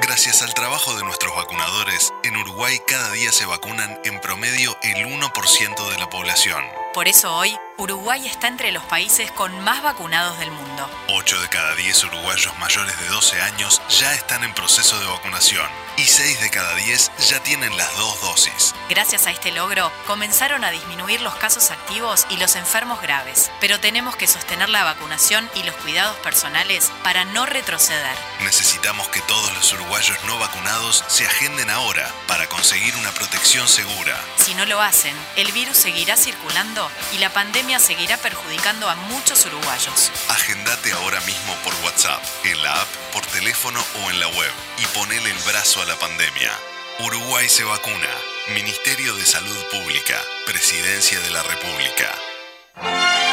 Gracias 0.00 0.42
al 0.42 0.54
trabajo 0.54 0.94
de 0.96 1.02
nuestros 1.02 1.34
vacunadores, 1.34 2.12
en 2.22 2.36
Uruguay 2.36 2.80
cada 2.86 3.10
día 3.10 3.32
se 3.32 3.46
vacunan 3.46 3.98
en 4.04 4.20
promedio 4.20 4.76
el 4.82 5.06
1% 5.06 5.90
de 5.90 5.98
la 5.98 6.08
población. 6.08 6.64
Por 6.94 7.08
eso 7.08 7.34
hoy, 7.34 7.56
Uruguay 7.76 8.26
está 8.26 8.48
entre 8.48 8.72
los 8.72 8.82
países 8.84 9.30
con 9.30 9.60
más 9.60 9.82
vacunados 9.82 10.38
del 10.38 10.50
mundo. 10.50 10.90
8 11.08 11.40
de 11.40 11.48
cada 11.48 11.74
10 11.74 12.04
uruguayos 12.04 12.58
mayores 12.58 12.98
de 12.98 13.06
12 13.06 13.40
años 13.40 13.82
ya 13.88 14.14
están 14.14 14.42
en 14.42 14.54
proceso 14.54 14.98
de 14.98 15.06
vacunación 15.06 15.68
y 15.96 16.02
6 16.02 16.40
de 16.40 16.50
cada 16.50 16.74
10 16.74 17.12
ya 17.28 17.40
tienen 17.40 17.76
las 17.76 17.96
dos 17.96 18.20
dosis. 18.20 18.74
Gracias 18.88 19.26
a 19.26 19.30
este 19.30 19.52
logro, 19.52 19.92
comenzaron 20.06 20.64
a 20.64 20.70
disminuir 20.70 21.20
los 21.20 21.34
casos 21.36 21.70
activos 21.70 22.26
y 22.30 22.36
los 22.38 22.56
enfermos 22.56 23.00
graves. 23.00 23.50
Pero 23.60 23.78
tenemos 23.78 24.16
que 24.16 24.26
sostener 24.26 24.68
la 24.68 24.84
vacunación 24.84 25.48
y 25.54 25.62
los 25.62 25.76
cuidados 25.76 26.16
personales 26.16 26.90
para 27.04 27.24
no 27.26 27.46
retroceder. 27.46 28.16
Necesitamos 28.40 29.08
que 29.08 29.20
todos 29.22 29.54
los 29.54 29.72
uruguayos 29.72 29.87
no 30.26 30.38
vacunados 30.38 31.02
se 31.08 31.26
agenden 31.26 31.70
ahora 31.70 32.12
para 32.26 32.46
conseguir 32.46 32.94
una 32.96 33.10
protección 33.10 33.66
segura. 33.66 34.16
Si 34.36 34.54
no 34.54 34.66
lo 34.66 34.80
hacen, 34.80 35.14
el 35.36 35.50
virus 35.52 35.78
seguirá 35.78 36.16
circulando 36.16 36.90
y 37.14 37.18
la 37.18 37.32
pandemia 37.32 37.78
seguirá 37.78 38.18
perjudicando 38.18 38.88
a 38.88 38.94
muchos 38.94 39.46
uruguayos. 39.46 40.12
Agendate 40.28 40.92
ahora 40.92 41.20
mismo 41.22 41.54
por 41.64 41.74
WhatsApp, 41.84 42.22
en 42.44 42.62
la 42.62 42.80
app, 42.80 42.88
por 43.12 43.24
teléfono 43.26 43.82
o 44.04 44.10
en 44.10 44.20
la 44.20 44.28
web 44.28 44.52
y 44.78 44.86
ponele 44.98 45.30
el 45.30 45.38
brazo 45.38 45.80
a 45.80 45.86
la 45.86 45.96
pandemia. 45.96 46.52
Uruguay 47.00 47.48
se 47.48 47.64
vacuna. 47.64 48.10
Ministerio 48.54 49.14
de 49.16 49.24
Salud 49.24 49.56
Pública. 49.70 50.16
Presidencia 50.46 51.18
de 51.20 51.30
la 51.30 51.42
República. 51.42 53.27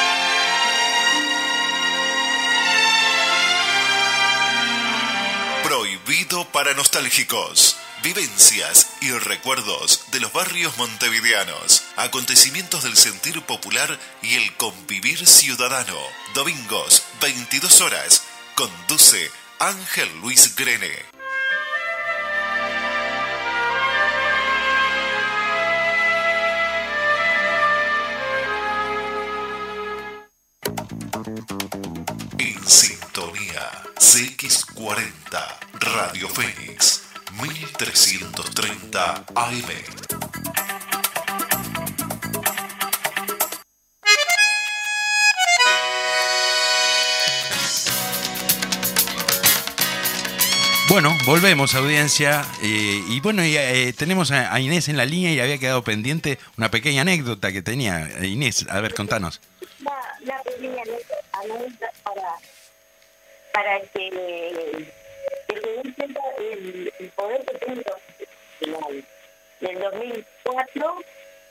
Prohibido 6.06 6.46
para 6.52 6.76
nostálgicos. 6.76 7.78
Vivencias 8.04 8.92
y 9.02 9.10
recuerdos 9.10 10.06
de 10.12 10.20
los 10.20 10.32
barrios 10.32 10.78
montevideanos. 10.78 11.84
Acontecimientos 11.96 12.84
del 12.84 12.96
sentir 12.96 13.42
popular 13.42 14.00
y 14.22 14.36
el 14.36 14.56
convivir 14.56 15.26
ciudadano. 15.26 15.98
Domingos, 16.36 17.02
22 17.22 17.82
horas. 17.82 18.22
Conduce 18.54 19.32
Ángel 19.58 20.08
Luis 20.22 20.56
Grene. 20.56 21.15
CX40 33.98 35.58
Radio 35.74 36.30
Fénix 36.30 37.04
1330 37.42 39.26
AM. 39.36 39.70
Bueno, 50.88 51.18
volvemos 51.26 51.76
audiencia 51.76 52.46
eh, 52.62 53.04
y 53.10 53.20
bueno, 53.20 53.42
eh, 53.44 53.94
tenemos 53.98 54.32
a, 54.32 54.54
a 54.54 54.60
Inés 54.62 54.88
en 54.88 54.96
la 54.96 55.04
línea 55.06 55.34
y 55.34 55.40
había 55.40 55.58
quedado 55.58 55.84
pendiente 55.84 56.40
una 56.58 56.70
pequeña 56.72 57.02
anécdota 57.02 57.52
que 57.52 57.62
tenía. 57.62 58.08
Eh, 58.20 58.28
Inés, 58.28 58.66
a 58.70 58.80
ver, 58.80 58.94
contanos. 58.94 59.42
la, 59.80 59.92
la 60.22 60.42
pequeña 60.44 60.84
anécdota 60.84 61.92
para, 62.04 62.22
para 63.56 63.80
que, 63.80 64.10
que 65.48 65.60
se 65.62 65.70
den 65.72 65.94
cuenta 65.94 66.20
el, 66.40 66.94
el 67.00 67.10
poder 67.12 67.46
que 67.46 67.58
tiene 67.60 67.74
el 68.62 68.72
nacional. 68.72 69.06
En 69.62 69.70
el 69.70 69.80
2004, 69.82 70.96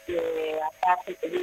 eh, 0.09 0.61
acá 0.83 0.99
se 1.07 1.15
tenía 1.15 1.43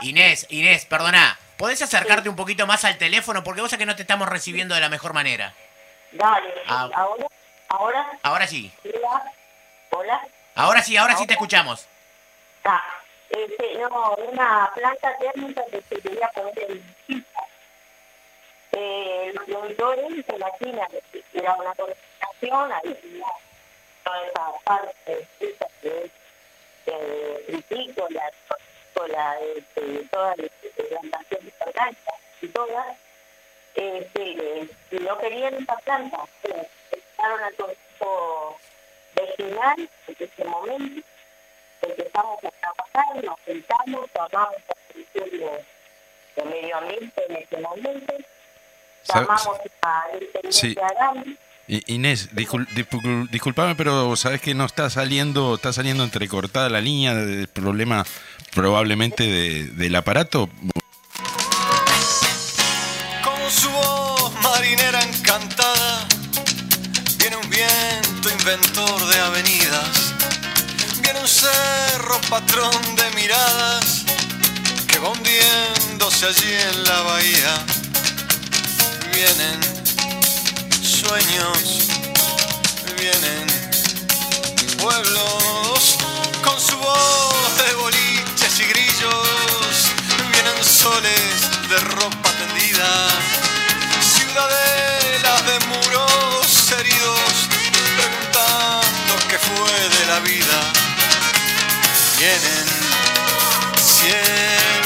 Inés, 0.00 0.46
Inés, 0.50 0.84
perdona, 0.86 1.38
¿podés 1.56 1.80
acercarte 1.80 2.28
un 2.28 2.34
poquito 2.34 2.66
más 2.66 2.84
al 2.84 2.98
teléfono? 2.98 3.44
Porque 3.44 3.60
vos 3.60 3.70
sabés 3.70 3.82
que 3.82 3.86
no 3.86 3.94
te 3.94 4.02
estamos 4.02 4.28
recibiendo 4.28 4.74
de 4.74 4.80
la 4.80 4.88
mejor 4.88 5.12
manera. 5.12 5.54
Dale, 6.10 6.52
Ah. 6.66 6.88
ahora, 6.94 7.26
ahora, 7.68 8.06
Ahora 8.24 8.46
sí. 8.48 8.72
hola, 8.84 9.32
hola. 9.90 10.20
Ahora 10.56 10.82
sí, 10.82 10.96
ahora 10.96 11.16
sí 11.16 11.26
te 11.26 11.34
escuchamos. 11.34 11.86
Ah, 12.64 12.82
este, 13.30 13.78
no, 13.78 14.14
una 14.16 14.70
planta 14.74 15.16
térmica 15.18 15.62
que 15.70 15.80
se 15.88 16.00
quería 16.02 16.28
poner 16.30 16.58
en 16.70 16.94
Chile. 17.06 17.24
Eh, 18.72 19.32
los 19.34 19.44
productores 19.44 20.26
se 20.26 20.36
imaginan 20.36 20.88
que 21.12 21.24
era 21.34 21.54
una 21.54 21.74
concentración, 21.74 22.72
ahí 22.72 22.94
tenía 22.94 23.26
toda 24.04 24.26
esa 24.26 24.52
parte 24.64 25.28
es 25.40 26.10
eh, 26.86 27.44
vitícola, 27.48 28.32
vitícola, 28.94 29.40
este, 29.56 30.08
toda 30.10 30.36
la 30.36 30.48
plantación 30.88 31.52
orgánica 31.60 32.12
y 32.40 32.48
todas, 32.48 32.96
este, 33.74 34.68
no 34.90 35.18
querían 35.18 35.54
esa 35.54 35.76
planta, 35.76 36.24
eh, 36.44 36.68
empezaron 36.90 37.40
al 37.42 37.54
consejo 37.54 38.58
vecinal 39.14 39.90
en 40.08 40.16
ese 40.18 40.44
momento 40.44 41.06
empezamos 41.82 42.38
a 42.44 42.50
trabajar, 42.50 43.24
nos 43.24 43.38
sentamos, 43.44 44.10
tomamos 44.12 44.56
la 44.68 44.76
solución 44.92 45.30
de, 45.30 45.64
de 46.36 46.44
medio 46.48 46.76
ambiente 46.76 47.24
en 47.28 47.36
ese 47.36 47.56
momento, 47.58 48.14
llamamos 49.08 49.48
a 49.82 50.02
Sí. 50.50 50.74
Inés, 51.86 52.30
discul- 52.32 52.66
discul- 52.74 53.28
disculpame, 53.30 53.74
pero 53.76 54.14
sabes 54.16 54.40
que 54.40 54.52
no 54.54 54.64
está 54.66 54.90
saliendo, 54.90 55.54
está 55.54 55.72
saliendo 55.72 56.04
entrecortada 56.04 56.68
la 56.68 56.80
línea 56.80 57.14
del 57.14 57.48
problema 57.48 58.04
probablemente 58.54 59.24
de- 59.24 59.64
del 59.68 59.94
aparato. 59.96 60.50
Con 63.24 63.50
su 63.50 63.70
voz 63.70 64.32
marinera 64.42 65.02
encantada, 65.02 66.06
viene 67.18 67.36
un 67.36 67.48
viento 67.48 68.28
inventor 68.38 69.06
de 69.06 69.18
avenidas, 69.20 70.14
viene 71.02 71.20
un 71.20 71.28
cerro 71.28 72.20
patrón 72.28 72.72
de 72.96 73.10
miradas, 73.14 74.04
que 74.88 74.98
va 74.98 75.08
hundiéndose 75.10 76.26
allí 76.26 76.52
en 76.52 76.84
la 76.84 77.00
bahía. 77.02 77.64
Vienen 79.24 79.60
sueños, 80.82 81.86
vienen 82.98 83.46
pueblos, 84.78 85.96
con 86.42 86.60
su 86.60 86.76
voz 86.76 87.56
de 87.56 87.72
boliches 87.74 88.58
y 88.58 88.64
grillos, 88.64 89.92
vienen 90.32 90.64
soles 90.64 91.68
de 91.70 91.78
ropa 91.94 92.30
tendida, 92.32 93.06
ciudadelas 94.00 95.46
de 95.46 95.66
muros 95.66 96.72
heridos, 96.72 97.48
preguntando 97.96 99.14
qué 99.28 99.38
fue 99.38 99.88
de 100.00 100.06
la 100.06 100.18
vida. 100.18 100.58
Vienen 102.18 102.66
cielos, 103.78 104.81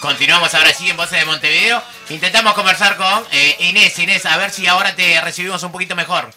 Continuamos 0.00 0.54
ahora 0.54 0.72
sí 0.72 0.88
en 0.88 0.96
Voces 0.96 1.18
de 1.20 1.26
Montevideo. 1.26 1.82
Intentamos 2.08 2.54
conversar 2.54 2.96
con 2.96 3.26
eh, 3.32 3.56
Inés. 3.60 3.98
Inés, 3.98 4.24
a 4.24 4.38
ver 4.38 4.50
si 4.50 4.66
ahora 4.66 4.96
te 4.96 5.20
recibimos 5.20 5.62
un 5.62 5.72
poquito 5.72 5.94
mejor. 5.94 6.30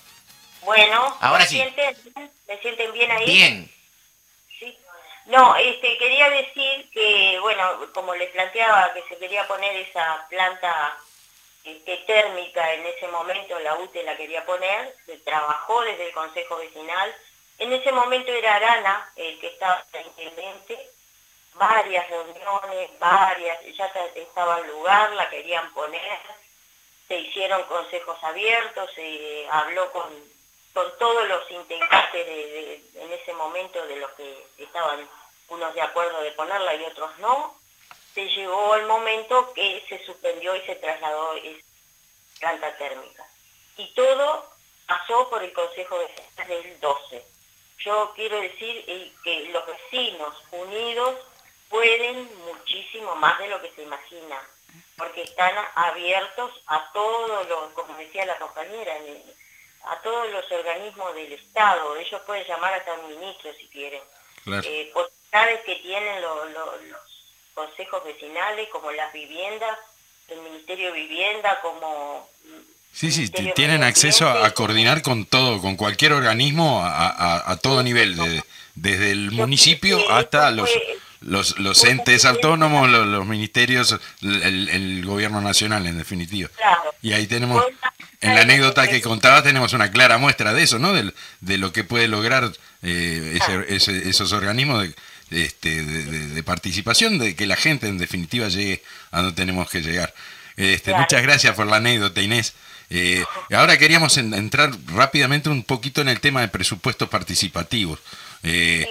Bueno, 0.64 1.18
Ahora 1.22 1.40
¿me 1.44 1.48
sí. 1.48 1.56
sienten, 1.56 1.96
¿me 2.48 2.58
sienten 2.60 2.92
bien 2.92 3.12
ahí? 3.12 3.26
Bien. 3.26 3.72
Sí. 4.60 4.78
No, 5.28 5.56
este, 5.56 5.98
quería 5.98 6.30
decir 6.30 6.90
que, 6.94 7.38
bueno, 7.42 7.92
como 7.94 8.14
les 8.16 8.30
planteaba, 8.32 8.94
que 8.94 9.04
se 9.08 9.18
quería 9.18 9.48
poner 9.48 9.76
esa 9.78 10.26
planta 10.30 10.98
este, 11.64 11.98
térmica 12.06 12.74
en 12.74 12.86
ese 12.86 13.08
momento, 13.08 13.58
la 13.60 13.76
UTE 13.76 14.04
la 14.04 14.18
quería 14.18 14.46
poner, 14.46 14.94
se 15.06 15.18
trabajó 15.20 15.82
desde 15.84 16.08
el 16.08 16.14
Consejo 16.14 16.58
Vecinal. 16.58 17.16
En 17.60 17.72
ese 17.72 17.92
momento 17.94 18.32
era 18.32 18.56
Arana 18.56 19.10
el 19.16 19.40
que 19.40 19.48
estaba 19.48 19.86
de 19.94 20.02
intendente, 20.02 20.90
varias 21.56 22.10
reuniones, 22.10 23.00
varias, 23.00 23.60
ya 23.76 23.92
ta- 23.92 24.06
estaba 24.16 24.60
en 24.60 24.68
lugar, 24.68 25.12
la 25.14 25.30
querían 25.30 25.74
poner, 25.74 26.20
se 27.08 27.20
hicieron 27.20 27.64
consejos 27.64 28.18
abiertos, 28.24 28.90
se 28.96 29.48
habló 29.52 29.92
con, 29.92 30.14
con 30.74 30.98
todos 30.98 31.28
los 31.28 31.50
integrantes 31.52 32.26
de, 32.26 32.36
de- 32.94 33.04
en 33.04 33.12
ese 33.14 33.34
momento 33.34 33.86
de 33.88 33.98
los 33.98 34.12
que 34.12 34.46
estaban 34.58 35.08
unos 35.50 35.74
de 35.74 35.82
acuerdo 35.82 36.22
de 36.22 36.32
ponerla 36.32 36.74
y 36.76 36.84
otros 36.86 37.18
no, 37.20 37.56
se 38.14 38.28
llegó 38.30 38.76
el 38.76 38.86
momento 38.86 39.54
que 39.54 39.84
se 39.90 40.04
suspendió 40.06 40.56
y 40.56 40.62
se 40.62 40.76
trasladó 40.76 41.36
esa 41.36 41.64
planta 42.40 42.78
térmica. 42.78 43.26
Y 43.78 43.88
todo 43.94 44.50
pasó 44.88 45.30
por 45.30 45.44
el 45.44 45.52
Consejo 45.54 45.98
Vecinal 45.98 46.48
del 46.48 46.80
12. 46.80 47.26
Yo 47.80 48.14
quiero 48.16 48.40
decir 48.40 48.84
eh, 48.88 49.12
que 49.24 49.46
los 49.50 49.66
vecinos 49.66 50.36
unidos 50.52 51.16
pueden 51.78 52.30
muchísimo 52.46 53.16
más 53.16 53.40
de 53.40 53.48
lo 53.48 53.60
que 53.60 53.72
se 53.76 53.82
imagina, 53.82 54.38
porque 54.96 55.24
están 55.24 55.54
abiertos 55.74 56.52
a 56.68 56.92
todos 56.94 57.50
los, 57.50 57.72
como 57.74 57.98
decía 57.98 58.26
la 58.28 58.38
compañera, 58.38 58.94
a 59.86 59.96
todos 60.04 60.32
los 60.32 60.46
organismos 60.52 61.16
del 61.16 61.34
Estado. 61.34 61.98
Ellos 61.98 62.22
pueden 62.28 62.46
llamar 62.48 62.76
hasta 62.76 62.94
un 62.94 63.08
ministro 63.20 63.52
si 63.60 63.66
quieren. 63.68 64.02
Claro. 64.44 64.62
Eh, 64.68 64.92
que 65.66 65.76
tienen 65.78 66.22
lo- 66.22 66.46
lo- 66.50 66.78
los 66.78 67.02
consejos 67.56 68.04
vecinales, 68.04 68.70
como 68.70 68.92
las 68.92 69.12
viviendas, 69.12 69.80
el 70.28 70.40
Ministerio 70.42 70.94
de 70.94 71.00
Vivienda, 71.00 71.60
como 71.62 72.30
Sí, 72.94 73.12
sí, 73.12 73.30
tienen 73.56 73.82
acceso 73.84 74.30
a, 74.30 74.52
coordinar 74.52 75.02
con 75.02 75.26
todo, 75.26 75.60
con 75.60 75.76
cualquier 75.76 76.14
organismo 76.14 76.86
a, 76.86 77.10
a- 77.10 77.52
a 77.52 77.58
todo 77.58 77.82
nivel, 77.82 78.16
de- 78.16 78.44
desde 78.76 79.12
el 79.12 79.32
municipio 79.32 79.98
hasta 80.12 80.52
los, 80.52 80.70
los, 81.26 81.58
los 81.60 81.84
entes 81.84 82.26
autónomos, 82.26 82.90
los, 82.90 83.08
los 83.08 83.26
ministerios, 83.26 84.00
el, 84.22 84.70
el, 84.70 85.06
gobierno 85.06 85.42
nacional 85.42 85.86
en 85.88 85.98
definitiva. 85.98 86.50
Y 87.02 87.14
ahí 87.14 87.28
tenemos, 87.28 87.64
en 88.22 88.36
la 88.36 88.42
anécdota 88.42 88.88
que 88.88 89.02
contaba 89.02 89.44
tenemos 89.44 89.74
una 89.74 89.92
clara 89.92 90.18
muestra 90.18 90.54
de 90.54 90.64
eso, 90.64 90.80
¿no? 90.80 90.94
De, 90.94 91.14
de 91.42 91.58
lo 91.58 91.72
que 91.72 91.84
puede 91.84 92.08
lograr 92.08 92.52
eh, 92.82 93.40
ese, 93.70 94.10
esos 94.10 94.32
organismos 94.32 94.84
de, 95.30 95.46
este, 95.46 95.84
de, 95.84 96.44
participación, 96.44 97.18
de 97.18 97.36
que 97.36 97.48
la 97.48 97.56
gente 97.56 97.88
en 97.88 97.98
definitiva 97.98 98.48
llegue 98.50 98.84
a 99.12 99.22
donde 99.22 99.36
tenemos 99.36 99.70
que 99.70 99.82
llegar. 99.82 100.14
Este, 100.58 100.94
Muchas 100.94 101.24
gracias 101.24 101.56
por 101.56 101.66
la 101.68 101.78
anécdota, 101.78 102.22
Inés. 102.22 102.54
Eh, 102.90 103.24
ahora 103.52 103.78
queríamos 103.78 104.18
entrar 104.18 104.72
rápidamente 104.88 105.50
un 105.50 105.64
poquito 105.64 106.02
en 106.02 106.10
el 106.10 106.20
tema 106.20 106.42
de 106.42 106.50
presupuestos 106.50 107.10
participativos. 107.10 108.00
Eh, 108.44 108.86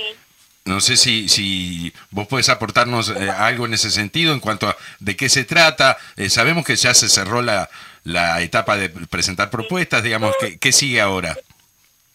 no 0.65 0.81
sé 0.81 0.97
si, 0.97 1.29
si 1.29 1.93
vos 2.11 2.27
podés 2.29 2.49
aportarnos 2.49 3.11
eh, 3.11 3.31
algo 3.31 3.67
en 3.67 3.75
ese 3.75 3.91
sentido 3.91 4.33
en 4.33 4.41
cuanto 4.41 4.69
a 4.69 4.77
de 5.01 5.17
qué 5.17 5.29
se 5.29 5.45
trata. 5.45 5.99
Eh, 6.17 6.31
sabemos 6.31 6.65
que 6.65 6.77
ya 6.77 6.95
se 6.95 7.09
cerró 7.09 7.43
la, 7.43 7.69
la 8.05 8.41
etapa 8.43 8.77
de 8.77 8.89
presentar 8.89 9.51
propuestas, 9.51 10.03
digamos, 10.03 10.37
¿qué, 10.39 10.59
qué 10.59 10.73
sigue 10.73 11.01
ahora? 11.01 11.37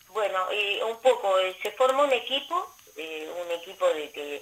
Bueno, 0.09 0.39
un 0.89 0.97
poco, 1.01 1.35
se 1.61 1.71
formó 1.71 2.03
un 2.03 2.13
equipo, 2.13 2.75
un 2.97 3.51
equipo 3.51 3.85
de, 3.89 4.41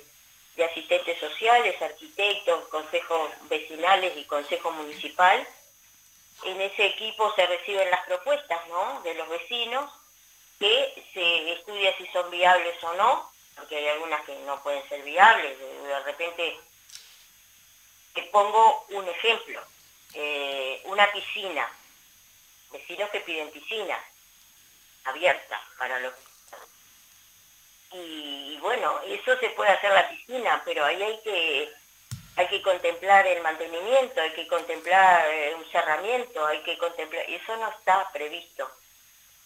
de 0.56 0.64
asistentes 0.64 1.20
sociales, 1.20 1.82
arquitectos, 1.82 2.68
consejos 2.70 3.30
vecinales 3.50 4.14
y 4.18 4.24
consejo 4.24 4.72
municipal. 4.72 5.46
En 6.44 6.62
ese 6.62 6.86
equipo 6.88 7.34
se 7.36 7.46
reciben 7.46 7.90
las 7.90 8.06
propuestas 8.06 8.60
¿no? 8.70 9.02
de 9.04 9.14
los 9.16 9.28
vecinos, 9.30 9.92
que 10.60 11.04
se 11.14 11.54
estudia 11.54 11.96
si 11.98 12.08
son 12.08 12.30
viables 12.32 12.82
o 12.84 12.94
no, 12.94 13.35
porque 13.56 13.78
hay 13.78 13.88
algunas 13.88 14.22
que 14.26 14.36
no 14.40 14.62
pueden 14.62 14.88
ser 14.90 15.02
viables. 15.04 15.58
De, 15.60 16.00
repente, 16.02 16.60
te 18.14 18.24
pongo 18.24 18.86
un 18.90 19.08
ejemplo, 19.08 19.62
eh, 20.14 20.82
una 20.86 21.12
piscina, 21.12 21.70
vecinos 22.72 23.10
que 23.10 23.22
piden 23.22 23.52
piscina 23.52 23.98
abierta 25.06 25.62
para 25.78 26.00
los... 26.00 26.14
Y, 27.92 28.58
bueno, 28.58 29.00
eso 29.06 29.38
se 29.40 29.50
puede 29.52 29.72
hacer 29.72 29.92
la 29.94 30.10
piscina, 30.10 30.62
pero 30.66 30.84
ahí 30.84 31.02
hay 31.02 31.20
que 31.22 31.74
hay 32.38 32.48
que 32.50 32.62
contemplar 32.62 33.26
el 33.26 33.42
mantenimiento, 33.42 34.20
hay 34.20 34.32
que 34.32 34.46
contemplar 34.48 35.26
eh, 35.32 35.56
un 35.56 35.66
cerramiento, 35.72 36.46
hay 36.46 36.62
que 36.64 36.78
contemplar, 36.78 37.24
eso 37.30 37.56
no 37.56 37.70
está 37.70 38.12
previsto, 38.12 38.70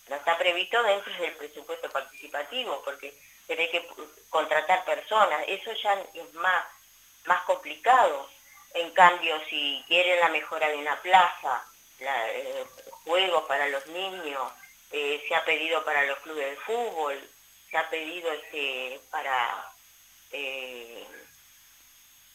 no 0.07 0.15
está 0.15 0.35
previsto 0.39 0.81
dentro 0.81 1.13
del 1.13 1.33
presupuesto 1.33 1.87
participativo, 1.91 2.81
porque 2.83 3.13
tenés 3.49 3.71
que 3.71 3.83
contratar 4.29 4.85
personas, 4.85 5.43
eso 5.47 5.73
ya 5.73 5.93
es 6.13 6.33
más, 6.35 6.65
más 7.25 7.41
complicado. 7.41 8.29
En 8.75 8.91
cambio, 8.91 9.41
si 9.49 9.83
quieren 9.87 10.19
la 10.19 10.29
mejora 10.29 10.69
de 10.69 10.77
una 10.77 10.95
plaza, 11.01 11.65
eh, 11.99 12.63
juegos 13.03 13.43
para 13.45 13.67
los 13.69 13.87
niños, 13.87 14.53
eh, 14.91 15.25
se 15.27 15.33
ha 15.33 15.43
pedido 15.43 15.83
para 15.83 16.03
los 16.03 16.19
clubes 16.19 16.51
de 16.51 16.57
fútbol, 16.57 17.27
se 17.71 17.77
ha 17.77 17.89
pedido 17.89 18.31
este 18.31 19.01
para, 19.09 19.73
eh, 20.31 21.07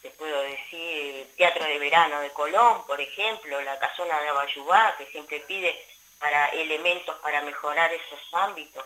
te 0.01 0.09
puedo 0.11 0.41
decir, 0.41 1.33
Teatro 1.37 1.63
de 1.63 1.79
Verano 1.79 2.19
de 2.19 2.31
Colón, 2.31 2.85
por 2.85 2.99
ejemplo, 2.99 3.61
la 3.61 3.79
Casona 3.79 4.19
de 4.19 4.27
Abayubá, 4.27 4.95
que 4.97 5.05
siempre 5.05 5.39
pide 5.47 5.81
para 6.19 6.49
elementos 6.49 7.15
para 7.19 7.41
mejorar 7.41 7.93
esos 7.93 8.19
ámbitos. 8.33 8.83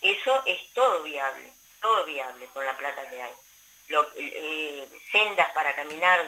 Eso 0.00 0.42
es 0.46 0.72
todo 0.74 1.02
viable 1.02 1.52
todo 1.82 2.04
viable 2.06 2.46
con 2.54 2.64
la 2.64 2.76
plata 2.76 3.08
que 3.10 3.22
hay. 3.22 3.32
Eh, 4.16 4.88
sendas 5.10 5.50
para 5.52 5.74
caminar 5.74 6.18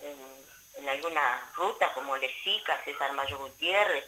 en, 0.00 0.88
algunas 0.88 1.54
rutas 1.56 1.90
como 1.92 2.16
Lesica, 2.16 2.80
César 2.84 3.12
Mayo 3.12 3.38
Gutiérrez, 3.38 4.04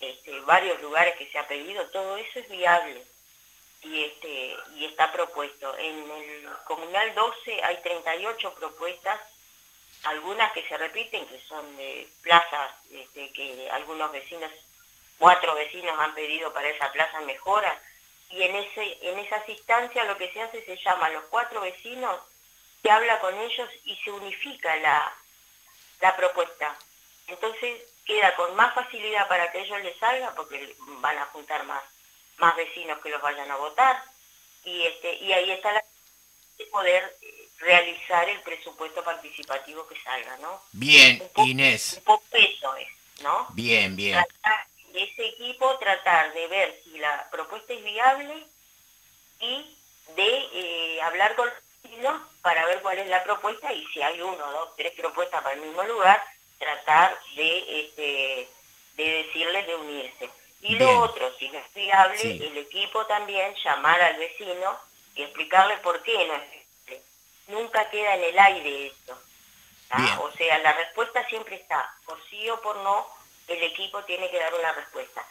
este, 0.00 0.40
varios 0.40 0.80
lugares 0.80 1.14
que 1.16 1.30
se 1.30 1.38
ha 1.38 1.46
pedido, 1.46 1.86
todo 1.90 2.16
eso 2.16 2.38
es 2.38 2.48
viable 2.48 3.04
y, 3.82 4.04
este, 4.04 4.56
y 4.76 4.86
está 4.86 5.12
propuesto. 5.12 5.76
En 5.76 6.10
el 6.10 6.48
Comunal 6.64 7.14
12 7.14 7.62
hay 7.62 7.76
38 7.82 8.54
propuestas, 8.54 9.20
algunas 10.04 10.52
que 10.52 10.66
se 10.66 10.76
repiten, 10.76 11.26
que 11.26 11.40
son 11.40 11.76
de 11.76 12.08
plazas 12.22 12.72
este, 12.90 13.30
que 13.32 13.68
algunos 13.70 14.10
vecinos, 14.10 14.50
cuatro 15.18 15.54
vecinos 15.54 15.98
han 15.98 16.14
pedido 16.14 16.52
para 16.52 16.68
esa 16.68 16.90
plaza 16.92 17.20
mejora, 17.20 17.80
y 18.30 18.42
en, 18.42 18.56
ese, 18.56 18.98
en 19.02 19.18
esas 19.18 19.48
instancias 19.48 20.06
lo 20.06 20.18
que 20.18 20.32
se 20.32 20.42
hace 20.42 20.64
se 20.64 20.76
llama 20.76 21.06
a 21.06 21.10
los 21.10 21.24
cuatro 21.24 21.60
vecinos, 21.60 22.20
se 22.82 22.90
habla 22.90 23.18
con 23.20 23.36
ellos 23.38 23.68
y 23.84 23.96
se 23.96 24.10
unifica 24.10 24.76
la, 24.76 25.12
la 26.00 26.16
propuesta. 26.16 26.76
Entonces 27.28 27.82
queda 28.04 28.34
con 28.36 28.54
más 28.54 28.74
facilidad 28.74 29.28
para 29.28 29.50
que 29.50 29.60
ellos 29.60 29.80
les 29.82 29.96
salga 29.98 30.34
porque 30.34 30.74
van 31.00 31.18
a 31.18 31.26
juntar 31.26 31.64
más, 31.64 31.82
más 32.38 32.56
vecinos 32.56 33.00
que 33.00 33.10
los 33.10 33.20
vayan 33.22 33.50
a 33.50 33.56
votar 33.56 34.02
y, 34.64 34.82
este, 34.82 35.16
y 35.16 35.32
ahí 35.32 35.50
está 35.50 35.72
la 35.72 35.84
de 36.58 36.66
poder 36.66 37.16
realizar 37.58 38.28
el 38.28 38.40
presupuesto 38.42 39.02
participativo 39.02 39.86
que 39.86 40.00
salga, 40.02 40.36
¿no? 40.38 40.62
Bien, 40.72 41.22
Inés. 41.36 41.94
Un 41.98 42.04
poco 42.04 42.24
eso 42.32 42.76
es, 42.76 42.88
¿no? 43.22 43.46
Bien, 43.52 43.94
bien 43.96 44.24
ese 44.96 45.26
equipo 45.26 45.78
tratar 45.78 46.32
de 46.32 46.46
ver 46.48 46.80
si 46.84 46.98
la 46.98 47.28
propuesta 47.30 47.72
es 47.72 47.82
viable 47.82 48.46
y 49.40 49.76
de 50.14 50.48
eh, 50.52 51.02
hablar 51.02 51.34
con 51.36 51.46
los 51.46 51.54
vecinos 51.82 52.22
para 52.42 52.66
ver 52.66 52.80
cuál 52.82 52.98
es 52.98 53.08
la 53.08 53.22
propuesta 53.24 53.72
y 53.72 53.84
si 53.86 54.02
hay 54.02 54.20
uno, 54.20 54.50
dos, 54.52 54.76
tres 54.76 54.92
propuestas 54.92 55.42
para 55.42 55.54
el 55.54 55.62
mismo 55.62 55.82
lugar, 55.84 56.22
tratar 56.58 57.18
de, 57.34 57.80
este, 57.80 58.48
de 58.96 59.24
decirles 59.24 59.66
de 59.66 59.74
unirse. 59.76 60.30
Y 60.62 60.76
lo 60.76 61.00
otro, 61.00 61.32
si 61.38 61.48
no 61.50 61.58
es 61.58 61.74
viable, 61.74 62.20
el 62.22 62.56
equipo 62.56 63.04
también 63.06 63.54
llamar 63.62 64.00
al 64.00 64.16
vecino 64.16 64.78
y 65.14 65.22
explicarle 65.22 65.76
por 65.78 66.02
qué 66.02 66.26
no 66.26 66.34
es 66.34 66.50
viable. 66.50 67.02
Nunca 67.48 67.88
queda 67.90 68.14
en 68.14 68.24
el 68.24 68.38
aire 68.38 68.86
esto. 68.88 69.16
O 70.20 70.30
sea, 70.32 70.58
la 70.58 70.72
respuesta 70.72 71.26
siempre 71.28 71.56
está, 71.56 71.88
por 72.04 72.18
sí 72.28 72.50
o 72.50 72.60
por 72.60 72.76
no, 72.78 73.06
el 73.48 73.62
equipo 73.62 74.02
tiene 74.04 74.30
que 74.30 74.38
dar 74.38 74.54
una 74.54 74.72
respuesta. 74.72 75.24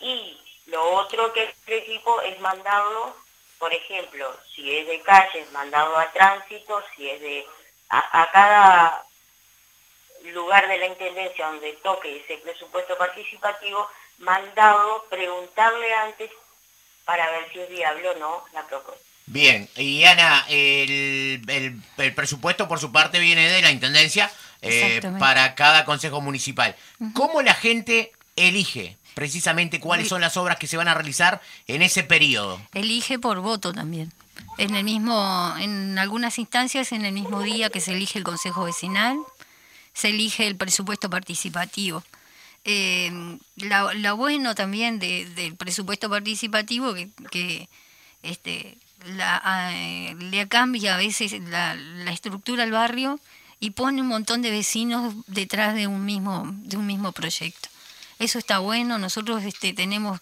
Y 0.00 0.38
lo 0.66 0.82
otro 0.94 1.32
que 1.32 1.54
el 1.66 1.72
equipo 1.74 2.20
es 2.22 2.38
mandarlo, 2.40 3.14
por 3.58 3.72
ejemplo, 3.72 4.34
si 4.54 4.78
es 4.78 4.86
de 4.86 5.00
calles, 5.02 5.50
mandarlo 5.52 5.96
a 5.98 6.10
tránsito, 6.12 6.82
si 6.94 7.10
es 7.10 7.20
de 7.20 7.46
a, 7.90 8.28
cada 8.32 9.04
lugar 10.32 10.68
de 10.68 10.78
la 10.78 10.86
Intendencia 10.86 11.46
donde 11.46 11.72
toque 11.82 12.18
ese 12.18 12.38
presupuesto 12.38 12.96
participativo, 12.96 13.88
mandarlo, 14.18 15.06
preguntarle 15.10 15.92
antes 15.94 16.30
para 17.04 17.30
ver 17.30 17.50
si 17.52 17.60
es 17.60 17.68
viable 17.68 18.08
o 18.10 18.16
no 18.16 18.44
la 18.52 18.66
propuesta. 18.66 19.04
Bien, 19.26 19.68
y 19.76 20.04
Ana, 20.04 20.44
el, 20.48 21.42
el 21.98 22.14
presupuesto 22.14 22.66
por 22.66 22.80
su 22.80 22.90
parte 22.90 23.18
viene 23.18 23.48
de 23.48 23.62
la 23.62 23.70
Intendencia, 23.70 24.30
eh, 24.62 25.00
para 25.18 25.54
cada 25.54 25.84
consejo 25.84 26.20
municipal. 26.20 26.74
¿Cómo 27.14 27.42
la 27.42 27.54
gente 27.54 28.12
elige 28.36 28.96
precisamente 29.14 29.80
cuáles 29.80 30.08
son 30.08 30.20
las 30.20 30.36
obras 30.36 30.56
que 30.58 30.66
se 30.66 30.76
van 30.76 30.88
a 30.88 30.94
realizar 30.94 31.40
en 31.66 31.82
ese 31.82 32.02
periodo? 32.02 32.60
Elige 32.72 33.18
por 33.18 33.40
voto 33.40 33.72
también. 33.72 34.12
En 34.58 34.74
el 34.74 34.84
mismo, 34.84 35.54
en 35.58 35.98
algunas 35.98 36.38
instancias, 36.38 36.92
en 36.92 37.04
el 37.04 37.12
mismo 37.12 37.40
día 37.42 37.70
que 37.70 37.80
se 37.80 37.92
elige 37.92 38.18
el 38.18 38.24
consejo 38.24 38.64
vecinal, 38.64 39.18
se 39.92 40.08
elige 40.08 40.46
el 40.46 40.56
presupuesto 40.56 41.08
participativo. 41.10 42.02
Eh, 42.64 43.10
lo 43.56 44.16
bueno 44.16 44.54
también 44.54 44.98
del 44.98 45.56
presupuesto 45.56 46.10
participativo 46.10 46.92
que, 46.92 47.08
que 47.30 47.68
este, 48.22 48.76
la, 49.06 49.70
eh, 49.72 50.14
le 50.18 50.46
cambia 50.46 50.94
a 50.94 50.98
veces 50.98 51.32
la, 51.40 51.74
la 51.74 52.12
estructura 52.12 52.64
al 52.64 52.70
barrio 52.70 53.18
y 53.60 53.70
pone 53.70 54.00
un 54.00 54.08
montón 54.08 54.42
de 54.42 54.50
vecinos 54.50 55.14
detrás 55.26 55.74
de 55.74 55.86
un 55.86 56.04
mismo, 56.04 56.44
de 56.62 56.78
un 56.78 56.86
mismo 56.86 57.12
proyecto. 57.12 57.68
Eso 58.18 58.38
está 58.38 58.58
bueno, 58.58 58.98
nosotros 58.98 59.44
este, 59.44 59.72
tenemos 59.74 60.18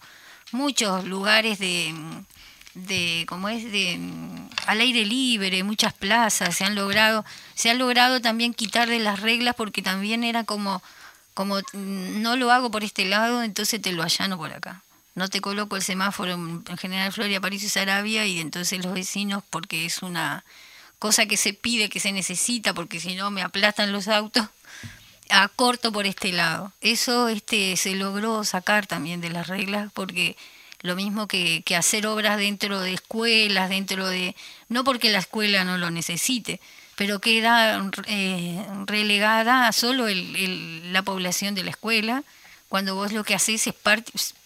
muchos 0.51 1.05
lugares 1.05 1.57
de, 1.59 1.93
de 2.73 3.25
como 3.27 3.49
es 3.49 3.71
de 3.71 3.99
al 4.67 4.81
aire 4.81 5.05
libre, 5.05 5.63
muchas 5.63 5.93
plazas, 5.93 6.55
se 6.55 6.65
han 6.65 6.75
logrado, 6.75 7.25
se 7.55 7.69
ha 7.69 7.73
logrado 7.73 8.21
también 8.21 8.53
quitarle 8.53 8.99
las 8.99 9.21
reglas 9.21 9.55
porque 9.55 9.81
también 9.81 10.23
era 10.23 10.43
como 10.43 10.81
como 11.33 11.59
no 11.71 12.35
lo 12.35 12.51
hago 12.51 12.69
por 12.69 12.83
este 12.83 13.05
lado, 13.05 13.43
entonces 13.43 13.81
te 13.81 13.93
lo 13.93 14.03
allano 14.03 14.37
por 14.37 14.51
acá. 14.51 14.83
No 15.15 15.29
te 15.29 15.39
coloco 15.39 15.77
el 15.77 15.81
semáforo 15.81 16.33
en 16.33 16.77
General 16.77 17.13
Floria, 17.13 17.39
París 17.39 17.63
y 17.63 17.69
Sarabia 17.69 18.25
y 18.25 18.41
entonces 18.41 18.83
los 18.83 18.93
vecinos 18.93 19.41
porque 19.49 19.85
es 19.85 20.01
una 20.01 20.43
cosa 20.99 21.25
que 21.25 21.37
se 21.37 21.53
pide, 21.53 21.89
que 21.89 21.99
se 21.99 22.11
necesita, 22.11 22.73
porque 22.73 22.99
si 22.99 23.15
no 23.15 23.31
me 23.31 23.41
aplastan 23.41 23.91
los 23.91 24.07
autos, 24.07 24.45
a 25.29 25.47
corto 25.47 25.91
por 25.91 26.05
este 26.05 26.31
lado. 26.31 26.73
Eso 26.81 27.29
este, 27.29 27.77
se 27.77 27.95
logró 27.95 28.43
sacar 28.43 28.87
también 28.87 29.21
de 29.21 29.29
las 29.29 29.47
reglas, 29.47 29.91
porque 29.93 30.35
lo 30.81 30.95
mismo 30.95 31.27
que, 31.27 31.63
hacer 31.77 32.07
obras 32.07 32.37
dentro 32.37 32.79
de 32.81 32.93
escuelas, 32.93 33.69
dentro 33.69 34.07
de... 34.07 34.35
No 34.69 34.83
porque 34.83 35.09
la 35.09 35.19
escuela 35.19 35.63
no 35.63 35.77
lo 35.77 35.91
necesite, 35.91 36.59
pero 36.95 37.19
queda 37.19 37.81
eh, 38.07 38.65
relegada 38.85 39.67
a 39.67 39.71
solo 39.71 40.07
el- 40.07 40.35
el- 40.35 40.93
la 40.93 41.03
población 41.03 41.53
de 41.55 41.63
la 41.63 41.71
escuela, 41.71 42.23
cuando 42.69 42.95
vos 42.95 43.11
lo 43.11 43.23
que 43.23 43.33
haces 43.35 43.67
es 43.67 43.73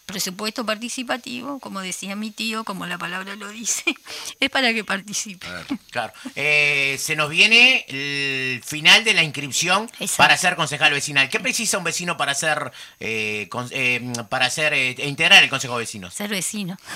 presupuesto 0.06 0.66
participativo, 0.66 1.60
como 1.60 1.80
decía 1.82 2.16
mi 2.16 2.32
tío, 2.32 2.64
como 2.64 2.86
la 2.86 2.98
palabra 2.98 3.36
lo 3.36 3.50
dice, 3.50 3.96
es 4.40 4.50
para 4.50 4.74
que 4.74 4.84
participe. 4.84 5.46
Claro. 5.92 6.14
Eh, 6.36 6.98
se 7.00 7.16
nos 7.16 7.30
viene 7.30 7.86
el 7.88 8.64
final 8.64 9.04
de 9.04 9.14
la 9.14 9.24
inscripción 9.24 9.84
Exacto. 10.00 10.18
para 10.18 10.38
ser 10.38 10.56
concejal 10.56 10.92
vecinal. 10.94 11.30
¿Qué 11.30 11.40
precisa 11.40 11.78
un 11.78 11.84
vecino 11.84 12.18
para 12.18 12.34
ser 12.34 12.72
eh, 13.00 13.48
con- 13.50 13.70
eh, 13.72 14.02
para 14.30 14.50
ser 14.50 14.74
eh, 14.74 14.96
integrar 15.06 15.44
el 15.44 15.50
consejo 15.50 15.74
de 15.78 15.84
vecinos? 15.84 16.14
Ser 16.14 16.30
vecino. 16.30 16.78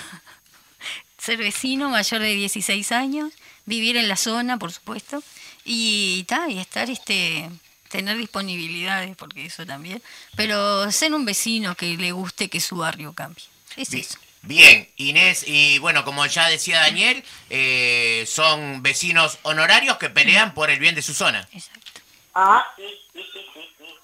Ser 1.17 1.38
vecino 1.38 1.89
mayor 1.89 2.21
de 2.21 2.34
16 2.36 2.91
años, 2.93 3.34
vivir 3.65 3.97
en 3.97 4.07
la 4.07 4.15
zona, 4.15 4.57
por 4.57 4.71
supuesto, 4.71 5.21
y, 5.65 6.23
ta, 6.23 6.47
y 6.47 6.59
estar, 6.59 6.89
este, 6.89 7.49
tener 7.90 8.18
disponibilidades, 8.18 9.16
porque 9.16 9.46
eso 9.46 9.66
también, 9.66 10.02
pero 10.36 10.92
ser 10.92 11.14
un 11.14 11.26
vecino 11.26 11.76
que 11.76 11.98
le 11.98 12.12
guste 12.12 12.50
que 12.50 12.60
su 12.60 12.78
barrio 12.78 13.14
cambie. 13.14 13.44
Es 13.76 13.90
Bi- 13.90 14.02
eso. 14.02 14.18
Bien, 14.44 14.88
Inés, 14.98 15.44
y 15.46 15.78
bueno, 15.80 16.06
como 16.06 16.26
ya 16.26 16.48
decía 16.48 16.80
Daniel, 16.80 17.22
eh, 17.50 18.24
son 18.28 18.82
vecinos 18.82 19.40
honorarios 19.42 19.98
que 19.98 20.10
pelean 20.10 20.54
por 20.54 20.70
el 20.70 20.80
bien 20.80 20.96
de 20.96 21.02
su 21.02 21.14
zona. 21.14 21.48
Exacto. 21.52 22.02
Ah, 22.34 22.66
sí, 22.78 22.84
sí, 23.14 23.26
sí, 23.34 23.46
sí, 23.54 23.70
sí. 23.78 23.96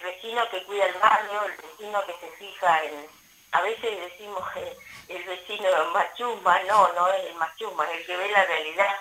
El 0.00 0.06
vecino 0.06 0.42
que 0.50 0.62
cuida 0.64 0.86
el 0.86 0.94
barrio, 0.94 1.44
el 1.44 1.52
vecino 1.56 2.00
que 2.06 2.12
se 2.20 2.36
fija 2.38 2.84
en... 2.84 3.06
A 3.52 3.60
veces 3.60 3.90
decimos 4.10 4.42
eh, 4.56 4.76
el 5.08 5.22
vecino 5.24 5.68
machuma, 5.92 6.58
no, 6.64 6.92
no 6.94 7.06
es 7.12 7.24
el 7.28 7.34
machuma, 7.36 7.84
es 7.92 8.00
el 8.00 8.06
que 8.06 8.16
ve 8.16 8.28
la 8.32 8.44
realidad. 8.46 8.94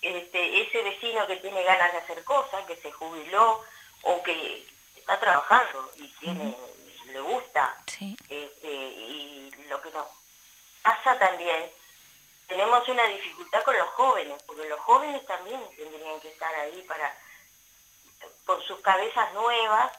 este, 0.00 0.62
ese 0.62 0.82
vecino 0.84 1.26
que 1.26 1.36
tiene 1.36 1.62
ganas 1.64 1.92
de 1.92 1.98
hacer 1.98 2.22
cosas, 2.24 2.64
que 2.66 2.76
se 2.76 2.92
jubiló 2.92 3.62
o 4.06 4.22
que 4.22 4.64
está 4.96 5.18
trabajando 5.18 5.90
y 5.96 6.06
tiene, 6.20 6.56
le 7.06 7.20
gusta. 7.20 7.76
Sí. 7.86 8.16
Este, 8.28 8.72
y 8.72 9.50
lo 9.68 9.82
que 9.82 9.90
nos 9.90 10.06
pasa 10.82 11.18
también, 11.18 11.70
tenemos 12.46 12.88
una 12.88 13.04
dificultad 13.08 13.62
con 13.64 13.76
los 13.76 13.88
jóvenes, 13.88 14.40
porque 14.44 14.68
los 14.68 14.78
jóvenes 14.80 15.26
también 15.26 15.60
tendrían 15.76 16.20
que 16.20 16.28
estar 16.28 16.54
ahí 16.54 16.82
para, 16.82 17.18
con 18.44 18.62
sus 18.62 18.78
cabezas 18.80 19.32
nuevas, 19.34 19.92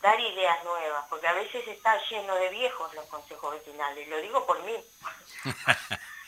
dar 0.00 0.18
ideas 0.20 0.62
nuevas, 0.62 1.04
porque 1.08 1.26
a 1.26 1.32
veces 1.32 1.66
está 1.66 2.00
lleno 2.08 2.36
de 2.36 2.48
viejos 2.50 2.94
los 2.94 3.06
consejos 3.06 3.54
vecinales, 3.54 4.06
lo 4.08 4.18
digo 4.18 4.46
por 4.46 4.62
mí. 4.62 4.76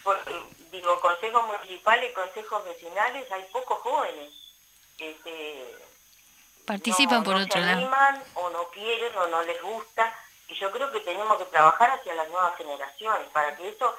Porque, 0.04 0.34
digo, 0.70 1.00
consejos 1.00 1.46
municipales 1.46 2.12
consejos 2.12 2.62
vecinales 2.66 3.30
hay 3.32 3.42
pocos 3.44 3.80
jóvenes. 3.80 4.34
Este, 4.98 5.74
Participan 6.66 7.18
no, 7.18 7.24
por 7.24 7.36
no 7.36 7.44
otro 7.44 7.60
se 7.60 7.66
lado. 7.66 7.78
animan 7.78 8.22
o 8.34 8.50
no 8.50 8.68
quieren 8.70 9.16
o 9.18 9.26
no 9.28 9.42
les 9.42 9.60
gusta 9.62 10.14
y 10.48 10.54
yo 10.54 10.70
creo 10.70 10.90
que 10.92 11.00
tenemos 11.00 11.36
que 11.38 11.44
trabajar 11.46 11.90
hacia 11.90 12.14
las 12.14 12.28
nuevas 12.28 12.56
generaciones 12.56 13.28
para 13.32 13.56
que 13.56 13.68
eso 13.68 13.96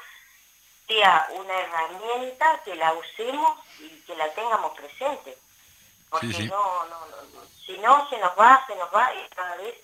sea 0.88 1.28
una 1.32 1.54
herramienta 1.60 2.62
que 2.64 2.76
la 2.76 2.94
usemos 2.94 3.60
y 3.80 3.90
que 4.02 4.16
la 4.16 4.32
tengamos 4.34 4.76
presente 4.78 5.38
porque 6.10 6.28
Sí, 6.28 6.34
sí. 6.34 6.48
No, 6.48 6.86
no, 6.86 7.00
no, 7.08 7.18
no. 7.34 7.42
si 7.66 7.78
no 7.80 8.08
se 8.10 8.18
nos 8.20 8.38
va, 8.40 8.64
se 8.68 8.76
nos 8.76 8.94
va 8.94 9.14
y 9.14 9.28
cada 9.36 9.56
vez 9.58 9.76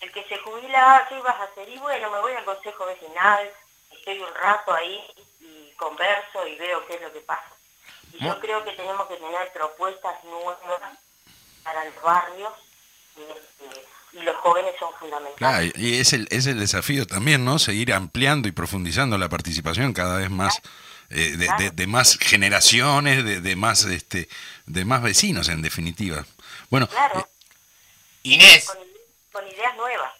el 0.00 0.12
que 0.12 0.24
se 0.24 0.38
jubila, 0.38 0.96
ah, 0.96 1.06
¿qué 1.08 1.20
vas 1.20 1.36
a 1.40 1.44
hacer? 1.44 1.68
Y 1.68 1.78
bueno, 1.78 2.10
me 2.10 2.20
voy 2.20 2.32
al 2.32 2.44
consejo 2.44 2.86
vecinal, 2.86 3.50
estoy 3.90 4.20
un 4.20 4.34
rato 4.34 4.72
ahí 4.72 5.04
y 5.40 5.72
converso 5.76 6.46
y 6.46 6.56
veo 6.56 6.86
qué 6.86 6.94
es 6.94 7.02
lo 7.02 7.12
que 7.12 7.20
pasa. 7.20 7.50
Y 8.12 8.24
yo 8.24 8.38
creo 8.40 8.64
que 8.64 8.72
tenemos 8.72 9.06
que 9.08 9.16
tener 9.16 9.52
propuestas 9.52 10.22
nuevas 10.24 10.58
para 11.68 11.84
los 11.84 12.02
barrios 12.02 12.52
y, 13.16 13.20
este, 13.20 13.86
y 14.14 14.22
los 14.22 14.36
jóvenes 14.36 14.72
son 14.78 14.90
fundamentales. 14.98 15.36
Claro, 15.36 15.64
y- 15.76 15.98
es 15.98 16.12
el, 16.14 16.26
es 16.30 16.46
el 16.46 16.58
desafío 16.58 17.06
también, 17.06 17.44
¿no? 17.44 17.58
Seguir 17.58 17.92
ampliando 17.92 18.48
y 18.48 18.52
profundizando 18.52 19.18
la 19.18 19.28
participación 19.28 19.92
cada 19.92 20.16
vez 20.16 20.30
más 20.30 20.60
eh, 21.10 21.36
de, 21.36 21.48
de- 21.58 21.70
de 21.70 21.86
más 21.86 22.16
generaciones, 22.18 23.22
de, 23.24 23.40
de 23.40 23.56
más 23.56 23.84
este, 23.84 24.28
de 24.66 24.84
más 24.86 25.02
vecinos 25.02 25.48
en 25.48 25.60
definitiva. 25.62 26.24
Bueno, 26.70 26.86
Claro, 26.88 27.28
Inés, 28.22 28.64
con, 28.66 28.78
con 29.32 29.46
ideas 29.48 29.76
nuevas. 29.76 30.12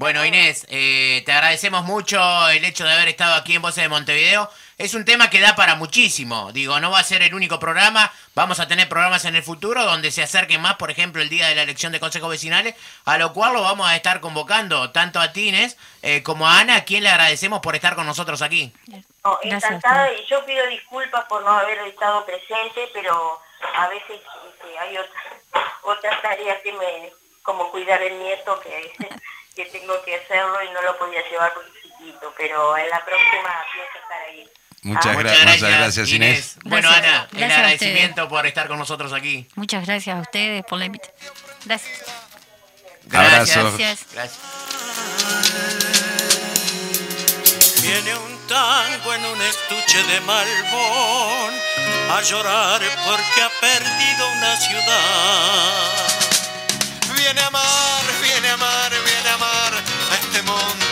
Bueno 0.00 0.24
Inés, 0.24 0.66
eh, 0.70 1.22
te 1.26 1.32
agradecemos 1.32 1.84
mucho 1.84 2.18
el 2.48 2.64
hecho 2.64 2.84
de 2.86 2.92
haber 2.92 3.08
estado 3.08 3.34
aquí 3.34 3.56
en 3.56 3.60
Voces 3.60 3.82
de 3.82 3.90
Montevideo. 3.90 4.48
Es 4.78 4.94
un 4.94 5.04
tema 5.04 5.28
que 5.28 5.40
da 5.40 5.54
para 5.54 5.74
muchísimo. 5.74 6.52
Digo, 6.52 6.80
no 6.80 6.90
va 6.90 7.00
a 7.00 7.04
ser 7.04 7.20
el 7.20 7.34
único 7.34 7.58
programa. 7.58 8.10
Vamos 8.34 8.60
a 8.60 8.66
tener 8.66 8.88
programas 8.88 9.26
en 9.26 9.36
el 9.36 9.42
futuro 9.42 9.84
donde 9.84 10.10
se 10.10 10.22
acerquen 10.22 10.62
más, 10.62 10.76
por 10.76 10.90
ejemplo, 10.90 11.20
el 11.20 11.28
día 11.28 11.48
de 11.48 11.54
la 11.54 11.64
elección 11.64 11.92
de 11.92 12.00
consejos 12.00 12.30
vecinales, 12.30 12.76
a 13.04 13.18
lo 13.18 13.34
cual 13.34 13.52
lo 13.52 13.60
vamos 13.60 13.90
a 13.90 13.94
estar 13.94 14.20
convocando 14.20 14.90
tanto 14.90 15.20
a 15.20 15.34
ti, 15.34 15.50
Inés, 15.50 15.76
eh, 16.00 16.22
como 16.22 16.48
a 16.48 16.60
Ana, 16.60 16.76
a 16.76 16.84
quien 16.84 17.02
le 17.04 17.10
agradecemos 17.10 17.60
por 17.60 17.74
estar 17.74 17.94
con 17.94 18.06
nosotros 18.06 18.40
aquí. 18.40 18.72
No, 19.22 19.38
encantada 19.42 20.10
y 20.14 20.24
yo 20.24 20.42
pido 20.46 20.66
disculpas 20.68 21.26
por 21.26 21.44
no 21.44 21.50
haber 21.50 21.76
estado 21.80 22.24
presente, 22.24 22.88
pero 22.94 23.38
a 23.74 23.88
veces 23.88 24.18
este, 24.48 24.78
hay 24.78 24.96
otras, 24.96 25.24
otras 25.82 26.22
tareas 26.22 26.56
que 26.62 26.72
me, 26.72 27.12
como 27.42 27.70
cuidar 27.70 28.00
el 28.00 28.18
nieto 28.18 28.58
que, 28.60 28.92
que 29.64 29.78
tengo 29.78 29.94
que 30.04 30.16
hacerlo 30.16 30.62
y 30.62 30.70
no 30.72 30.82
lo 30.82 30.96
podía 30.98 31.20
llevar 31.28 31.52
porque 31.54 31.70
es 31.70 31.82
chiquito, 31.82 32.32
pero 32.36 32.76
en 32.78 32.88
la 32.88 33.04
próxima 33.04 33.64
pienso 33.72 33.98
estar 34.02 34.22
ahí. 34.28 34.48
muchas, 34.82 35.06
Ah, 35.06 35.12
gra- 35.20 35.44
muchas 35.54 35.60
gracias 35.78 36.10
Inés. 36.10 36.56
Bueno, 36.64 36.88
Gracias. 36.88 37.06
Ana, 37.14 37.28
el 37.32 37.38
Gracias 37.38 37.50
a 37.50 37.60
agradecimiento 37.60 38.28
por 38.28 38.46
estar 38.46 38.68
con 38.68 38.78
nosotros 38.78 39.12
aquí. 39.12 39.46
Muchas 39.56 39.86
gracias 39.86 40.16
a 40.16 40.20
ustedes 40.20 40.64
por 40.64 40.78
la 40.78 40.84
invitación. 40.86 41.32
Gracias. 41.64 41.98
Gracias. 43.04 43.56
Abrazos. 43.56 43.78
Gracias. 43.78 44.12
Gracias. 44.12 44.40
Viene 47.82 48.14
un 48.14 48.46
tango 48.46 49.14
en 49.14 49.24
un 49.26 49.42
estuche 49.42 50.02
de 50.04 50.20
malbón 50.20 51.54
a 52.10 52.20
llorar 52.22 52.80
porque 53.06 53.42
ha 53.42 53.50
perdido 53.60 54.28
una 54.36 54.56
ciudad. 54.56 56.08
Viene 57.16 57.40
a 57.40 57.46
amar, 57.48 58.02
viene 58.22 58.48
a 58.48 58.54
amar, 58.54 58.90
viene 58.90 58.98
a 58.98 59.02
amar 59.04 59.16
a 59.16 59.19
este 60.30 60.42
Montevideo. 60.42 60.89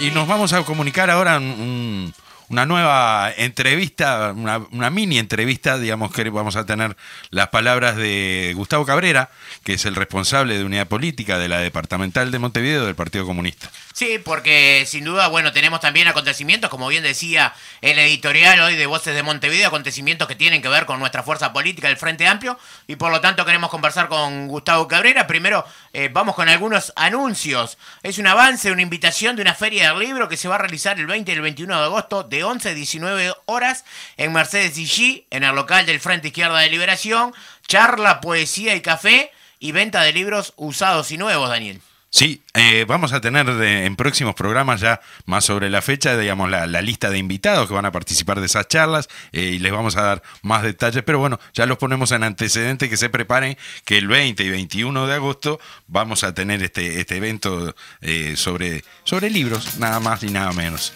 Y 0.00 0.10
nos 0.10 0.26
vamos 0.26 0.52
a 0.52 0.62
comunicar 0.62 1.10
ahora 1.10 1.38
un- 1.38 2.12
una 2.48 2.66
nueva 2.66 3.32
entrevista, 3.36 4.32
una, 4.32 4.90
mini 4.90 5.18
entrevista, 5.18 5.78
digamos 5.78 6.12
que 6.12 6.28
vamos 6.30 6.56
a 6.56 6.66
tener 6.66 6.96
las 7.30 7.48
palabras 7.48 7.96
de 7.96 8.52
Gustavo 8.54 8.84
Cabrera, 8.84 9.30
que 9.64 9.74
es 9.74 9.84
el 9.86 9.94
responsable 9.94 10.58
de 10.58 10.64
unidad 10.64 10.86
política 10.86 11.38
de 11.38 11.48
la 11.48 11.58
departamental 11.58 12.30
de 12.30 12.38
Montevideo 12.38 12.86
del 12.86 12.94
Partido 12.94 13.26
Comunista. 13.26 13.70
Sí, 13.92 14.20
porque 14.22 14.84
sin 14.86 15.04
duda, 15.04 15.28
bueno, 15.28 15.52
tenemos 15.52 15.80
también 15.80 16.08
acontecimientos, 16.08 16.68
como 16.68 16.88
bien 16.88 17.02
decía 17.02 17.54
el 17.80 17.98
editorial 17.98 18.60
hoy 18.60 18.76
de 18.76 18.86
Voces 18.86 19.14
de 19.14 19.22
Montevideo, 19.22 19.68
acontecimientos 19.68 20.28
que 20.28 20.34
tienen 20.34 20.62
que 20.62 20.68
ver 20.68 20.84
con 20.84 20.98
nuestra 20.98 21.22
fuerza 21.22 21.52
política, 21.52 21.88
el 21.88 21.96
Frente 21.96 22.26
Amplio, 22.26 22.58
y 22.86 22.96
por 22.96 23.10
lo 23.10 23.20
tanto 23.20 23.44
queremos 23.44 23.70
conversar 23.70 24.08
con 24.08 24.48
Gustavo 24.48 24.88
Cabrera. 24.88 25.26
Primero, 25.26 25.64
eh, 25.92 26.10
vamos 26.12 26.34
con 26.34 26.48
algunos 26.48 26.92
anuncios. 26.96 27.78
Es 28.02 28.18
un 28.18 28.26
avance, 28.26 28.72
una 28.72 28.82
invitación 28.82 29.36
de 29.36 29.42
una 29.42 29.54
feria 29.54 29.90
del 29.90 30.00
libro 30.00 30.28
que 30.28 30.36
se 30.36 30.48
va 30.48 30.56
a 30.56 30.58
realizar 30.58 30.98
el 30.98 31.06
20 31.06 31.30
y 31.30 31.34
el 31.34 31.40
21 31.40 31.78
de 31.78 31.84
agosto 31.84 32.24
11 32.42 32.70
a 32.70 32.74
19 32.74 33.34
horas 33.46 33.84
en 34.16 34.32
Mercedes 34.32 34.76
G, 34.76 35.24
en 35.30 35.44
el 35.44 35.54
local 35.54 35.86
del 35.86 36.00
Frente 36.00 36.28
Izquierda 36.28 36.58
de 36.58 36.70
Liberación. 36.70 37.32
Charla, 37.68 38.20
poesía 38.20 38.74
y 38.74 38.80
café 38.80 39.30
y 39.60 39.72
venta 39.72 40.02
de 40.02 40.12
libros 40.12 40.54
usados 40.56 41.10
y 41.12 41.18
nuevos, 41.18 41.48
Daniel. 41.48 41.80
Sí, 42.14 42.44
eh, 42.54 42.84
vamos 42.86 43.12
a 43.12 43.20
tener 43.20 43.48
en 43.48 43.96
próximos 43.96 44.36
programas 44.36 44.80
ya 44.80 45.00
más 45.26 45.44
sobre 45.44 45.68
la 45.68 45.82
fecha, 45.82 46.16
digamos, 46.16 46.48
la, 46.48 46.66
lista 46.80 47.10
de 47.10 47.18
invitados 47.18 47.66
que 47.66 47.74
van 47.74 47.86
a 47.86 47.90
participar 47.90 48.38
de 48.38 48.46
esas 48.46 48.68
charlas 48.68 49.08
eh, 49.32 49.40
y 49.40 49.58
les 49.58 49.72
vamos 49.72 49.96
a 49.96 50.02
dar 50.02 50.22
más 50.42 50.62
detalles, 50.62 51.02
pero 51.04 51.18
bueno, 51.18 51.40
ya 51.54 51.66
los 51.66 51.76
ponemos 51.76 52.12
en 52.12 52.22
antecedente 52.22 52.88
que 52.88 52.96
se 52.96 53.08
preparen 53.08 53.58
que 53.84 53.98
el 53.98 54.06
20 54.06 54.44
y 54.44 54.48
21 54.48 55.08
de 55.08 55.14
agosto 55.14 55.58
vamos 55.88 56.22
a 56.22 56.32
tener 56.32 56.62
este, 56.62 57.00
este 57.00 57.16
evento 57.16 57.74
eh, 58.00 58.34
sobre, 58.36 58.84
sobre 59.02 59.28
libros, 59.28 59.78
nada 59.78 59.98
más 59.98 60.22
y 60.22 60.28
nada 60.28 60.52
menos. 60.52 60.92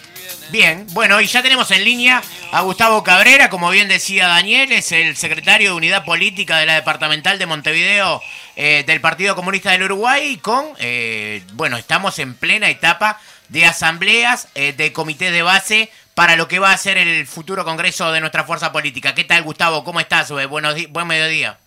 Bien, 0.51 0.87
bueno, 0.91 1.19
y 1.19 1.27
ya 1.27 1.43
tenemos 1.43 1.69
en 1.71 1.83
línea 1.83 2.23
a 2.53 2.61
Gustavo 2.61 3.03
Cabrera, 3.03 3.49
como 3.49 3.69
bien 3.71 3.89
decía 3.89 4.27
Daniel, 4.27 4.71
es 4.71 4.93
el 4.93 5.17
secretario 5.17 5.71
de 5.71 5.75
Unidad 5.75 6.05
Política 6.05 6.59
de 6.59 6.65
la 6.65 6.75
Departamental 6.75 7.37
de 7.37 7.45
Montevideo 7.45 8.21
eh, 8.61 8.83
del 8.85 8.99
Partido 8.99 9.37
Comunista 9.37 9.71
del 9.71 9.83
Uruguay, 9.83 10.35
con, 10.35 10.65
eh, 10.79 11.43
bueno, 11.53 11.77
estamos 11.77 12.19
en 12.19 12.35
plena 12.35 12.69
etapa 12.69 13.17
de 13.47 13.63
asambleas 13.63 14.49
eh, 14.53 14.73
de 14.73 14.91
comité 14.91 15.31
de 15.31 15.43
base 15.43 15.89
para 16.13 16.35
lo 16.35 16.49
que 16.49 16.59
va 16.59 16.73
a 16.73 16.77
ser 16.77 16.97
el 16.97 17.25
futuro 17.25 17.63
congreso 17.63 18.11
de 18.11 18.19
nuestra 18.19 18.43
fuerza 18.43 18.73
política. 18.73 19.15
¿Qué 19.15 19.23
tal, 19.23 19.43
Gustavo? 19.43 19.85
¿Cómo 19.85 20.01
estás? 20.01 20.29
Buenos 20.49 20.75
buen 20.89 21.07
mediodía. 21.07 21.57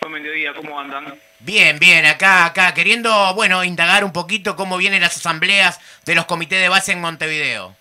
Buen 0.00 0.12
mediodía, 0.12 0.54
¿cómo 0.54 0.78
andan? 0.78 1.12
Bien, 1.40 1.80
bien, 1.80 2.06
acá, 2.06 2.44
acá, 2.44 2.72
queriendo, 2.72 3.34
bueno, 3.34 3.64
indagar 3.64 4.04
un 4.04 4.12
poquito 4.12 4.54
cómo 4.54 4.76
vienen 4.76 5.00
las 5.00 5.16
asambleas 5.16 5.80
de 6.04 6.14
los 6.14 6.26
comités 6.26 6.60
de 6.60 6.68
base 6.68 6.92
en 6.92 7.00
Montevideo. 7.00 7.74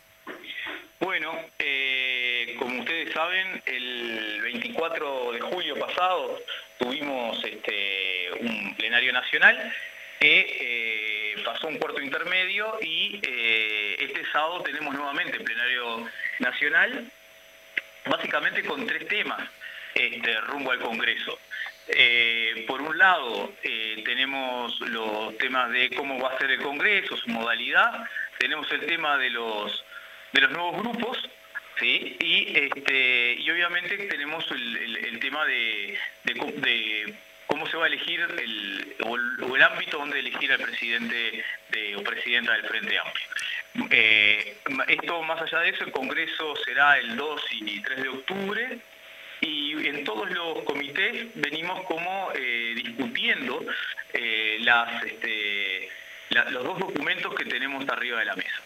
Bueno, 1.00 1.32
eh, 1.60 2.56
como 2.58 2.80
ustedes 2.80 3.14
saben, 3.14 3.62
el 3.68 4.42
24 4.42 5.32
de 5.34 5.42
julio 5.42 5.80
pasado 5.80 6.40
tuvimos 6.80 7.38
este, 7.44 8.21
un 8.42 8.76
plenario 8.76 9.14
nacional 9.14 9.74
que 10.20 10.58
eh, 10.60 11.42
pasó 11.44 11.68
un 11.68 11.78
cuarto 11.78 12.02
intermedio 12.02 12.78
y 12.82 13.20
eh, 13.24 13.96
este 14.00 14.24
sábado 14.32 14.62
tenemos 14.62 14.94
nuevamente 14.94 15.40
plenario 15.40 16.08
nacional, 16.40 17.06
básicamente 18.06 18.64
con 18.64 18.86
tres 18.86 19.08
temas 19.08 19.42
este, 19.96 20.40
rumbo 20.42 20.72
al 20.72 20.80
Congreso. 20.80 21.40
por 22.68 22.82
un 22.82 22.98
lado, 22.98 23.54
tenemos 24.06 24.80
los 24.82 25.38
temas 25.38 25.72
de 25.72 25.90
cómo 25.90 26.20
va 26.20 26.30
a 26.30 26.38
ser 26.38 26.52
el 26.52 26.62
Congreso, 26.62 27.18
su 27.18 27.30
modalidad, 27.30 28.06
tenemos 28.38 28.72
el 28.72 28.86
tema 28.86 29.18
de 29.18 29.30
los 29.30 29.84
de 30.32 30.42
los 30.42 30.52
nuevos 30.52 30.78
grupos, 30.82 31.18
¿sí? 31.80 32.18
y, 32.20 32.58
este, 32.58 33.34
y 33.34 33.50
obviamente 33.52 33.98
tenemos 34.08 34.50
el, 34.52 35.20
tema 35.20 35.46
de, 35.46 35.98
cómo 37.62 37.72
se 37.72 37.78
va 37.78 37.84
a 37.84 37.88
elegir 37.90 38.20
el, 38.20 38.96
o, 39.06 39.56
el, 39.56 39.62
ámbito 39.62 40.00
donde 40.00 40.18
elegir 40.18 40.52
al 40.52 40.60
presidente 40.60 41.44
o 41.96 42.02
presidenta 42.02 42.54
del 42.54 42.64
Frente 42.64 42.98
Amplio. 42.98 43.26
Eh, 43.92 44.58
esto, 44.88 45.22
más 45.22 45.40
allá 45.44 45.60
de 45.60 45.70
eso, 45.70 45.84
el 45.84 45.92
Congreso 45.92 46.56
será 46.66 46.98
el 46.98 47.16
2 47.16 47.42
y 47.52 47.80
3 47.82 48.02
de 48.02 48.10
octubre, 48.10 48.80
y 49.42 49.88
en 49.88 50.04
todos 50.04 50.32
los 50.32 50.64
comités 50.64 51.28
venimos 51.36 51.84
como 51.84 52.32
eh, 52.34 52.74
discutiendo 52.76 53.64
eh, 54.14 54.58
las, 54.62 55.04
este, 55.06 55.90
los 56.32 56.64
dos 56.64 56.80
documentos 56.80 57.36
que 57.36 57.46
tenemos 57.46 57.88
arriba 57.90 58.20
de 58.20 58.26
la 58.26 58.36
mesa 58.36 58.62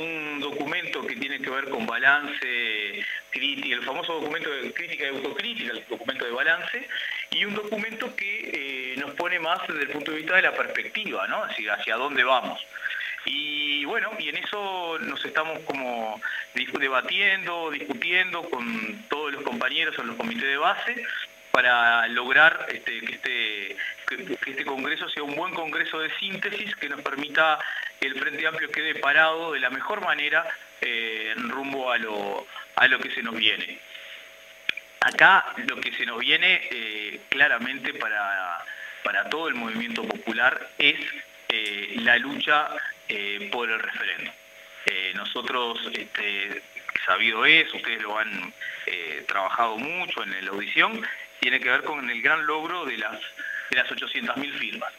un 0.00 0.40
documento 0.40 1.06
que 1.06 1.16
tiene 1.16 1.40
que 1.40 1.50
ver 1.50 1.68
con 1.68 1.86
balance 1.86 3.04
crítica, 3.30 3.76
el 3.76 3.82
famoso 3.82 4.14
documento 4.14 4.50
de 4.50 4.72
crítica 4.72 5.04
y 5.04 5.08
autocrítica, 5.08 5.72
el 5.72 5.84
documento 5.88 6.24
de 6.24 6.30
balance, 6.32 6.88
y 7.30 7.44
un 7.44 7.54
documento 7.54 8.14
que 8.16 8.50
eh, 8.52 8.96
nos 8.96 9.12
pone 9.14 9.38
más 9.38 9.60
desde 9.68 9.82
el 9.82 9.90
punto 9.90 10.10
de 10.10 10.18
vista 10.18 10.36
de 10.36 10.42
la 10.42 10.54
perspectiva, 10.54 11.26
¿no? 11.28 11.44
Así, 11.44 11.68
hacia 11.68 11.96
dónde 11.96 12.24
vamos. 12.24 12.58
Y 13.26 13.84
bueno, 13.84 14.10
y 14.18 14.30
en 14.30 14.38
eso 14.38 14.98
nos 15.00 15.22
estamos 15.24 15.58
como 15.60 16.20
debatiendo, 16.78 17.70
discutiendo 17.70 18.42
con 18.48 19.04
todos 19.08 19.32
los 19.32 19.42
compañeros 19.42 19.94
en 19.98 20.06
los 20.06 20.16
comités 20.16 20.48
de 20.48 20.56
base 20.56 21.04
para 21.50 22.06
lograr 22.08 22.66
este, 22.72 23.00
que, 23.00 23.14
este, 23.14 23.76
que 24.06 24.50
este 24.50 24.64
Congreso 24.64 25.08
sea 25.08 25.22
un 25.22 25.34
buen 25.34 25.54
Congreso 25.54 25.98
de 26.00 26.14
síntesis 26.18 26.74
que 26.76 26.88
nos 26.88 27.00
permita 27.02 27.58
que 28.00 28.06
el 28.06 28.18
Frente 28.18 28.46
Amplio 28.46 28.70
quede 28.70 28.94
parado 28.96 29.52
de 29.52 29.60
la 29.60 29.70
mejor 29.70 30.04
manera 30.04 30.46
eh, 30.80 31.34
en 31.36 31.48
rumbo 31.48 31.90
a 31.90 31.98
lo, 31.98 32.46
a 32.76 32.88
lo 32.88 32.98
que 32.98 33.10
se 33.10 33.22
nos 33.22 33.34
viene. 33.34 33.78
Acá 35.00 35.46
lo 35.66 35.76
que 35.80 35.92
se 35.92 36.06
nos 36.06 36.18
viene 36.18 36.60
eh, 36.70 37.20
claramente 37.28 37.94
para, 37.94 38.64
para 39.02 39.28
todo 39.28 39.48
el 39.48 39.54
movimiento 39.54 40.02
popular 40.02 40.70
es 40.78 40.98
eh, 41.48 41.94
la 41.96 42.16
lucha 42.18 42.68
por 43.50 43.68
el 43.68 43.80
referéndum. 43.80 44.32
nosotros, 45.14 45.80
este, 45.92 46.62
sabido 47.04 47.44
es, 47.44 47.74
ustedes 47.74 48.00
lo 48.02 48.16
han 48.16 48.54
trabajado 49.26 49.76
mucho 49.76 50.22
en 50.22 50.44
la 50.44 50.50
audición, 50.52 51.04
tiene 51.40 51.58
que 51.58 51.70
ver 51.70 51.82
con 51.82 52.08
el 52.08 52.22
gran 52.22 52.46
logro 52.46 52.84
de 52.84 52.98
las, 52.98 53.18
de 53.70 53.76
las 53.76 53.88
800.000 53.88 54.52
firmas. 54.58 54.92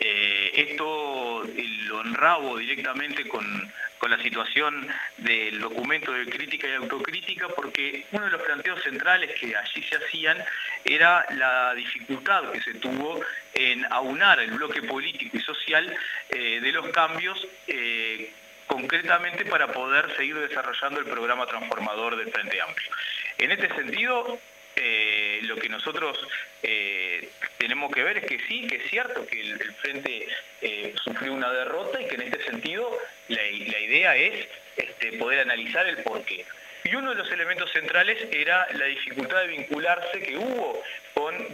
Eh, 0.00 0.52
esto 0.54 1.42
lo 1.88 2.00
enrabo 2.02 2.56
directamente 2.58 3.26
con, 3.26 3.72
la 4.08 4.22
situación 4.22 4.88
del 5.18 5.60
documento 5.60 6.12
de 6.12 6.24
crítica 6.24 6.66
y 6.66 6.72
autocrítica 6.72 7.46
porque 7.48 8.06
uno 8.12 8.24
de 8.24 8.30
los 8.30 8.40
planteos 8.40 8.82
centrales 8.82 9.38
que 9.38 9.54
allí 9.54 9.82
se 9.82 9.96
hacían 9.96 10.42
era 10.82 11.26
la 11.32 11.74
dificultad 11.74 12.50
que 12.50 12.62
se 12.62 12.72
tuvo 12.74 13.20
en 13.52 13.84
aunar 13.92 14.40
el 14.40 14.52
bloque 14.52 14.80
político 14.80 15.36
y 15.36 15.40
social 15.40 15.94
eh, 16.30 16.58
de 16.58 16.72
los 16.72 16.88
cambios 16.88 17.46
eh, 17.66 18.32
concretamente 18.66 19.44
para 19.44 19.70
poder 19.70 20.16
seguir 20.16 20.38
desarrollando 20.38 21.00
el 21.00 21.06
programa 21.06 21.44
transformador 21.44 22.16
del 22.16 22.32
Frente 22.32 22.62
Amplio. 22.62 22.90
En 23.36 23.50
este 23.50 23.68
sentido, 23.74 24.40
eh, 24.80 25.40
lo 25.42 25.56
que 25.56 25.68
nosotros 25.68 26.18
eh, 26.62 27.28
tenemos 27.58 27.92
que 27.92 28.04
ver 28.04 28.18
es 28.18 28.24
que 28.26 28.38
sí, 28.46 28.66
que 28.66 28.76
es 28.76 28.90
cierto 28.90 29.26
que 29.26 29.40
el, 29.40 29.58
Frente 29.74 30.28
eh, 30.62 30.94
sufrió 31.02 31.32
una 31.32 31.50
derrota 31.52 32.00
y 32.00 32.06
que 32.06 32.14
en 32.14 32.22
este 32.22 32.44
sentido 32.44 32.96
la, 33.28 33.44
idea 33.46 34.16
es 34.16 34.48
este, 34.76 35.14
poder 35.14 35.40
analizar 35.40 35.86
el 35.88 35.98
porqué. 35.98 36.44
Y 36.84 36.94
uno 36.94 37.10
de 37.10 37.16
los 37.16 37.30
elementos 37.32 37.70
centrales 37.72 38.18
era 38.30 38.68
la 38.74 38.86
dificultad 38.86 39.40
de 39.40 39.48
vincularse 39.48 40.20
que 40.20 40.36
hubo 40.36 40.82
con, 41.14 41.52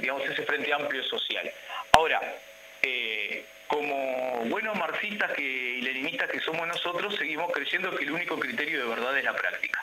digamos, 0.00 0.28
ese 0.28 0.42
Frente 0.42 0.72
Amplio 0.72 1.02
Social. 1.04 1.50
Ahora, 1.92 2.20
como 3.68 4.44
buenos 4.46 4.76
marxistas 4.76 5.38
y 5.38 5.80
leninistas 5.80 6.28
que 6.30 6.40
somos 6.40 6.66
nosotros, 6.66 7.14
seguimos 7.16 7.52
creyendo 7.52 7.94
que 7.94 8.04
el 8.04 8.10
único 8.10 8.38
criterio 8.38 8.80
de 8.80 8.88
verdad 8.88 9.16
es 9.16 9.24
la 9.24 9.34
práctica. 9.34 9.82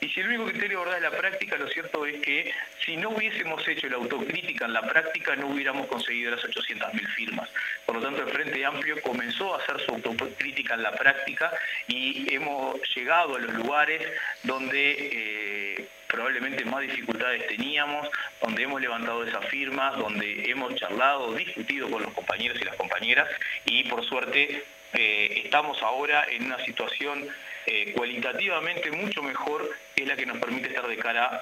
Y 0.00 0.08
si 0.08 0.20
el 0.20 0.28
único 0.28 0.46
criterio 0.46 0.78
de 0.78 0.84
verdad 0.84 0.96
es 1.04 1.12
la 1.12 1.18
práctica, 1.18 1.56
lo 1.56 1.68
cierto 1.68 2.06
es 2.06 2.20
que 2.20 2.52
si 2.84 2.96
no 2.96 3.10
hubiésemos 3.10 3.66
hecho 3.68 3.88
la 3.88 3.96
autocrítica 3.96 4.64
en 4.64 4.72
la 4.72 4.82
práctica, 4.82 5.36
no 5.36 5.48
hubiéramos 5.48 5.86
conseguido 5.88 6.30
las 6.30 6.42
800.000 6.42 7.06
firmas. 7.14 7.50
Por 7.84 7.96
lo 7.96 8.02
tanto, 8.02 8.22
el 8.22 8.30
Frente 8.30 8.64
Amplio 8.64 9.00
comenzó 9.02 9.54
a 9.54 9.58
hacer 9.58 9.78
su 9.80 9.92
autocrítica 9.92 10.74
en 10.74 10.82
la 10.82 10.92
práctica 10.92 11.52
y 11.86 12.32
hemos 12.34 12.80
llegado 12.94 13.36
a 13.36 13.40
los 13.40 13.52
lugares 13.52 14.02
donde 14.42 14.96
eh, 15.12 15.88
probablemente 16.06 16.64
más 16.64 16.80
dificultades 16.80 17.46
teníamos, 17.46 18.08
donde 18.40 18.62
hemos 18.62 18.80
levantado 18.80 19.24
esas 19.24 19.44
firmas, 19.46 19.96
donde 19.96 20.50
hemos 20.50 20.74
charlado, 20.74 21.34
discutido 21.34 21.90
con 21.90 22.02
los 22.02 22.12
compañeros 22.12 22.58
y 22.60 22.64
las 22.64 22.76
compañeras 22.76 23.28
y 23.66 23.84
por 23.84 24.04
suerte 24.04 24.64
eh, 24.92 25.42
estamos 25.44 25.80
ahora 25.82 26.26
en 26.30 26.46
una 26.46 26.58
situación 26.64 27.28
eh, 27.72 27.92
cualitativamente 27.92 28.90
mucho 28.90 29.22
mejor 29.22 29.70
que 29.94 30.04
la 30.04 30.16
que 30.16 30.26
nos 30.26 30.38
permite 30.38 30.70
estar 30.70 30.88
de 30.88 30.96
cara 30.96 31.40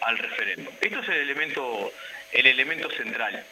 al, 0.00 0.18
referéndum. 0.18 0.74
Esto 0.78 1.00
es 1.00 1.08
el 1.08 1.16
elemento, 1.16 1.90
el 2.32 2.46
elemento 2.46 2.90
central 2.90 3.42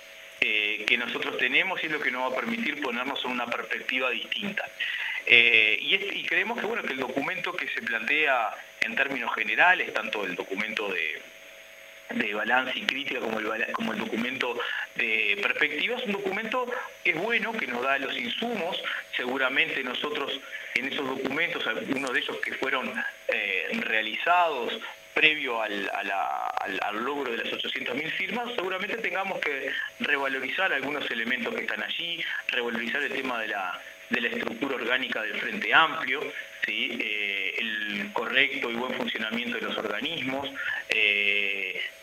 eh, 0.43 0.85
que 0.87 0.99
nosotros 0.99 1.39
tenemos 1.39 1.83
y 1.83 1.87
es 1.87 1.93
lo 1.93 1.99
que 1.99 2.11
nos 2.11 2.31
va 2.31 2.37
a 2.37 2.39
permitir 2.39 2.83
ponernos 2.83 3.25
en 3.25 3.31
una 3.31 3.47
perspectiva 3.47 4.11
distinta. 4.11 4.63
Eh, 5.25 5.79
y, 5.81 6.23
creemos 6.25 6.61
que, 6.61 6.67
bueno, 6.67 6.83
que 6.83 6.93
el 6.93 7.01
documento 7.01 7.57
que 7.57 7.67
se 7.69 7.81
plantea 7.81 8.55
en 8.83 8.95
términos 8.95 9.35
generales, 9.35 9.95
tanto 9.95 10.27
el 10.27 10.35
documento 10.35 10.93
de, 10.93 11.23
de 12.11 12.35
balance 12.35 12.79
y 12.79 12.83
crítica 12.83 13.21
como 13.21 13.39
el, 13.39 13.73
como 13.73 13.93
el 13.93 13.99
documento 13.99 14.59
de 14.97 15.39
perspectiva, 15.43 15.97
es 15.97 16.05
un 16.05 16.13
documento 16.13 16.67
que 17.05 17.11
es 17.11 17.17
bueno, 17.17 17.53
que 17.53 17.67
nos 17.67 17.83
da 17.83 17.99
los 17.99 18.17
insumos, 18.17 18.83
seguramente 19.17 19.83
nosotros 19.83 20.41
en 20.75 20.93
esos 20.93 21.07
documentos, 21.07 21.67
algunos 21.67 22.13
de 22.13 22.21
ellos 22.21 22.37
que 22.39 22.53
fueron 22.55 22.93
eh, 23.29 23.69
realizados 23.81 24.79
previo 25.19 25.61
al, 25.61 25.91
logro 27.05 27.33
de 27.33 27.39
las 27.39 27.49
800.000 27.49 28.11
firmas, 28.13 28.55
seguramente 28.55 28.97
tengamos 28.99 29.41
que 29.41 29.73
revalorizar 29.99 30.73
algunos 30.73 31.11
elementos 31.11 31.53
que 31.55 31.63
están 31.63 31.83
allí, 31.83 32.23
revalorizar 32.49 33.03
el 33.03 33.13
tema 33.13 33.41
de 33.41 33.49
la, 33.49 33.81
de 34.11 34.21
la 34.21 34.29
estructura 34.29 34.77
orgánica 34.77 35.23
del 35.23 35.41
Frente 35.41 35.75
Amplio, 35.75 36.21
¿sí? 36.65 36.97
Eh, 37.01 37.55
el 37.59 38.13
correcto 38.13 38.71
y 38.71 38.75
buen 38.75 38.95
funcionamiento 38.95 39.57
de 39.57 39.63
los 39.63 39.77
organismos, 39.77 40.49
eh, 40.89 41.48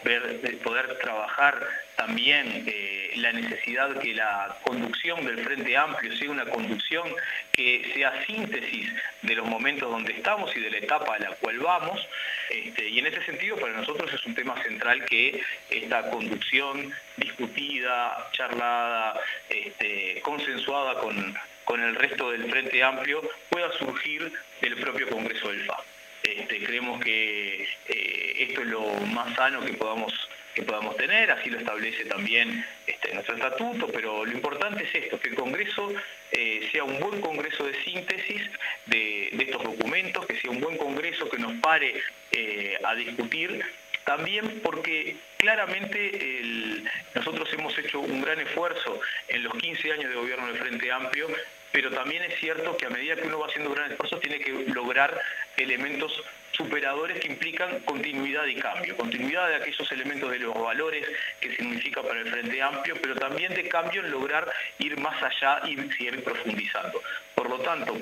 ver, 0.05 0.57
poder 0.63 0.97
trabajar 0.99 1.67
también 1.97 2.63
eh, 2.67 3.11
la 3.15 3.31
necesidad 3.33 3.99
que 3.99 4.13
la 4.13 4.57
conducción 4.63 5.25
del 5.25 5.43
Frente 5.43 5.75
Amplio 5.75 6.15
sea 6.15 6.29
una 6.29 6.45
conducción 6.45 7.07
que 7.51 7.91
sea 7.93 8.23
síntesis 8.25 8.91
de 9.21 9.35
los 9.35 9.47
momentos 9.47 9.89
donde 9.89 10.13
estamos 10.13 10.55
y 10.55 10.59
de 10.59 10.69
la 10.69 10.77
etapa 10.77 11.15
a 11.15 11.19
la 11.19 11.31
cual 11.31 11.59
vamos. 11.59 12.07
Este, 12.49 12.89
y 12.89 12.99
en 12.99 13.07
ese 13.07 13.23
sentido 13.23 13.57
para 13.57 13.73
nosotros 13.73 14.13
es 14.13 14.25
un 14.25 14.35
tema 14.35 14.61
central 14.63 15.03
que 15.05 15.41
esta 15.69 16.09
conducción 16.09 16.93
discutida, 17.17 18.29
charlada, 18.33 19.19
este, 19.49 20.21
consensuada 20.21 20.99
con, 20.99 21.35
con 21.63 21.81
el 21.81 21.95
resto 21.95 22.31
del 22.31 22.49
Frente 22.49 22.83
Amplio 22.83 23.21
pueda 23.49 23.71
surgir 23.73 24.31
del 24.61 24.75
propio 24.77 25.09
Congreso 25.09 25.49
del 25.49 25.65
FA. 25.65 25.94
Este, 26.25 26.63
creemos 26.63 26.99
que 27.03 27.67
eh, 27.87 28.35
esto 28.39 28.61
es 28.61 28.67
lo 28.67 28.81
más 29.13 29.35
sano 29.35 29.63
que 29.63 29.73
podamos 29.73 30.11
que 30.55 30.63
podamos 30.63 30.95
tener, 30.95 31.29
así 31.31 31.49
lo 31.49 31.59
establece 31.59 32.05
también 32.05 32.65
este, 32.87 33.13
nuestro 33.13 33.35
estatuto, 33.35 33.87
pero 33.87 34.25
lo 34.25 34.31
importante 34.31 34.85
es 34.85 35.03
esto, 35.03 35.19
que 35.19 35.27
el 35.27 35.35
Congreso 35.35 35.93
eh, 36.31 36.69
sea 36.71 36.85
un 36.85 36.97
buen 37.01 37.19
Congreso 37.19 37.65
de 37.65 37.73
síntesis 37.83 38.41
de, 38.85 39.27
estos 39.37 39.61
documentos, 39.61 40.25
que 40.25 40.39
sea 40.39 40.51
un 40.51 40.61
buen 40.61 40.77
Congreso 40.77 41.29
que 41.29 41.39
nos 41.39 41.55
pare 41.59 42.01
eh, 42.31 42.79
a 42.85 42.95
discutir, 42.95 43.65
también 44.05 44.61
porque 44.63 45.17
claramente 45.35 46.81
nosotros 47.13 47.51
hemos 47.51 47.77
hecho 47.77 47.99
un 47.99 48.21
gran 48.21 48.39
esfuerzo 48.39 49.01
en 49.27 49.43
los 49.43 49.53
15 49.55 49.91
años 49.91 50.09
de 50.09 50.15
gobierno 50.15 50.47
del 50.47 50.57
Frente 50.57 50.89
Amplio 50.89 51.27
pero 51.75 51.91
también 51.91 52.23
es 52.23 52.39
cierto 52.39 52.77
que 52.77 52.85
a 52.85 52.89
medida 52.89 53.17
que 53.17 53.27
uno 53.27 53.37
va 53.37 53.47
haciendo 53.47 53.69
grandes 53.71 53.99
esfuerzos 53.99 54.21
tiene 54.21 54.39
que 54.39 54.53
lograr 54.73 55.19
elementos 55.57 56.23
superadores 56.53 57.19
que 57.19 57.27
implican 57.27 57.81
continuidad 57.81 58.45
y 58.45 58.55
cambio, 58.55 58.95
continuidad 58.95 59.49
de 59.49 59.55
aquellos 59.55 59.91
elementos 59.91 60.31
de 60.31 60.39
los 60.39 60.53
valores 60.53 61.05
que 61.41 61.53
significa 61.53 62.01
para 62.01 62.21
el 62.21 62.29
Frente 62.29 62.61
Amplio, 62.61 62.95
pero 63.01 63.15
también 63.15 63.53
de 63.53 63.67
cambio 63.67 64.05
en 64.05 64.09
lograr 64.09 64.49
ir 64.79 64.97
más 65.01 65.21
allá 65.21 65.67
y 65.67 65.75
seguir 65.75 66.23
profundizando. 66.23 67.01
Por 67.35 67.49
lo 67.49 67.59
tanto, 67.59 67.97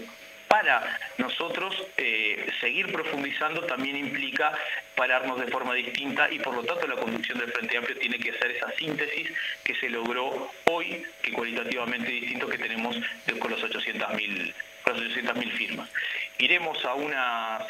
para 0.54 0.99
nosotros 1.18 1.76
eh, 1.97 2.45
seguir 2.62 2.91
profundizando 2.91 3.62
también 3.62 3.97
implica 3.97 4.54
pararnos 4.95 5.39
de 5.39 5.47
forma 5.47 5.74
distinta 5.74 6.32
y 6.32 6.38
por 6.38 6.54
lo 6.54 6.64
tanto 6.64 6.86
la 6.86 6.95
conducción 6.95 7.39
del 7.39 7.51
Frente 7.51 7.76
Amplio 7.76 7.97
tiene 7.97 8.20
que 8.20 8.30
hacer 8.30 8.51
esa 8.51 8.72
síntesis 8.74 9.32
que 9.64 9.74
se 9.74 9.89
logró 9.89 10.51
hoy, 10.66 11.04
que 11.24 11.32
cualitativamente 11.32 12.12
distinto 12.12 12.47
que 12.47 12.60
tenemos 12.60 12.95
con 13.39 13.49
los 13.49 13.64
800.000 13.64 15.51
firmas. 15.54 15.89
Iremos 16.38 16.86
a 16.86 16.93
una, 16.93 17.66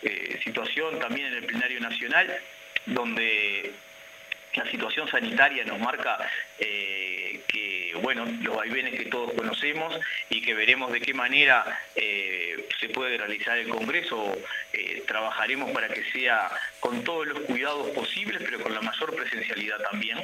eh, 0.00 0.40
situación 0.42 0.98
también 1.00 1.26
en 1.26 1.34
el 1.34 1.44
plenario 1.44 1.80
nacional 1.80 2.34
donde 2.86 3.74
la 4.54 4.70
situación 4.70 5.08
sanitaria 5.08 5.64
nos 5.64 5.78
marca 5.78 6.18
eh, 6.58 7.40
que, 7.48 7.94
bueno, 8.02 8.26
los 8.42 8.56
vaivenes 8.56 8.94
que 8.94 9.06
todos 9.06 9.32
conocemos 9.32 9.98
y 10.28 10.42
que 10.42 10.54
veremos 10.54 10.92
de 10.92 11.00
qué 11.00 11.14
manera 11.14 11.64
eh, 11.94 12.66
se 12.78 12.88
puede 12.88 13.16
realizar 13.16 13.58
el 13.58 13.68
Congreso. 13.68 14.36
Eh, 14.72 15.02
trabajaremos 15.06 15.70
para 15.72 15.88
que 15.88 16.04
sea 16.12 16.50
con 16.80 17.02
todos 17.04 17.26
los 17.26 17.40
cuidados 17.40 17.88
posibles, 17.90 18.42
pero 18.44 18.60
con 18.60 18.74
la 18.74 18.80
mayor 18.80 19.14
presencialidad 19.14 19.78
también, 19.90 20.18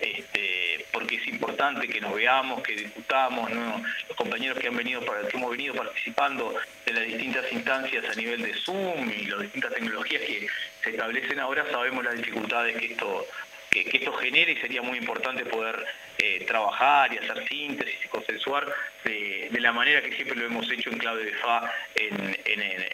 este, 0.00 0.84
porque 0.92 1.16
es 1.16 1.28
importante 1.28 1.88
que 1.88 2.00
nos 2.00 2.14
veamos, 2.14 2.62
que 2.62 2.74
discutamos, 2.74 3.50
los 3.50 4.16
compañeros 4.16 4.58
que, 4.58 4.68
han 4.68 4.76
venido, 4.76 5.00
que 5.00 5.36
hemos 5.36 5.50
venido 5.50 5.74
participando 5.74 6.54
de 6.86 6.92
las 6.92 7.06
distintas 7.06 7.50
instancias 7.52 8.04
a 8.08 8.14
nivel 8.14 8.42
de 8.42 8.54
Zoom 8.54 9.10
y 9.10 9.26
las 9.26 9.40
distintas 9.40 9.72
tecnologías 9.72 10.22
que 10.22 10.48
se 10.82 10.90
establecen 10.90 11.38
ahora, 11.38 11.64
sabemos 11.70 12.04
las 12.04 12.16
dificultades 12.16 12.76
que 12.76 12.86
esto 12.86 13.26
que, 13.70 13.88
esto 13.92 14.12
genere 14.14 14.52
y 14.52 14.56
sería 14.56 14.82
muy 14.82 14.98
importante 14.98 15.44
poder 15.44 15.84
eh, 16.18 16.44
trabajar 16.46 17.12
y 17.12 17.18
hacer 17.18 17.46
síntesis 17.48 18.04
y 18.04 18.08
consensuar 18.08 18.66
de, 19.04 19.48
la 19.60 19.72
manera 19.72 20.02
que 20.02 20.12
siempre 20.12 20.36
lo 20.36 20.46
hemos 20.46 20.70
hecho 20.70 20.90
en 20.90 20.98
clave 20.98 21.24
de 21.24 21.32
FA 21.34 21.72
en, 21.94 22.36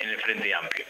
el 0.09 0.21
Frente 0.21 0.53
Amplio. 0.53 0.85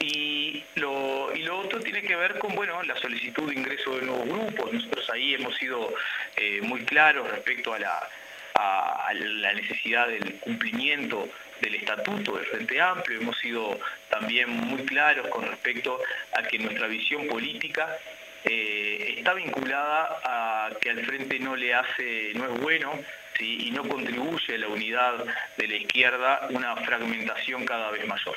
Y 0.00 0.64
lo, 0.76 1.30
y 1.34 1.42
lo 1.42 1.58
otro 1.58 1.78
tiene 1.78 2.02
que 2.02 2.16
ver 2.16 2.38
con 2.38 2.54
bueno, 2.54 2.82
la 2.82 2.96
solicitud 2.96 3.50
de 3.50 3.60
ingreso 3.60 3.98
de 3.98 4.06
nuevos 4.06 4.26
grupos. 4.26 4.72
Nosotros 4.72 5.10
ahí 5.10 5.34
hemos 5.34 5.54
sido 5.56 5.92
eh, 6.36 6.60
muy 6.62 6.84
claros 6.84 7.30
respecto 7.30 7.74
a 7.74 7.78
la, 7.78 8.08
a 8.54 9.12
la 9.14 9.52
necesidad 9.52 10.08
del 10.08 10.36
cumplimiento 10.40 11.28
del 11.60 11.74
estatuto 11.74 12.36
del 12.36 12.46
Frente 12.46 12.80
Amplio, 12.80 13.20
hemos 13.20 13.38
sido 13.38 13.78
también 14.08 14.50
muy 14.50 14.82
claros 14.84 15.28
con 15.28 15.46
respecto 15.46 16.00
a 16.32 16.42
que 16.42 16.58
nuestra 16.58 16.86
visión 16.86 17.26
política 17.26 17.98
eh, 18.44 19.14
está 19.18 19.34
vinculada 19.34 20.20
a 20.24 20.70
que 20.80 20.90
al 20.90 21.04
frente 21.04 21.38
no 21.38 21.56
le 21.56 21.74
hace, 21.74 22.32
no 22.34 22.46
es 22.46 22.60
bueno 22.60 22.92
y 23.38 23.70
no 23.70 23.88
contribuye 23.88 24.54
a 24.54 24.58
la 24.58 24.68
unidad 24.68 25.24
de 25.56 25.68
la 25.68 25.76
izquierda 25.76 26.48
una 26.50 26.76
fragmentación 26.76 27.64
cada 27.64 27.90
vez 27.90 28.06
mayor. 28.06 28.36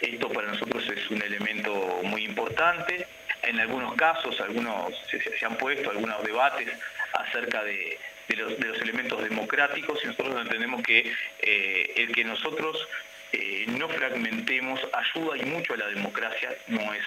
Esto 0.00 0.28
para 0.30 0.48
nosotros 0.48 0.84
es 0.88 1.10
un 1.10 1.22
elemento 1.22 2.00
muy 2.02 2.24
importante. 2.24 3.06
En 3.42 3.60
algunos 3.60 3.94
casos, 3.94 4.40
algunos 4.40 4.92
se, 5.08 5.46
han 5.46 5.56
puesto 5.56 5.90
algunos 5.90 6.22
debates 6.24 6.68
acerca 7.12 7.62
de, 7.62 7.98
los, 8.36 8.58
elementos 8.80 9.22
democráticos 9.22 10.00
y 10.02 10.08
nosotros 10.08 10.40
entendemos 10.40 10.82
que 10.82 11.12
eh, 11.40 11.92
el 11.96 12.12
que 12.12 12.24
nosotros 12.24 12.88
eh, 13.32 13.64
no 13.66 13.88
fragmentemos 13.88 14.80
ayuda 14.92 15.38
y 15.38 15.44
mucho 15.46 15.72
a 15.74 15.78
la 15.78 15.86
democracia, 15.88 16.50
no 16.68 16.92
es, 16.92 17.02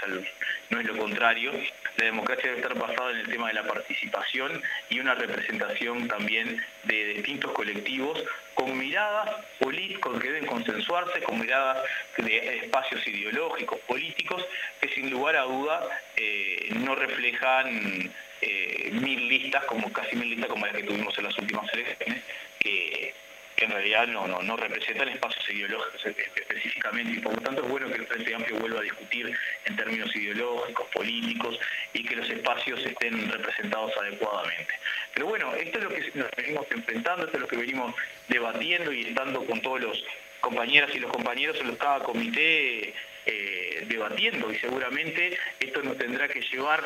no 0.69 0.79
es 0.79 0.85
lo 0.85 0.97
contrario. 0.97 1.51
La 1.97 2.05
democracia 2.05 2.49
debe 2.49 2.61
estar 2.61 2.77
basada 2.77 3.11
en 3.11 3.17
el 3.17 3.27
tema 3.27 3.47
de 3.49 3.53
la 3.53 3.63
participación 3.63 4.61
y 4.89 4.99
una 4.99 5.13
representación 5.13 6.07
también 6.07 6.61
de 6.83 7.05
distintos 7.13 7.51
colectivos 7.51 8.23
con 8.55 8.75
miradas 8.77 9.29
políticas 9.59 10.13
que 10.19 10.31
deben 10.31 10.45
consensuarse, 10.47 11.21
con 11.21 11.39
miradas 11.39 11.77
de 12.17 12.57
espacios 12.63 13.05
ideológicos, 13.07 13.79
políticos, 13.81 14.43
que 14.81 14.89
sin 14.89 15.11
lugar 15.11 15.35
a 15.35 15.43
duda 15.43 15.87
eh, 16.15 16.69
no 16.73 16.95
reflejan 16.95 18.11
eh, 18.41 18.89
mil 18.93 19.27
listas, 19.27 19.63
como 19.65 19.91
casi 19.93 20.15
mil 20.15 20.29
listas 20.29 20.49
como 20.49 20.65
las 20.65 20.75
que 20.75 20.83
tuvimos 20.83 21.15
en 21.17 21.23
las 21.25 21.37
últimas 21.37 21.71
elecciones, 21.73 22.23
que 23.55 23.65
en 23.65 23.71
realidad 23.71 24.07
no, 24.07 24.27
no, 24.27 24.41
no 24.41 24.57
representan 24.57 25.09
espacios 25.09 25.49
ideológicos 25.49 26.05
específicamente 26.05 27.13
y 27.13 27.19
por 27.19 27.33
lo 27.35 27.41
tanto 27.41 27.63
es 27.63 27.69
bueno 27.69 27.87
que 27.87 27.99
el 27.99 28.07
Frente 28.07 28.35
Amplio 28.35 28.59
vuelva 28.59 28.79
a 28.79 28.83
discutir 28.83 29.33
en 29.65 29.75
términos 29.75 30.15
ideológicos, 30.15 30.87
políticos 30.87 31.59
y 31.93 32.03
que 32.03 32.15
los 32.15 32.29
espacios 32.29 32.85
estén 32.85 33.31
representados 33.31 33.91
adecuadamente. 33.97 34.73
Pero 35.13 35.27
bueno, 35.27 35.53
esto 35.55 35.77
es 35.77 35.83
lo 35.83 35.89
que 35.89 36.11
nos 36.15 36.29
venimos 36.35 36.65
enfrentando, 36.69 37.25
esto 37.25 37.37
es 37.37 37.41
lo 37.41 37.47
que 37.47 37.57
venimos 37.57 37.95
debatiendo 38.27 38.91
y 38.91 39.03
estando 39.03 39.45
con 39.45 39.61
todos 39.61 39.81
los 39.81 40.03
compañeras 40.41 40.93
y 40.93 40.99
los 40.99 41.11
compañeros 41.11 41.57
en 41.59 41.67
los 41.67 41.77
cada 41.77 41.99
comité 42.03 42.93
eh, 43.25 43.85
debatiendo 43.87 44.51
y 44.51 44.57
seguramente 44.57 45.37
esto 45.59 45.81
nos 45.81 45.97
tendrá 45.97 46.27
que 46.27 46.41
llevar 46.41 46.83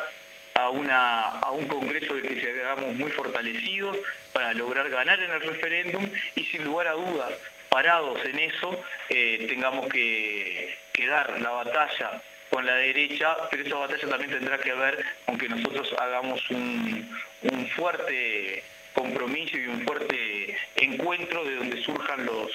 a, 0.54 1.50
un 1.52 1.66
Congreso 1.66 2.14
de 2.14 2.22
que 2.22 2.62
hagamos 2.62 2.94
muy 2.94 3.10
fortalecidos 3.10 3.96
para 4.32 4.52
lograr 4.54 4.88
ganar 4.90 5.20
en 5.20 5.30
el 5.30 5.40
referéndum 5.40 6.08
y 6.34 6.44
sin 6.44 6.64
lugar 6.64 6.88
a 6.88 6.92
dudas, 6.92 7.32
parados 7.68 8.24
en 8.24 8.38
eso, 8.38 8.78
eh, 9.08 9.46
tengamos 9.48 9.86
que, 9.88 10.78
dar 11.08 11.40
la 11.40 11.48
batalla 11.48 12.22
con 12.50 12.66
la 12.66 12.74
derecha, 12.74 13.34
pero 13.50 13.64
esa 13.64 13.76
batalla 13.76 14.06
también 14.06 14.30
tendrá 14.30 14.58
que 14.58 14.74
ver 14.74 15.02
con 15.24 15.38
que 15.38 15.48
nosotros 15.48 15.94
hagamos 15.98 16.50
un, 16.50 17.18
un 17.40 17.66
fuerte 17.68 18.62
compromiso 18.92 19.56
y 19.56 19.66
un 19.66 19.80
fuerte 19.86 20.56
encuentro 20.76 21.42
de 21.44 21.56
donde 21.56 21.82
surjan 21.82 22.26
los, 22.26 22.50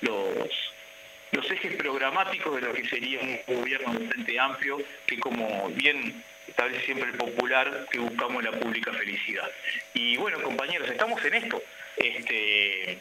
los, 0.00 0.72
los 1.32 1.50
ejes 1.50 1.76
programáticos 1.76 2.56
de 2.56 2.62
lo 2.62 2.72
que 2.72 2.88
sería 2.88 3.20
un 3.20 3.56
gobierno 3.56 3.92
de 3.92 4.08
frente 4.08 4.38
amplio, 4.38 4.78
que 5.06 5.18
como 5.18 5.68
bien 5.70 6.24
establece 6.46 6.84
siempre 6.84 7.10
el 7.10 7.16
popular 7.16 7.86
que 7.90 7.98
buscamos 7.98 8.42
la 8.42 8.52
pública 8.52 8.92
felicidad. 8.92 9.50
Y 9.94 10.16
bueno, 10.16 10.42
compañeros, 10.42 10.88
estamos 10.88 11.24
en 11.24 11.34
esto. 11.34 11.62
Este, 11.96 12.98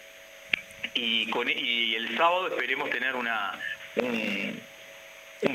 y, 0.93 1.29
con, 1.29 1.49
y 1.49 1.95
el 1.95 2.17
sábado 2.17 2.47
esperemos 2.47 2.89
tener 2.89 3.15
una, 3.15 3.59
un, 3.95 4.61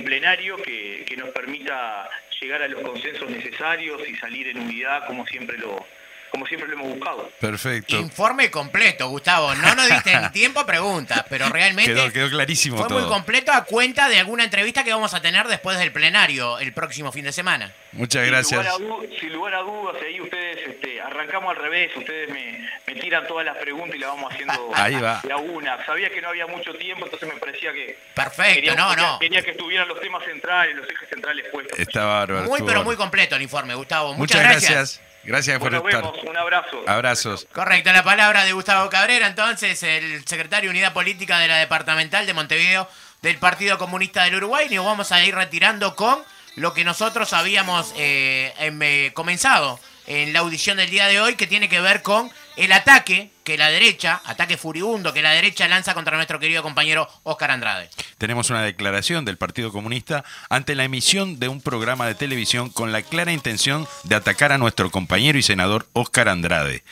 plenario 0.04 0.56
que, 0.56 1.04
que, 1.06 1.16
nos 1.16 1.30
permita 1.30 2.08
llegar 2.40 2.62
a 2.62 2.68
los 2.68 2.80
consensos 2.82 3.28
necesarios 3.28 4.08
y 4.08 4.14
salir 4.16 4.48
en 4.48 4.60
unidad 4.60 5.06
como 5.06 5.26
siempre 5.26 5.58
lo, 5.58 5.84
como 6.30 6.46
siempre 6.46 6.68
lo 6.68 6.74
hemos 6.74 6.88
buscado. 6.96 7.30
Perfecto. 7.40 7.96
Informe 7.96 8.50
completo, 8.50 9.08
Gustavo. 9.08 9.54
No 9.54 9.74
nos 9.74 9.88
diste 9.88 10.18
ni 10.18 10.28
tiempo 10.32 10.60
a 10.60 10.66
preguntas, 10.66 11.24
pero 11.28 11.48
realmente 11.48 11.92
Quedó, 11.94 12.12
quedó 12.12 12.28
clarísimo 12.30 12.78
fue 12.78 12.88
todo. 12.88 13.00
muy 13.00 13.08
completo 13.08 13.52
a 13.52 13.64
cuenta 13.64 14.08
de 14.08 14.18
alguna 14.18 14.44
entrevista 14.44 14.84
que 14.84 14.92
vamos 14.92 15.14
a 15.14 15.20
tener 15.22 15.46
después 15.48 15.78
del 15.78 15.92
plenario 15.92 16.58
el 16.58 16.72
próximo 16.72 17.12
fin 17.12 17.24
de 17.24 17.32
semana. 17.32 17.72
Muchas 17.92 18.22
Sin 18.24 18.30
gracias. 18.32 18.78
lugar 18.80 19.06
a, 19.14 19.18
sin 19.20 19.32
lugar 19.32 19.54
a 19.54 19.60
dudas, 19.62 19.96
ahí 20.04 20.20
ustedes 20.20 20.58
este, 20.68 21.00
arrancamos 21.00 21.56
al 21.56 21.62
revés, 21.62 21.90
ustedes 21.96 22.28
me, 22.30 22.68
me 22.86 22.94
tiran 23.00 23.26
todas 23.26 23.46
las 23.46 23.56
preguntas 23.56 23.96
y 23.96 23.98
las 23.98 24.10
vamos 24.10 24.32
haciendo 24.32 24.70
Ahí 24.74 24.94
va. 24.96 25.20
de 25.22 25.32
a 25.32 25.36
una. 25.38 25.84
Sabía 25.86 26.10
que 26.10 26.20
no 26.20 26.28
había 26.28 26.46
mucho 26.46 26.74
tiempo, 26.74 27.04
entonces 27.06 27.28
me 27.32 27.38
parecía 27.40 27.72
que 27.72 27.98
Perfecto, 28.14 28.54
quería, 28.54 28.74
no, 28.74 28.90
quería- 28.90 29.06
no. 29.06 29.18
quería 29.18 29.42
que 29.42 29.50
estuvieran 29.52 29.88
los 29.88 30.00
temas 30.00 30.22
centrales, 30.24 30.76
los 30.76 30.88
ejes 30.88 31.08
centrales 31.08 31.46
puestos. 31.50 31.78
Está 31.78 32.04
bárbaro. 32.04 32.42
Muy, 32.46 32.58
pero 32.58 32.66
bárbaro. 32.66 32.84
muy 32.84 32.96
completo 32.96 33.36
el 33.36 33.42
informe, 33.42 33.74
Gustavo. 33.74 34.14
Muchas 34.14 34.36
Muchas, 34.36 34.42
gracias. 34.42 34.70
Gracias 34.72 35.05
por 35.26 35.70
Bueno, 35.70 35.88
estar. 35.88 36.02
vemos, 36.02 36.18
un 36.24 36.36
abrazo. 36.36 36.82
Abrazos. 36.86 37.46
Correcto, 37.52 37.92
la 37.92 38.02
palabra 38.04 38.44
de 38.44 38.52
Gustavo 38.52 38.88
Cabrera, 38.88 39.26
entonces, 39.26 39.82
el 39.82 40.24
secretario 40.26 40.68
de 40.68 40.76
Unidad 40.76 40.92
Política 40.92 41.38
de 41.38 41.48
la 41.48 41.56
Departamental 41.56 42.26
de 42.26 42.34
Montevideo 42.34 42.88
del 43.22 43.38
Partido 43.38 43.78
Comunista 43.78 44.24
del 44.24 44.36
Uruguay. 44.36 44.66
Y 44.70 44.74
nos 44.76 44.84
vamos 44.84 45.12
a 45.12 45.24
ir 45.24 45.34
retirando 45.34 45.96
con 45.96 46.18
lo 46.54 46.72
que 46.72 46.84
nosotros 46.84 47.32
habíamos 47.32 47.92
eh, 47.96 48.54
em, 48.58 48.80
eh, 48.82 49.10
comenzado 49.14 49.78
en 50.06 50.32
la 50.32 50.38
audición 50.40 50.76
del 50.76 50.90
día 50.90 51.06
de 51.08 51.20
hoy, 51.20 51.34
que 51.34 51.46
tiene 51.46 51.68
que 51.68 51.80
ver 51.80 52.02
con 52.02 52.30
el 52.56 52.72
ataque 52.72 53.30
que 53.46 53.56
la 53.56 53.70
derecha, 53.70 54.20
ataque 54.24 54.56
furibundo 54.56 55.14
que 55.14 55.22
la 55.22 55.30
derecha 55.30 55.68
lanza 55.68 55.94
contra 55.94 56.16
nuestro 56.16 56.40
querido 56.40 56.64
compañero 56.64 57.08
Oscar 57.22 57.52
Andrade. 57.52 57.88
Tenemos 58.18 58.50
una 58.50 58.62
declaración 58.62 59.24
del 59.24 59.38
Partido 59.38 59.70
Comunista 59.70 60.24
ante 60.50 60.74
la 60.74 60.82
emisión 60.82 61.38
de 61.38 61.46
un 61.46 61.60
programa 61.60 62.08
de 62.08 62.16
televisión 62.16 62.70
con 62.70 62.90
la 62.90 63.02
clara 63.02 63.32
intención 63.32 63.86
de 64.02 64.16
atacar 64.16 64.50
a 64.50 64.58
nuestro 64.58 64.90
compañero 64.90 65.38
y 65.38 65.44
senador 65.44 65.86
Óscar 65.92 66.28
Andrade. 66.28 66.82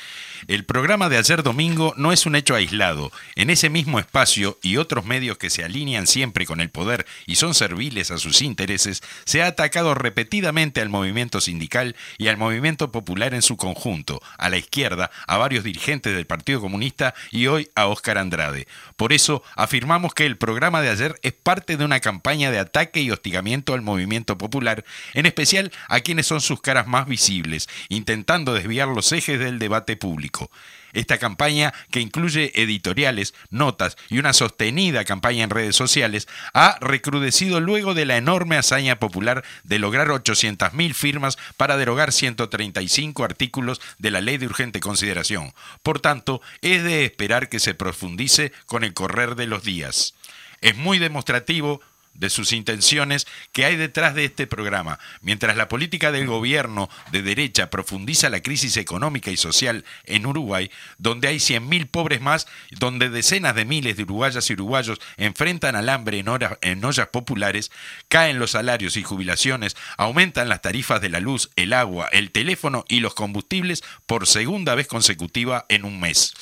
El 0.47 0.65
programa 0.65 1.09
de 1.09 1.17
ayer 1.17 1.43
domingo 1.43 1.95
no 1.97 2.13
es 2.13 2.27
un 2.27 2.37
hecho 2.37 2.55
aislado. 2.55 3.11
En 3.35 3.49
ese 3.49 3.71
mismo 3.71 3.99
espacio 3.99 4.59
y 4.63 4.77
otros 4.77 5.07
medios 5.07 5.39
que 5.39 5.49
se 5.49 5.65
alinean 5.65 6.07
siempre 6.07 6.45
con 6.45 6.61
el 6.61 6.69
poder 6.69 7.07
y 7.27 7.37
son 7.37 7.55
serviles 7.55 8.11
a 8.11 8.19
sus 8.19 8.43
intereses, 8.43 9.03
se 9.25 9.43
ha 9.43 9.47
atacado 9.47 9.95
repetidamente 9.95 10.83
al 10.83 10.91
movimiento 10.91 11.41
sindical 11.41 11.97
y 12.19 12.29
al 12.29 12.37
movimiento 12.37 12.93
popular 12.93 13.33
en 13.33 13.43
su 13.43 13.57
conjunto, 13.57 14.21
a 14.37 14.51
la 14.51 14.59
izquierda, 14.59 15.11
a 15.27 15.39
varios 15.39 15.65
dirigentes 15.65 16.15
del 16.15 16.27
Partido 16.27 16.44
Comunista 16.45 17.15
y 17.31 17.47
hoy 17.47 17.71
a 17.75 17.87
Óscar 17.87 18.19
Andrade. 18.19 18.67
Por 18.97 19.13
eso 19.13 19.43
afirmamos 19.57 20.15
que 20.15 20.27
el 20.27 20.37
programa 20.37 20.83
de 20.83 20.91
ayer 20.91 21.19
es 21.23 21.33
parte 21.33 21.77
de 21.77 21.85
una 21.85 22.01
campaña 22.01 22.51
de 22.51 22.59
ataque 22.59 23.01
y 23.01 23.11
hostigamiento 23.11 23.75
al 23.75 23.83
movimiento 23.83 24.37
popular, 24.39 24.85
en 25.15 25.27
especial 25.27 25.73
a 25.89 26.01
quienes 26.01 26.27
son 26.27 26.41
sus 26.41 26.61
caras 26.61 26.87
más 26.87 27.07
visibles, 27.07 27.69
intentando 27.89 28.53
desviar 28.55 28.89
los 28.89 29.11
ejes 29.13 29.39
del 29.39 29.59
debate 29.59 29.97
público. 29.97 30.51
Esta 30.95 31.19
campaña, 31.19 31.75
que 31.91 32.01
incluye 32.01 32.53
editoriales, 32.55 33.35
notas 33.51 33.97
y 34.09 34.19
una 34.19 34.33
sostenida 34.33 35.05
campaña 35.05 35.45
en 35.45 35.51
redes 35.51 35.77
sociales, 35.77 36.27
ha 36.55 36.79
recrudecido 36.81 37.61
luego 37.61 37.95
de 37.95 38.07
la 38.07 38.17
enorme 38.17 38.57
hazaña 38.57 38.99
popular 38.99 39.45
de 39.65 39.79
lograr 39.79 40.09
800.000 40.09 40.95
firmas 40.95 41.37
para 41.57 41.77
derogar 41.77 42.13
135 42.13 43.25
artículos 43.25 43.81
de 43.99 44.11
la 44.11 44.21
Ley 44.21 44.39
de 44.39 44.47
Urgente 44.47 44.81
Consideración. 44.81 45.53
Por 45.83 46.01
tanto, 46.01 46.41
es 46.63 46.83
de 46.85 47.05
esperar 47.05 47.49
que 47.49 47.61
se 47.61 47.75
profundice 47.75 48.53
con 48.67 48.85
el 48.85 48.95
correr 48.95 49.35
de 49.35 49.47
los 49.47 49.65
días. 49.65 50.15
Es 50.61 50.77
muy 50.77 50.99
demostrativo 50.99 51.83
de 52.15 52.31
sus 52.31 52.53
intenciones 52.53 53.27
que 53.53 53.65
hay 53.65 53.77
detrás 53.77 54.15
de 54.15 54.25
este 54.25 54.47
programa. 54.47 54.99
Mientras 55.21 55.57
la 55.57 55.69
política 55.69 56.13
del 56.13 56.27
gobierno 56.27 56.89
de 57.13 57.23
derecha 57.23 57.71
profundiza 57.71 58.31
la 58.31 58.41
crisis 58.43 58.77
económica 58.77 59.31
y 59.31 59.37
social 59.37 59.85
en 60.05 60.27
Uruguay, 60.27 60.71
donde 60.99 61.29
hay 61.29 61.37
100.000 61.37 61.89
pobres 61.91 62.21
más, 62.21 62.47
donde 62.71 63.11
decenas 63.11 63.55
de 63.55 63.65
miles 63.65 63.97
de 63.97 64.05
uruguayas 64.05 64.49
y 64.51 64.53
uruguayos 64.55 64.99
enfrentan 65.17 65.77
al 65.77 65.89
hambre 65.89 66.19
en, 66.19 66.29
horas- 66.29 66.59
en 66.63 66.85
ollas 66.85 67.09
populares, 67.09 67.71
caen 68.09 68.39
los 68.39 68.53
salarios 68.53 68.97
y 68.97 69.03
jubilaciones, 69.03 69.77
aumentan 69.97 70.49
las 70.49 70.63
tarifas 70.63 71.01
de 71.01 71.09
la 71.09 71.21
luz, 71.21 71.51
el 71.57 71.73
agua, 71.73 72.09
el 72.13 72.31
teléfono 72.31 72.85
y 72.89 73.01
los 73.01 73.15
combustibles 73.15 73.83
por 74.07 74.27
segunda 74.27 74.75
vez 74.75 74.87
consecutiva 74.87 75.67
en 75.69 75.85
un 75.85 76.01
mes. 76.01 76.35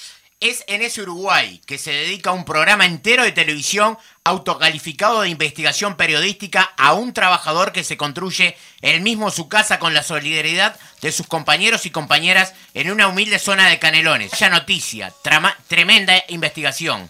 Es 0.43 0.65
en 0.67 0.83
ese 0.83 1.03
Uruguay 1.03 1.61
que 1.67 1.79
se 1.79 1.93
dedica 1.93 2.33
un 2.33 2.45
programa 2.45 2.85
entero 2.85 3.23
de 3.23 3.31
televisión 3.31 3.97
autocalificado 4.25 5.21
de 5.21 5.29
investigación 5.29 5.97
periodística 5.97 6.73
a 6.77 6.95
un 6.95 7.13
trabajador 7.15 7.71
que 7.71 7.85
se 7.85 7.97
construye 7.97 8.57
él 8.81 9.03
mismo 9.03 9.31
su 9.31 9.49
casa 9.49 9.79
con 9.79 9.95
la 9.95 10.03
solidaridad 10.03 10.77
de 11.01 11.13
sus 11.13 11.29
compañeros 11.29 11.87
y 11.87 11.91
compañeras 11.91 12.55
en 12.75 12.91
una 12.91 13.07
humilde 13.07 13.39
zona 13.39 13.69
de 13.69 13.79
Canelones. 13.79 14.33
Ya 14.37 14.51
noticia, 14.51 15.13
trama- 15.23 15.57
tremenda 15.69 16.25
investigación. 16.27 17.09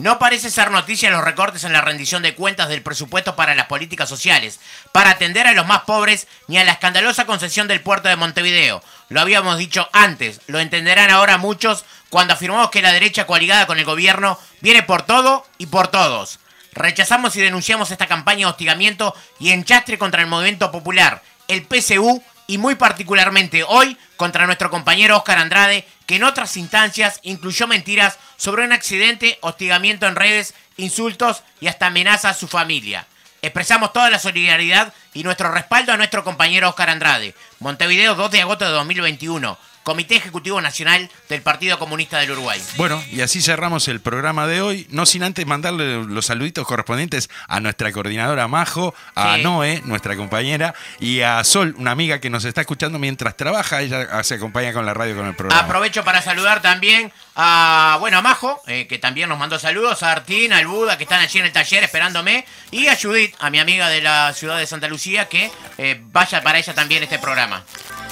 No 0.00 0.18
parece 0.18 0.48
ser 0.48 0.70
noticia 0.70 1.10
los 1.10 1.22
recortes 1.22 1.64
en 1.64 1.74
la 1.74 1.82
rendición 1.82 2.22
de 2.22 2.34
cuentas 2.34 2.70
del 2.70 2.80
presupuesto 2.80 3.36
para 3.36 3.54
las 3.54 3.66
políticas 3.66 4.08
sociales, 4.08 4.58
para 4.92 5.10
atender 5.10 5.46
a 5.46 5.52
los 5.52 5.66
más 5.66 5.82
pobres, 5.82 6.26
ni 6.48 6.56
a 6.56 6.64
la 6.64 6.72
escandalosa 6.72 7.26
concesión 7.26 7.68
del 7.68 7.82
puerto 7.82 8.08
de 8.08 8.16
Montevideo. 8.16 8.82
Lo 9.10 9.20
habíamos 9.20 9.58
dicho 9.58 9.90
antes, 9.92 10.40
lo 10.46 10.58
entenderán 10.58 11.10
ahora 11.10 11.36
muchos 11.36 11.84
cuando 12.08 12.32
afirmamos 12.32 12.70
que 12.70 12.80
la 12.80 12.94
derecha 12.94 13.26
coaligada 13.26 13.66
con 13.66 13.78
el 13.78 13.84
gobierno 13.84 14.38
viene 14.62 14.82
por 14.82 15.02
todo 15.02 15.44
y 15.58 15.66
por 15.66 15.88
todos. 15.88 16.38
Rechazamos 16.72 17.36
y 17.36 17.42
denunciamos 17.42 17.90
esta 17.90 18.06
campaña 18.06 18.46
de 18.46 18.52
hostigamiento 18.52 19.14
y 19.38 19.50
enchastre 19.50 19.98
contra 19.98 20.22
el 20.22 20.28
movimiento 20.28 20.72
popular, 20.72 21.20
el 21.46 21.66
PSU 21.68 22.22
y 22.50 22.58
muy 22.58 22.74
particularmente 22.74 23.62
hoy 23.62 23.96
contra 24.16 24.44
nuestro 24.44 24.70
compañero 24.70 25.16
Oscar 25.16 25.38
Andrade, 25.38 25.86
que 26.04 26.16
en 26.16 26.24
otras 26.24 26.56
instancias 26.56 27.20
incluyó 27.22 27.68
mentiras 27.68 28.18
sobre 28.36 28.64
un 28.64 28.72
accidente, 28.72 29.38
hostigamiento 29.40 30.08
en 30.08 30.16
redes, 30.16 30.54
insultos 30.76 31.44
y 31.60 31.68
hasta 31.68 31.86
amenazas 31.86 32.36
a 32.36 32.38
su 32.40 32.48
familia. 32.48 33.06
Expresamos 33.40 33.92
toda 33.92 34.10
la 34.10 34.18
solidaridad 34.18 34.92
y 35.14 35.22
nuestro 35.22 35.52
respaldo 35.52 35.92
a 35.92 35.96
nuestro 35.96 36.24
compañero 36.24 36.68
Oscar 36.68 36.90
Andrade. 36.90 37.36
Montevideo, 37.60 38.16
2 38.16 38.32
de 38.32 38.40
agosto 38.40 38.64
de 38.64 38.72
2021. 38.72 39.56
Comité 39.82 40.16
Ejecutivo 40.16 40.60
Nacional 40.60 41.10
del 41.28 41.42
Partido 41.42 41.78
Comunista 41.78 42.18
del 42.18 42.32
Uruguay. 42.32 42.60
Bueno, 42.76 43.02
y 43.10 43.22
así 43.22 43.40
cerramos 43.40 43.88
el 43.88 44.00
programa 44.00 44.46
de 44.46 44.60
hoy, 44.60 44.86
no 44.90 45.06
sin 45.06 45.22
antes 45.22 45.46
mandarle 45.46 46.04
los 46.04 46.26
saluditos 46.26 46.66
correspondientes 46.66 47.30
a 47.48 47.60
nuestra 47.60 47.90
coordinadora 47.92 48.46
Majo, 48.48 48.94
a 49.14 49.36
Sí. 49.36 49.42
Noé, 49.42 49.80
nuestra 49.84 50.16
compañera, 50.16 50.74
y 50.98 51.20
a 51.20 51.42
Sol, 51.44 51.74
una 51.78 51.92
amiga 51.92 52.20
que 52.20 52.30
nos 52.30 52.44
está 52.44 52.60
escuchando 52.60 52.98
mientras 52.98 53.36
trabaja, 53.36 53.80
ella 53.80 54.22
se 54.22 54.34
acompaña 54.34 54.72
con 54.72 54.84
la 54.84 54.92
radio 54.92 55.16
con 55.16 55.26
el 55.26 55.34
programa. 55.34 55.62
Aprovecho 55.62 56.04
para 56.04 56.20
saludar 56.20 56.60
también 56.60 57.12
a, 57.36 57.96
bueno, 58.00 58.18
a 58.18 58.22
Majo, 58.22 58.62
eh, 58.66 58.86
que 58.86 58.98
también 58.98 59.28
nos 59.28 59.38
mandó 59.38 59.58
saludos, 59.58 60.02
a 60.02 60.12
Artín, 60.12 60.52
al 60.52 60.66
Buda, 60.66 60.98
que 60.98 61.04
están 61.04 61.20
allí 61.20 61.38
en 61.38 61.46
el 61.46 61.52
taller 61.52 61.84
esperándome, 61.84 62.44
y 62.70 62.88
a 62.88 62.98
Judith, 63.00 63.34
a 63.38 63.50
mi 63.50 63.58
amiga 63.58 63.88
de 63.88 64.02
la 64.02 64.32
ciudad 64.34 64.58
de 64.58 64.66
Santa 64.66 64.88
Lucía, 64.88 65.28
que 65.28 65.50
eh, 65.78 66.00
vaya 66.12 66.42
para 66.42 66.58
ella 66.58 66.74
también 66.74 67.02
este 67.02 67.18
programa. 67.18 67.64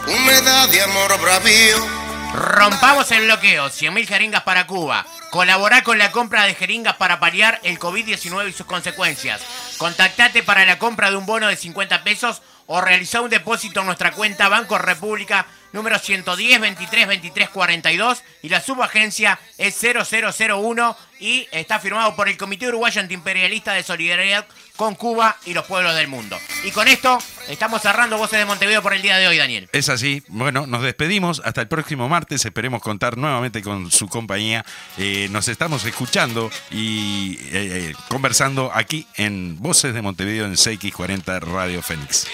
Humedad 0.08 0.70
de 0.70 0.82
amor 0.82 1.20
bravío. 1.20 1.86
Rompamos 2.32 3.10
el 3.12 3.24
bloqueo, 3.24 3.66
100.000 3.66 4.06
jeringas 4.06 4.42
para 4.42 4.66
Cuba. 4.66 5.04
Colaborar 5.30 5.82
con 5.82 5.98
la 5.98 6.12
compra 6.12 6.44
de 6.44 6.54
jeringas 6.54 6.96
para 6.96 7.20
paliar 7.20 7.60
el 7.62 7.78
COVID-19 7.78 8.48
y 8.48 8.52
sus 8.52 8.66
consecuencias. 8.66 9.42
Contactate 9.76 10.42
para 10.42 10.64
la 10.64 10.78
compra 10.78 11.10
de 11.10 11.16
un 11.16 11.26
bono 11.26 11.48
de 11.48 11.56
50 11.56 12.04
pesos 12.04 12.40
o 12.66 12.80
realizar 12.80 13.20
un 13.20 13.28
depósito 13.28 13.80
en 13.80 13.86
nuestra 13.86 14.12
cuenta 14.12 14.48
Banco 14.48 14.78
República 14.78 15.46
número 15.72 15.98
110 15.98 16.60
23 16.60 17.06
23 17.06 17.48
42 17.48 18.22
y 18.42 18.48
la 18.48 18.60
subagencia 18.60 19.38
es 19.56 19.78
0001 19.80 20.96
y 21.20 21.48
está 21.50 21.78
firmado 21.78 22.14
por 22.14 22.28
el 22.28 22.36
Comité 22.36 22.68
Uruguayo 22.68 23.00
Antiimperialista 23.00 23.72
de 23.72 23.82
Solidaridad 23.82 24.46
con 24.76 24.94
Cuba 24.94 25.36
y 25.44 25.54
los 25.54 25.66
pueblos 25.66 25.94
del 25.96 26.06
mundo. 26.06 26.38
Y 26.62 26.70
con 26.70 26.86
esto 26.86 27.18
estamos 27.48 27.82
cerrando 27.82 28.16
Voces 28.16 28.38
de 28.38 28.44
Montevideo 28.44 28.80
por 28.80 28.94
el 28.94 29.02
día 29.02 29.16
de 29.16 29.26
hoy, 29.26 29.36
Daniel. 29.36 29.68
Es 29.72 29.88
así. 29.88 30.22
Bueno, 30.28 30.66
nos 30.68 30.82
despedimos. 30.82 31.42
Hasta 31.44 31.62
el 31.62 31.68
próximo 31.68 32.08
martes. 32.08 32.44
Esperemos 32.44 32.80
contar 32.80 33.16
nuevamente 33.16 33.60
con 33.62 33.90
su 33.90 34.08
compañía. 34.08 34.64
Eh, 34.96 35.28
nos 35.32 35.48
estamos 35.48 35.84
escuchando 35.84 36.50
y 36.70 37.38
eh, 37.42 37.90
eh, 37.90 37.94
conversando 38.08 38.70
aquí 38.72 39.06
en 39.16 39.60
Voces 39.60 39.94
de 39.94 40.02
Montevideo 40.02 40.44
en 40.44 40.52
CX40 40.52 41.40
Radio 41.40 41.82
Fénix. 41.82 42.26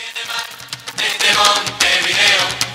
Desde 0.96 1.34
Montevideo. 1.38 2.73